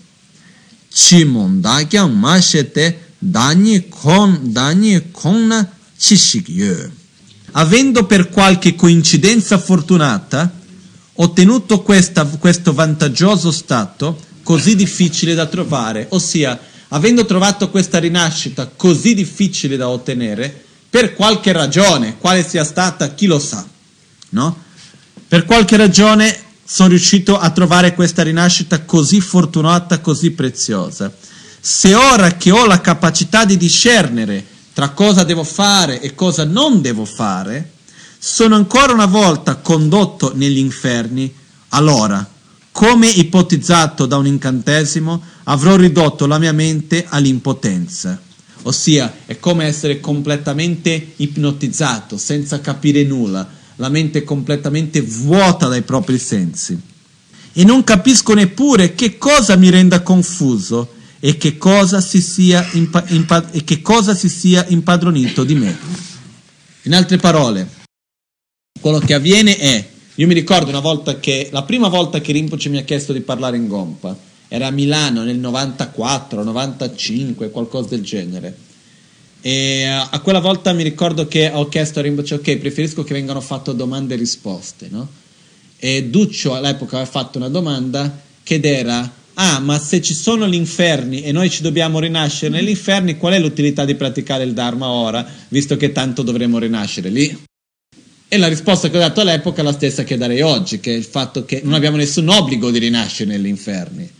Chi 0.91 1.25
mong 1.25 1.61
da 1.61 1.85
kyang 1.87 2.15
ma 2.15 2.41
shete 2.41 2.99
dani 3.19 3.89
kon, 3.89 4.53
dani 4.53 5.11
kon 5.13 5.47
na 5.47 5.67
chishik 5.97 6.49
yo. 6.49 6.75
Avendo 7.53 8.05
per 8.05 8.29
qualche 8.29 8.75
coincidenza 8.75 9.59
fortunata 9.59 10.53
ottenuto 11.15 11.83
questa, 11.83 12.25
questo 12.25 12.73
vantaggioso 12.73 13.51
stato 13.51 14.19
così 14.43 14.77
difficile 14.77 15.35
da 15.35 15.47
trovare, 15.47 16.07
ossia 16.11 16.59
avendo 16.89 17.25
trovato 17.25 17.71
questa 17.71 17.99
rinascita 17.99 18.71
così 18.75 19.15
difficile 19.15 19.77
da 19.77 19.89
ottenere, 19.89 20.65
per 20.89 21.15
qualche 21.15 21.53
ragione, 21.53 22.17
quale 22.17 22.47
sia 22.47 22.65
stata, 22.65 23.13
chi 23.13 23.27
lo 23.27 23.39
sa, 23.39 23.67
no? 24.31 24.65
Per 25.27 25.45
qualche 25.45 25.77
ragione 25.77 26.37
sono 26.65 26.89
riuscito 26.91 27.39
a 27.39 27.51
trovare 27.51 27.95
questa 27.95 28.23
rinascita 28.23 28.83
così 28.83 29.21
fortunata, 29.21 30.01
così 30.01 30.31
preziosa. 30.31 31.13
Se 31.61 31.95
ora 31.95 32.33
che 32.37 32.51
ho 32.51 32.67
la 32.67 32.81
capacità 32.81 33.45
di 33.45 33.57
discernere 33.57 34.45
tra 34.73 34.91
cosa 34.91 35.25
devo 35.25 35.45
fare 35.45 36.01
e 36.01 36.15
cosa 36.15 36.45
non 36.45 36.81
devo 36.81 37.05
fare, 37.05 37.73
sono 38.19 38.55
ancora 38.55 38.93
una 38.93 39.07
volta 39.07 39.57
condotto 39.57 40.33
negli 40.35 40.59
inferni, 40.59 41.33
allora, 41.71 42.27
come 42.71 43.09
ipotizzato 43.09 44.07
da 44.07 44.17
un 44.17 44.27
incantesimo, 44.27 45.23
avrò 45.45 45.77
ridotto 45.77 46.27
la 46.27 46.39
mia 46.39 46.53
mente 46.53 47.07
all'impotenza 47.09 48.21
ossia 48.63 49.13
è 49.27 49.39
come 49.39 49.65
essere 49.65 50.01
completamente 50.01 51.13
ipnotizzato, 51.17 52.17
senza 52.17 52.61
capire 52.61 53.03
nulla, 53.05 53.49
la 53.79 53.89
mente 53.89 54.25
completamente 54.25 55.01
vuota 55.01 55.67
dai 55.69 55.83
propri 55.83 56.19
sensi. 56.19 56.79
E 57.53 57.65
non 57.65 57.83
capisco 57.85 58.35
neppure 58.35 58.95
che 58.95 59.19
cosa 59.19 59.57
mi 59.57 59.71
renda 59.71 60.03
confuso 60.03 60.95
e 61.21 61.37
che 61.37 61.59
cosa 61.59 62.01
si 62.01 62.21
sia, 62.21 62.67
impa- 62.73 63.05
impa- 63.09 63.51
e 63.51 63.65
che 63.65 63.81
cosa 63.81 64.15
si 64.15 64.29
sia 64.29 64.65
impadronito 64.69 65.45
di 65.45 65.55
me. 65.55 65.77
In 66.83 66.95
altre 66.95 67.17
parole, 67.17 67.69
quello 68.81 68.99
che 68.99 69.15
avviene 69.15 69.57
è, 69.57 69.89
io 70.15 70.27
mi 70.27 70.35
ricordo 70.35 70.69
una 70.69 70.81
volta 70.81 71.19
che, 71.19 71.49
la 71.53 71.63
prima 71.63 71.89
volta 71.89 72.21
che 72.21 72.33
Rinpoche 72.33 72.69
mi 72.69 72.79
ha 72.79 72.85
chiesto 72.85 73.13
di 73.13 73.21
parlare 73.21 73.57
in 73.57 73.69
Gompa, 73.69 74.17
era 74.49 74.69
a 74.69 74.71
Milano 74.71 75.23
nel 75.25 75.39
94, 75.39 76.43
95, 76.43 77.51
qualcosa 77.51 77.89
del 77.91 78.03
genere. 78.03 78.57
E 79.41 79.51
eh, 79.51 79.87
a 79.87 80.21
quella 80.21 80.41
volta 80.41 80.73
mi 80.73 80.83
ricordo 80.83 81.29
che 81.29 81.51
ho 81.53 81.69
chiesto 81.69 82.01
a 82.01 82.03
Rinpoche, 82.03 82.35
ok, 82.35 82.57
preferisco 82.57 83.05
che 83.05 83.15
vengano 83.15 83.41
fatte 83.41 83.75
domande 83.75 84.15
e 84.15 84.17
risposte, 84.17 84.89
no? 84.91 85.09
E 85.77 86.07
Duccio 86.07 86.55
all'epoca 86.55 86.97
aveva 86.97 87.11
fatto 87.11 87.39
una 87.39 87.49
domanda 87.49 88.21
che 88.43 88.59
era, 88.63 89.09
ah, 89.35 89.61
ma 89.61 89.79
se 89.79 90.03
ci 90.03 90.13
sono 90.13 90.49
gli 90.49 90.55
inferni 90.55 91.23
e 91.23 91.31
noi 91.31 91.51
ci 91.51 91.63
dobbiamo 91.63 92.01
rinascere 92.01 92.53
negli 92.53 92.71
inferni, 92.71 93.17
qual 93.17 93.35
è 93.35 93.39
l'utilità 93.39 93.85
di 93.85 93.95
praticare 93.95 94.43
il 94.43 94.55
Dharma 94.55 94.89
ora, 94.89 95.25
visto 95.49 95.77
che 95.77 95.93
tanto 95.93 96.23
dovremo 96.23 96.59
rinascere 96.59 97.09
lì? 97.09 97.47
E 98.31 98.37
la 98.37 98.49
risposta 98.49 98.91
che 98.91 98.97
ho 98.97 99.01
dato 99.01 99.21
all'epoca 99.21 99.61
è 99.61 99.65
la 99.65 99.73
stessa 99.73 100.03
che 100.03 100.17
darei 100.17 100.41
oggi, 100.41 100.81
che 100.81 100.93
è 100.93 100.97
il 100.97 101.05
fatto 101.05 101.45
che 101.45 101.61
non 101.63 101.75
abbiamo 101.75 101.97
nessun 101.97 102.29
obbligo 102.29 102.71
di 102.73 102.79
rinascere 102.79 103.31
negli 103.31 103.47
inferni 103.47 104.17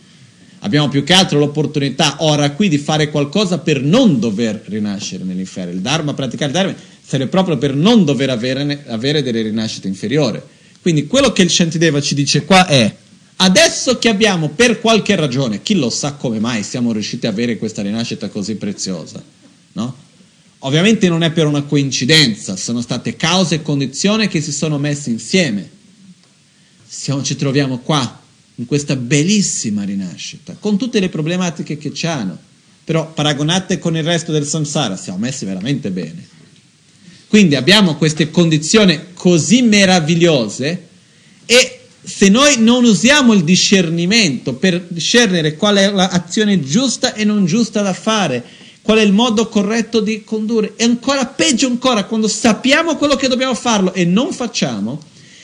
Abbiamo 0.59 0.89
più 0.89 1.03
che 1.03 1.13
altro 1.13 1.39
l'opportunità 1.39 2.17
ora 2.19 2.51
qui 2.51 2.67
di 2.67 2.77
fare 2.77 3.09
qualcosa 3.09 3.59
per 3.59 3.81
non 3.81 4.19
dover 4.19 4.61
rinascere 4.65 5.23
nell'inferno. 5.23 5.71
Il 5.71 5.79
Dharma, 5.79 6.13
praticare 6.13 6.51
il 6.51 6.57
Dharma, 6.57 6.75
sarebbe 7.01 7.29
proprio 7.29 7.57
per 7.57 7.73
non 7.73 8.03
dover 8.03 8.29
avere, 8.29 8.85
avere 8.87 9.23
delle 9.23 9.41
rinascite 9.41 9.87
inferiori. 9.87 10.41
Quindi 10.81 11.07
quello 11.07 11.31
che 11.31 11.41
il 11.41 11.49
Shantideva 11.49 12.01
ci 12.01 12.13
dice 12.13 12.45
qua 12.45 12.67
è 12.67 12.93
adesso 13.37 13.97
che 13.97 14.09
abbiamo 14.09 14.49
per 14.49 14.79
qualche 14.79 15.15
ragione, 15.15 15.61
chi 15.61 15.75
lo 15.75 15.89
sa 15.89 16.13
come 16.13 16.39
mai 16.39 16.63
siamo 16.63 16.91
riusciti 16.91 17.25
ad 17.25 17.33
avere 17.33 17.57
questa 17.57 17.81
rinascita 17.81 18.29
così 18.29 18.55
preziosa, 18.55 19.23
no? 19.73 20.07
Ovviamente 20.59 21.07
non 21.07 21.23
è 21.23 21.31
per 21.31 21.45
una 21.45 21.63
coincidenza, 21.63 22.57
sono 22.57 22.81
state 22.81 23.15
cause 23.15 23.55
e 23.55 23.61
condizioni 23.61 24.27
che 24.27 24.41
si 24.41 24.51
sono 24.51 24.77
messe 24.77 25.09
insieme. 25.09 25.69
Siamo, 26.85 27.23
ci 27.23 27.37
troviamo 27.37 27.79
qua, 27.79 28.18
in 28.59 28.65
questa 28.65 28.97
bellissima 28.97 29.83
rinascita, 29.83 30.57
con 30.59 30.77
tutte 30.77 30.99
le 30.99 31.07
problematiche 31.07 31.77
che 31.77 31.93
ci 31.93 32.05
hanno, 32.05 32.37
però 32.83 33.11
paragonate 33.13 33.79
con 33.79 33.95
il 33.95 34.03
resto 34.03 34.33
del 34.33 34.45
samsara 34.45 34.97
siamo 34.97 35.19
messi 35.19 35.45
veramente 35.45 35.91
bene. 35.91 36.27
Quindi 37.27 37.55
abbiamo 37.55 37.95
queste 37.95 38.29
condizioni 38.29 38.99
così 39.13 39.61
meravigliose 39.61 40.87
e 41.45 41.79
se 42.03 42.27
noi 42.27 42.55
non 42.57 42.83
usiamo 42.83 43.33
il 43.33 43.45
discernimento 43.45 44.53
per 44.53 44.85
discernere 44.89 45.55
qual 45.55 45.77
è 45.77 45.89
l'azione 45.89 46.59
giusta 46.59 47.13
e 47.13 47.23
non 47.23 47.45
giusta 47.45 47.81
da 47.81 47.93
fare, 47.93 48.43
qual 48.81 48.97
è 48.97 49.03
il 49.03 49.13
modo 49.13 49.47
corretto 49.47 50.01
di 50.01 50.23
condurre, 50.25 50.73
e 50.75 50.83
ancora 50.83 51.25
peggio 51.27 51.67
ancora 51.67 52.03
quando 52.03 52.27
sappiamo 52.27 52.97
quello 52.97 53.15
che 53.15 53.27
dobbiamo 53.29 53.53
farlo 53.53 53.93
e 53.93 54.03
non 54.03 54.33
facciamo, 54.33 54.99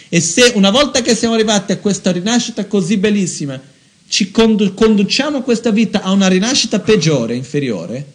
e 0.09 0.21
se 0.21 0.51
una 0.55 0.69
volta 0.69 1.01
che 1.01 1.15
siamo 1.15 1.33
arrivati 1.33 1.71
a 1.71 1.77
questa 1.77 2.11
rinascita 2.11 2.65
così 2.65 2.97
bellissima, 2.97 3.59
ci 4.07 4.31
condu- 4.31 4.73
conduciamo 4.73 5.41
questa 5.41 5.71
vita 5.71 6.01
a 6.01 6.11
una 6.11 6.27
rinascita 6.27 6.79
peggiore, 6.79 7.35
inferiore, 7.35 8.13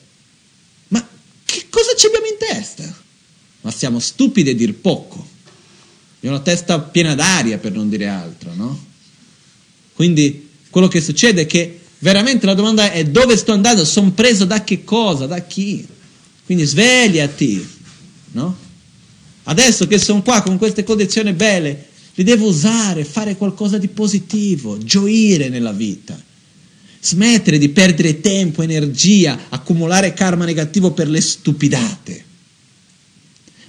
ma 0.88 1.07
che 1.45 1.66
cosa 1.68 1.95
ci 1.97 2.07
abbiamo 2.07 2.26
in 2.26 2.36
testa? 2.38 2.97
Ma 3.62 3.70
siamo 3.70 3.99
stupidi 3.99 4.51
a 4.51 4.55
dir 4.55 4.74
poco. 4.74 5.26
Abbiamo 6.18 6.36
una 6.36 6.45
testa 6.45 6.78
piena 6.78 7.14
d'aria, 7.14 7.59
per 7.59 7.72
non 7.72 7.88
dire 7.88 8.07
altro, 8.07 8.55
no? 8.55 8.86
Quindi 9.95 10.49
quello 10.70 10.88
che 10.88 11.01
succede 11.01 11.43
è 11.43 11.47
che 11.47 11.80
veramente 11.99 12.47
la 12.47 12.55
domanda 12.55 12.93
è 12.93 13.05
dove 13.05 13.36
sto 13.36 13.53
andando? 13.53 13.84
Sono 13.84 14.12
preso 14.12 14.45
da 14.45 14.62
che 14.62 14.84
cosa? 14.84 15.26
Da 15.26 15.41
chi? 15.41 15.86
Quindi 16.45 16.64
svegliati, 16.64 17.68
no? 18.32 18.57
Adesso 19.51 19.88
che 19.88 19.98
sono 19.98 20.22
qua 20.22 20.42
con 20.42 20.59
queste 20.59 20.84
condizioni 20.84 21.32
belle, 21.32 21.86
li 22.14 22.22
devo 22.22 22.46
usare, 22.46 23.05
fare 23.05 23.36
qualcosa 23.36 23.78
di 23.78 23.88
positivo, 23.88 24.78
gioire 24.78 25.48
nella 25.48 25.72
vita. 25.72 26.20
Smettere 27.01 27.59
di 27.59 27.68
perdere 27.70 28.20
tempo, 28.20 28.62
energia, 28.62 29.46
accumulare 29.48 30.14
karma 30.14 30.44
negativo 30.44 30.92
per 30.92 31.09
le 31.09 31.20
stupidate. 31.20 32.24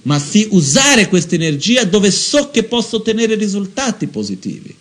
Ma 0.02 0.20
sì, 0.20 0.46
usare 0.52 1.08
questa 1.08 1.34
energia 1.34 1.82
dove 1.84 2.12
so 2.12 2.50
che 2.50 2.62
posso 2.62 2.96
ottenere 2.96 3.34
risultati 3.34 4.06
positivi. 4.06 4.72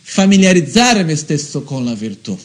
Familiarizzare 0.00 1.04
me 1.04 1.14
stesso 1.14 1.62
con 1.62 1.84
la 1.84 1.94
virtù. 1.94 2.36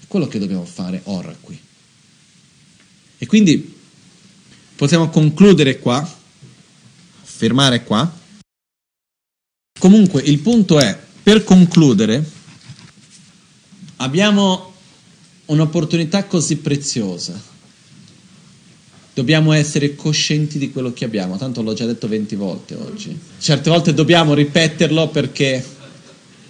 È 0.00 0.04
quello 0.06 0.28
che 0.28 0.38
dobbiamo 0.38 0.64
fare 0.64 1.00
ora 1.04 1.36
qui. 1.40 1.58
E 3.18 3.26
quindi 3.26 3.80
possiamo 4.82 5.10
concludere 5.10 5.78
qua, 5.78 6.04
fermare 7.22 7.84
qua. 7.84 8.12
Comunque 9.78 10.22
il 10.22 10.40
punto 10.40 10.80
è, 10.80 10.98
per 11.22 11.44
concludere, 11.44 12.28
abbiamo 13.98 14.72
un'opportunità 15.44 16.24
così 16.24 16.56
preziosa. 16.56 17.40
Dobbiamo 19.14 19.52
essere 19.52 19.94
coscienti 19.94 20.58
di 20.58 20.72
quello 20.72 20.92
che 20.92 21.04
abbiamo, 21.04 21.36
tanto 21.36 21.62
l'ho 21.62 21.74
già 21.74 21.86
detto 21.86 22.08
20 22.08 22.34
volte 22.34 22.74
oggi. 22.74 23.16
Certe 23.38 23.70
volte 23.70 23.94
dobbiamo 23.94 24.34
ripeterlo 24.34 25.10
perché, 25.10 25.64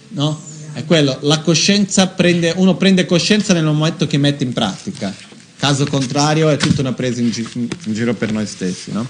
no? 0.07 0.41
È 0.73 0.83
quello, 0.85 1.19
la 1.21 1.39
coscienza 1.41 2.07
prende, 2.07 2.51
uno 2.55 2.77
prende 2.77 3.05
coscienza 3.05 3.53
nel 3.53 3.63
momento 3.63 4.07
che 4.07 4.17
mette 4.17 4.43
in 4.43 4.53
pratica 4.53 5.32
Caso 5.63 5.85
contrario 5.85 6.49
è 6.49 6.57
tutta 6.57 6.81
una 6.81 6.91
presa 6.91 7.21
in, 7.21 7.29
gi- 7.29 7.47
in 7.85 7.93
giro 7.93 8.13
per 8.15 8.33
noi 8.33 8.45
stessi, 8.45 8.91
no? 8.91 9.07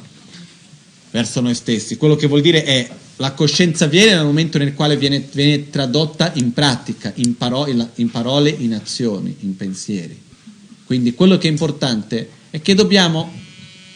Verso 1.09 1.41
noi 1.41 1.55
stessi. 1.55 1.97
Quello 1.97 2.15
che 2.15 2.27
vuol 2.27 2.41
dire 2.41 2.63
è 2.63 2.87
la 3.15 3.31
coscienza 3.31 3.87
viene 3.87 4.13
nel 4.13 4.25
momento 4.25 4.59
nel 4.59 4.75
quale 4.75 4.95
viene, 4.95 5.27
viene 5.31 5.71
tradotta 5.71 6.31
in 6.35 6.53
pratica, 6.53 7.11
in, 7.15 7.35
paro- 7.37 7.65
in 7.95 8.11
parole, 8.11 8.51
in 8.51 8.75
azioni, 8.75 9.35
in 9.39 9.55
pensieri. 9.55 10.15
Quindi 10.85 11.15
quello 11.15 11.39
che 11.39 11.47
è 11.47 11.49
importante 11.49 12.29
è 12.51 12.61
che 12.61 12.75
dobbiamo, 12.75 13.33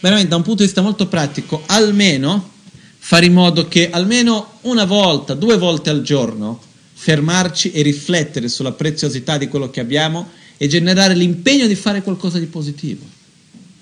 veramente 0.00 0.30
da 0.30 0.34
un 0.34 0.42
punto 0.42 0.62
di 0.62 0.66
vista 0.66 0.82
molto 0.82 1.06
pratico, 1.06 1.62
almeno 1.66 2.54
fare 2.98 3.26
in 3.26 3.34
modo 3.34 3.68
che 3.68 3.88
almeno 3.90 4.58
una 4.62 4.84
volta, 4.84 5.34
due 5.34 5.58
volte 5.58 5.90
al 5.90 6.02
giorno, 6.02 6.60
fermarci 6.92 7.70
e 7.70 7.82
riflettere 7.82 8.48
sulla 8.48 8.72
preziosità 8.72 9.38
di 9.38 9.46
quello 9.46 9.70
che 9.70 9.78
abbiamo 9.78 10.28
e 10.58 10.66
generare 10.66 11.14
l'impegno 11.14 11.66
di 11.66 11.76
fare 11.76 12.02
qualcosa 12.02 12.38
di 12.38 12.46
positivo. 12.46 13.06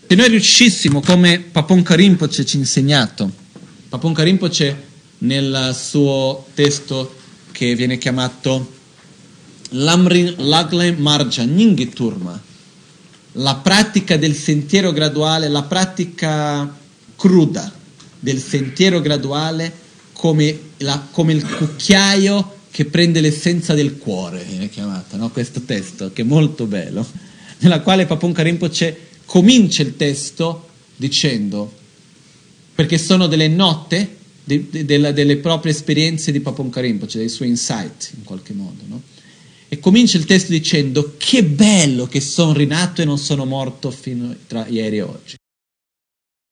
Se 0.07 0.15
noi 0.15 0.29
riuscissimo, 0.29 1.01
come 1.01 1.41
Papon 1.41 1.83
Rinpoche 1.85 2.45
ci 2.45 2.57
ha 2.57 2.61
insegnato, 2.61 3.29
Papon 3.89 4.15
Rinpoche 4.15 4.85
nel 5.19 5.75
suo 5.75 6.47
testo 6.55 7.17
che 7.51 7.75
viene 7.75 7.99
chiamato 7.99 8.75
Lamrin 9.71 10.35
Lagle 10.39 10.93
Marja 10.93 11.43
Ningiturma, 11.45 12.41
la 13.33 13.55
pratica 13.57 14.17
del 14.17 14.35
sentiero 14.35 14.93
graduale, 14.93 15.49
la 15.49 15.63
pratica 15.63 16.73
cruda 17.17 17.73
del 18.21 18.39
sentiero 18.39 19.01
graduale 19.01 19.73
come, 20.13 20.59
la, 20.79 21.07
come 21.11 21.33
il 21.33 21.45
cucchiaio 21.45 22.56
che 22.77 22.85
prende 22.85 23.23
l'essenza 23.23 23.73
del 23.73 23.97
cuore, 23.97 24.45
viene 24.45 24.69
chiamata, 24.69 25.17
no? 25.17 25.31
questo 25.31 25.63
testo 25.63 26.13
che 26.13 26.21
è 26.21 26.25
molto 26.27 26.67
bello, 26.67 27.09
nella 27.61 27.81
quale 27.81 28.05
Papon 28.05 28.35
Rinpoche 28.35 28.99
comincia 29.25 29.81
il 29.81 29.97
testo 29.97 30.69
dicendo, 30.95 31.75
perché 32.75 32.99
sono 32.99 33.29
delle 33.29 33.49
note 33.49 34.17
de, 34.45 34.67
de, 34.69 34.85
de, 34.85 35.13
delle 35.15 35.39
proprie 35.39 35.73
esperienze 35.73 36.33
di 36.33 36.41
Papon 36.41 36.71
Rinpoche, 36.71 37.17
dei 37.17 37.31
suoi 37.31 37.49
insight 37.49 38.11
in 38.15 38.25
qualche 38.25 38.53
modo, 38.53 38.83
no? 38.87 39.03
e 39.69 39.79
comincia 39.79 40.19
il 40.19 40.27
testo 40.27 40.53
dicendo 40.53 41.15
che 41.17 41.45
bello 41.45 42.07
che 42.07 42.21
sono 42.21 42.53
rinato 42.53 43.01
e 43.01 43.07
non 43.07 43.17
sono 43.17 43.47
morto 43.47 43.91
fino 43.91 44.37
tra 44.47 44.67
ieri 44.67 44.99
e 44.99 45.01
oggi. 45.01 45.37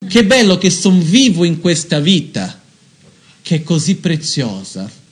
Che 0.07 0.25
bello 0.25 0.57
che 0.57 0.71
sono 0.71 0.99
vivo 1.01 1.43
in 1.43 1.59
questa 1.59 1.99
vita 1.99 2.63
che 3.43 3.57
è 3.57 3.61
così 3.61 3.97
preziosa 3.97 5.03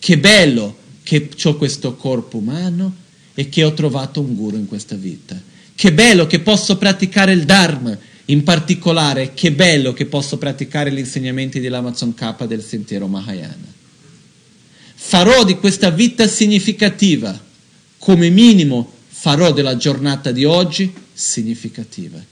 che 0.00 0.18
bello 0.18 0.76
che 1.02 1.28
ho 1.44 1.56
questo 1.56 1.94
corpo 1.94 2.38
umano 2.38 2.96
e 3.34 3.48
che 3.48 3.62
ho 3.62 3.74
trovato 3.74 4.20
un 4.20 4.34
guru 4.34 4.56
in 4.56 4.66
questa 4.66 4.96
vita. 4.96 5.40
Che 5.74 5.92
bello 5.92 6.26
che 6.26 6.40
posso 6.40 6.78
praticare 6.78 7.32
il 7.32 7.44
Dharma, 7.44 7.96
in 8.26 8.42
particolare 8.42 9.34
che 9.34 9.52
bello 9.52 9.92
che 9.92 10.06
posso 10.06 10.38
praticare 10.38 10.90
gli 10.90 10.98
insegnamenti 10.98 11.60
dell'Amazon 11.60 12.14
K 12.14 12.46
del 12.46 12.62
sentiero 12.62 13.06
Mahayana. 13.08 13.78
Farò 14.94 15.44
di 15.44 15.56
questa 15.56 15.90
vita 15.90 16.26
significativa, 16.26 17.38
come 17.98 18.30
minimo 18.30 18.92
farò 19.08 19.52
della 19.52 19.76
giornata 19.76 20.32
di 20.32 20.44
oggi 20.44 20.92
significativa, 21.12 22.22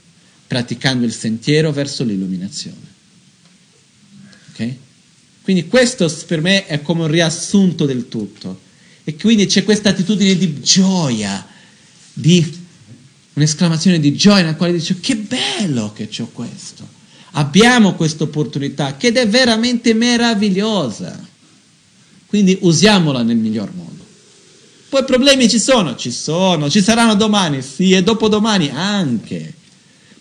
praticando 0.47 1.05
il 1.05 1.13
sentiero 1.13 1.71
verso 1.71 2.03
l'illuminazione. 2.03 2.87
Ok? 4.51 4.73
Quindi 5.49 5.67
questo 5.67 6.15
per 6.27 6.41
me 6.41 6.67
è 6.67 6.83
come 6.83 7.01
un 7.01 7.07
riassunto 7.07 7.87
del 7.87 8.07
tutto. 8.07 8.59
E 9.03 9.15
quindi 9.15 9.47
c'è 9.47 9.63
questa 9.63 9.89
attitudine 9.89 10.37
di 10.37 10.61
gioia, 10.61 11.43
di 12.13 12.55
un'esclamazione 13.33 13.99
di 13.99 14.13
gioia 14.13 14.43
nella 14.43 14.55
quale 14.55 14.73
dice 14.73 14.99
che 14.99 15.15
bello 15.15 15.91
che 15.91 16.07
ho 16.19 16.29
questo. 16.31 16.87
Abbiamo 17.31 17.95
questa 17.95 18.25
opportunità 18.25 18.95
che 18.95 19.11
è 19.11 19.27
veramente 19.27 19.95
meravigliosa. 19.95 21.19
Quindi 22.27 22.55
usiamola 22.61 23.23
nel 23.23 23.37
miglior 23.37 23.73
modo. 23.73 24.05
Poi 24.87 25.03
problemi 25.03 25.49
ci 25.49 25.57
sono, 25.57 25.95
ci 25.95 26.11
sono, 26.11 26.69
ci 26.69 26.83
saranno 26.83 27.15
domani, 27.15 27.63
sì, 27.63 27.93
e 27.93 28.03
dopodomani 28.03 28.69
anche. 28.69 29.55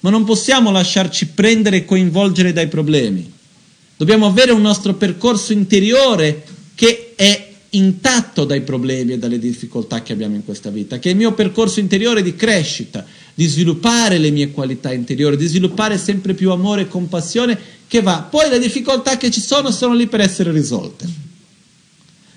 Ma 0.01 0.09
non 0.09 0.25
possiamo 0.25 0.71
lasciarci 0.71 1.27
prendere 1.27 1.77
e 1.77 1.85
coinvolgere 1.85 2.55
dai 2.55 2.69
problemi. 2.69 3.37
Dobbiamo 3.99 4.27
avere 4.27 4.53
un 4.53 4.61
nostro 4.61 4.95
percorso 4.95 5.53
interiore 5.53 6.45
che 6.77 7.15
è 7.17 7.51
intatto 7.71 8.45
dai 8.45 8.61
problemi 8.61 9.15
e 9.15 9.19
dalle 9.19 9.41
difficoltà 9.41 10.05
che 10.05 10.13
abbiamo 10.13 10.37
in 10.37 10.45
questa 10.45 10.71
vita, 10.71 11.01
che 11.01 11.09
è 11.09 11.13
il 11.13 11.19
mio 11.19 11.35
percorso 11.35 11.81
interiore 11.81 12.23
di 12.23 12.37
crescita, 12.37 13.05
di 13.35 13.45
sviluppare 13.47 14.19
le 14.19 14.31
mie 14.31 14.53
qualità 14.53 14.93
interiori, 14.93 15.37
di 15.37 15.49
sviluppare 15.49 15.99
sempre 15.99 16.35
più 16.35 16.53
amore 16.53 16.83
e 16.83 16.89
compassione 16.89 17.59
che 17.89 18.01
va. 18.01 18.23
Poi 18.31 18.49
le 18.49 18.61
difficoltà 18.61 19.17
che 19.17 19.33
ci 19.33 19.41
sono 19.41 19.73
sono 19.73 19.95
lì 19.95 20.07
per 20.07 20.21
essere 20.21 20.53
risolte. 20.53 21.07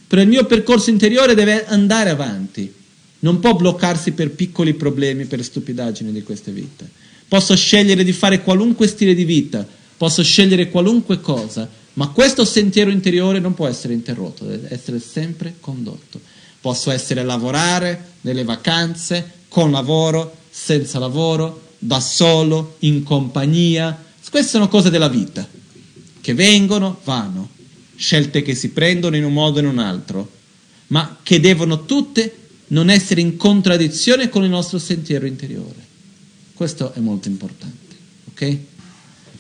però 0.08 0.24
il 0.24 0.30
mio 0.30 0.46
percorso 0.46 0.90
interiore 0.90 1.36
deve 1.36 1.68
andare 1.68 2.10
avanti, 2.10 2.74
non 3.20 3.40
può 3.40 3.54
bloccarsi 3.54 4.14
per 4.14 4.32
piccoli 4.32 4.74
problemi, 4.74 5.26
per 5.26 5.44
stupidaggini 5.44 6.12
di 6.12 6.24
queste 6.24 6.52
vite. 6.52 6.90
Posso 7.28 7.56
scegliere 7.56 8.04
di 8.04 8.14
fare 8.14 8.42
qualunque 8.42 8.88
stile 8.88 9.14
di 9.14 9.26
vita, 9.26 9.66
posso 10.02 10.24
scegliere 10.24 10.72
qualunque 10.72 11.22
cosa, 11.22 11.70
ma 11.94 12.08
questo 12.08 12.44
sentiero 12.44 12.90
interiore 12.90 13.38
non 13.38 13.54
può 13.54 13.68
essere 13.68 13.94
interrotto, 13.94 14.46
deve 14.46 14.74
essere 14.74 15.00
sempre 15.00 15.58
condotto. 15.60 16.20
Posso 16.60 16.90
essere 16.90 17.24
lavorare 17.24 18.14
nelle 18.22 18.44
vacanze, 18.44 19.32
con 19.48 19.70
lavoro, 19.70 20.38
senza 20.50 20.98
lavoro, 20.98 21.74
da 21.78 22.00
solo, 22.00 22.78
in 22.80 23.04
compagnia. 23.04 23.96
Queste 24.32 24.50
sono 24.50 24.70
cose 24.70 24.90
della 24.90 25.08
vita, 25.08 25.48
che 26.20 26.34
vengono, 26.34 27.00
vanno, 27.04 27.50
scelte 27.96 28.42
che 28.42 28.56
si 28.56 28.70
prendono 28.70 29.16
in 29.16 29.24
un 29.24 29.34
modo 29.34 29.60
o 29.60 29.62
in 29.62 29.68
un 29.68 29.78
altro, 29.78 30.32
ma 30.88 31.20
che 31.22 31.40
devono 31.40 31.86
tutte 31.86 32.38
non 32.70 32.90
essere 32.90 33.22
in 33.22 33.38
contraddizione 33.38 34.30
con 34.30 34.44
il 34.44 34.50
nostro 34.50 34.80
sentiero 34.80 35.28
interiore. 35.28 35.90
Questo 36.56 36.92
è 36.92 37.00
molto 37.00 37.28
importante, 37.28 37.96
ok? 38.32 38.58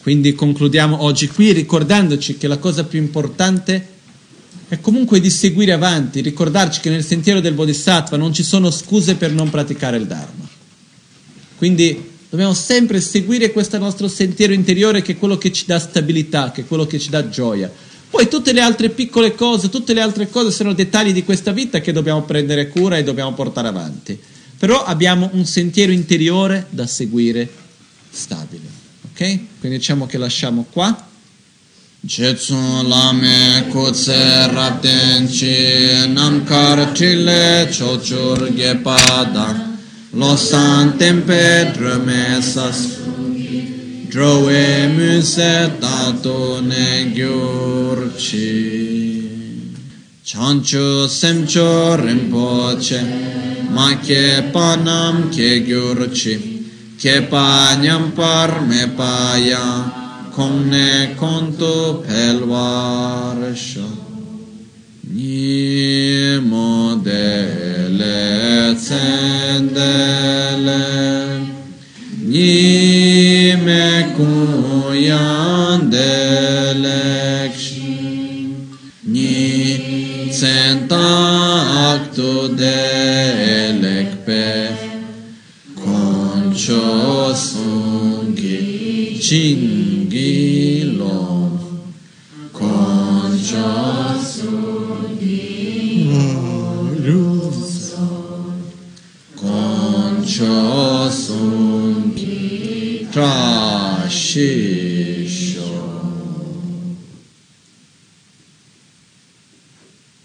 Quindi 0.02 0.34
concludiamo 0.34 1.04
oggi 1.04 1.28
qui 1.28 1.52
ricordandoci 1.52 2.38
che 2.38 2.47
la 2.47 2.58
cosa 2.58 2.84
più 2.84 2.99
importante 2.99 3.88
è 4.68 4.80
comunque 4.80 5.20
di 5.20 5.30
seguire 5.30 5.74
avanti, 5.74 6.22
ricordarci 6.22 6.80
che 6.80 6.89
nel 6.89 7.04
sentiero 7.04 7.39
del 7.39 7.54
Bodhisattva 7.54 8.18
non 8.18 8.34
ci 8.34 8.43
sono 8.43 8.72
scuse 8.72 9.16
per 9.16 9.32
non 9.32 9.49
praticare 9.49 9.97
il 9.97 10.08
Dharma. 10.08 10.47
Quindi 11.58 12.10
dobbiamo 12.30 12.54
sempre 12.54 13.02
seguire 13.02 13.52
questo 13.52 13.78
nostro 13.78 14.08
sentiero 14.08 14.54
interiore 14.54 15.02
che 15.02 15.14
è 15.14 15.18
quello 15.18 15.38
che 15.38 15.52
ci 15.52 15.66
dà 15.66 15.78
stabilità, 15.78 16.52
che 16.52 16.62
è 16.62 16.66
quello 16.66 16.88
che 16.88 16.99
ci 16.99 17.10
dà 17.10 17.30
gioia. 17.30 17.72
Poi 18.10 18.28
tutte 18.28 18.54
le 18.54 18.62
altre 18.62 18.89
piccole 18.89 19.36
cose, 19.36 19.70
tutte 19.70 19.93
le 19.93 20.02
altre 20.02 20.30
cose 20.30 20.52
sono 20.52 20.74
dettagli 20.74 21.14
di 21.14 21.24
questa 21.24 21.52
vita 21.52 21.80
che 21.80 21.91
dobbiamo 21.91 22.24
prendere 22.24 22.68
cura 22.70 22.97
e 22.97 23.04
dobbiamo 23.04 23.34
portare 23.34 23.68
avanti 23.68 24.20
però 24.62 24.84
abbiamo 24.84 25.28
un 25.34 25.43
sentiero 25.43 25.91
interiore 25.91 26.68
da 26.70 26.86
seguire 26.86 27.49
stabile. 28.12 28.71
Quindi 29.26 29.78
diciamo 29.78 30.08
che 30.08 30.18
lasciamo 30.18 30.66
qua. 30.72 31.10
Jetsu 32.04 32.56
lame 32.88 33.68
kutse 33.70 34.48
rapten 34.52 35.28
chi 35.28 36.08
namkar 36.08 36.92
chile 36.94 37.70
chochur 37.70 38.52
gepada 38.56 39.78
losan 40.14 40.98
tempe 40.98 41.72
drome 41.76 42.42
sas. 42.42 42.98
Drowe 44.10 44.88
muse 44.88 45.78
tato 45.80 46.60
ne 46.62 47.12
gyurchi. 47.14 48.50
Chanchu 50.24 51.06
semcho 51.08 51.96
rinpoche. 51.96 53.06
Ma 53.70 54.00
che 54.00 54.50
panam 54.52 55.30
che 55.30 55.64
gyurci 55.64 56.61
che 57.02 57.22
panyam 57.24 58.12
par 58.14 58.62
me 58.62 58.88
paya 58.97 59.66
konne 60.36 61.16
konto 61.18 62.04
pelvarsha 62.06 63.89
ni 65.10 66.38
modele 66.52 68.20
tsendele 68.78 69.82
ni 72.30 72.54
me 73.66 73.86
kuyandele 74.16 75.82
ni 79.14 79.34
sentakto 80.30 82.32
de 82.60 82.80
cho 83.41 83.61
cho 100.32 101.10
sung 101.10 102.14
gi 102.16 103.08
tra 103.12 104.08
shi 104.10 104.82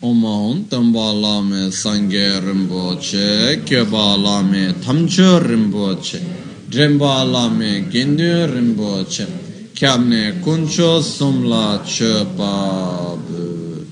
Omahon 0.01 0.69
tamba 0.71 1.13
lame 1.13 1.71
sangye 1.71 2.39
rinpoche, 2.41 3.63
kyoba 3.67 4.17
lame 4.17 4.75
tamcho 4.85 5.39
rinpoche, 5.41 6.46
drenpa 6.69 7.25
lame 7.25 7.89
gendu 7.89 8.47
rinpoche, 8.47 9.27
kyabne 9.75 10.41
kuncho 10.41 11.01
somla 11.01 11.81
che 11.85 12.27
pabu. 12.37 13.85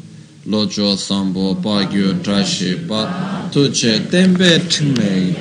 Locho 0.46 0.96
sambo 0.96 1.54
pagyo 1.54 2.12
drashi 2.20 2.74
pa, 2.86 3.48
tuche 3.50 4.06
tembe 4.08 4.66
tingme, 4.66 5.34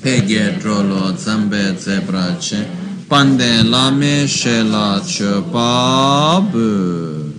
pege 0.00 0.56
drolo 0.58 1.14
zambe 1.16 1.76
zebrache, 1.78 2.66
pande 3.06 3.62
lame 3.62 4.26
shela 4.26 5.02
che 5.04 5.42
pabu. 5.50 7.30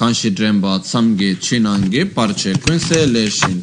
kanshi 0.00 0.32
drenpa 0.32 0.78
tsamgi 0.78 1.36
chinangi 1.36 2.06
parche 2.06 2.58
kunse 2.58 3.04
le 3.04 3.28
shin 3.28 3.62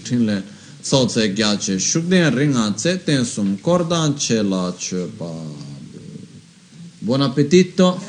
so 0.87 1.05
tse 1.05 1.33
gya 1.33 1.57
che 1.57 1.77
shukden 1.77 2.33
ringa 2.33 2.71
tse 2.71 3.03
ten 3.03 3.25
sum 3.25 3.59
kordan 3.59 4.13
che 4.15 4.41
la 4.41 4.73
ba. 5.17 5.31
Buon 6.99 7.21
appetito 7.21 7.99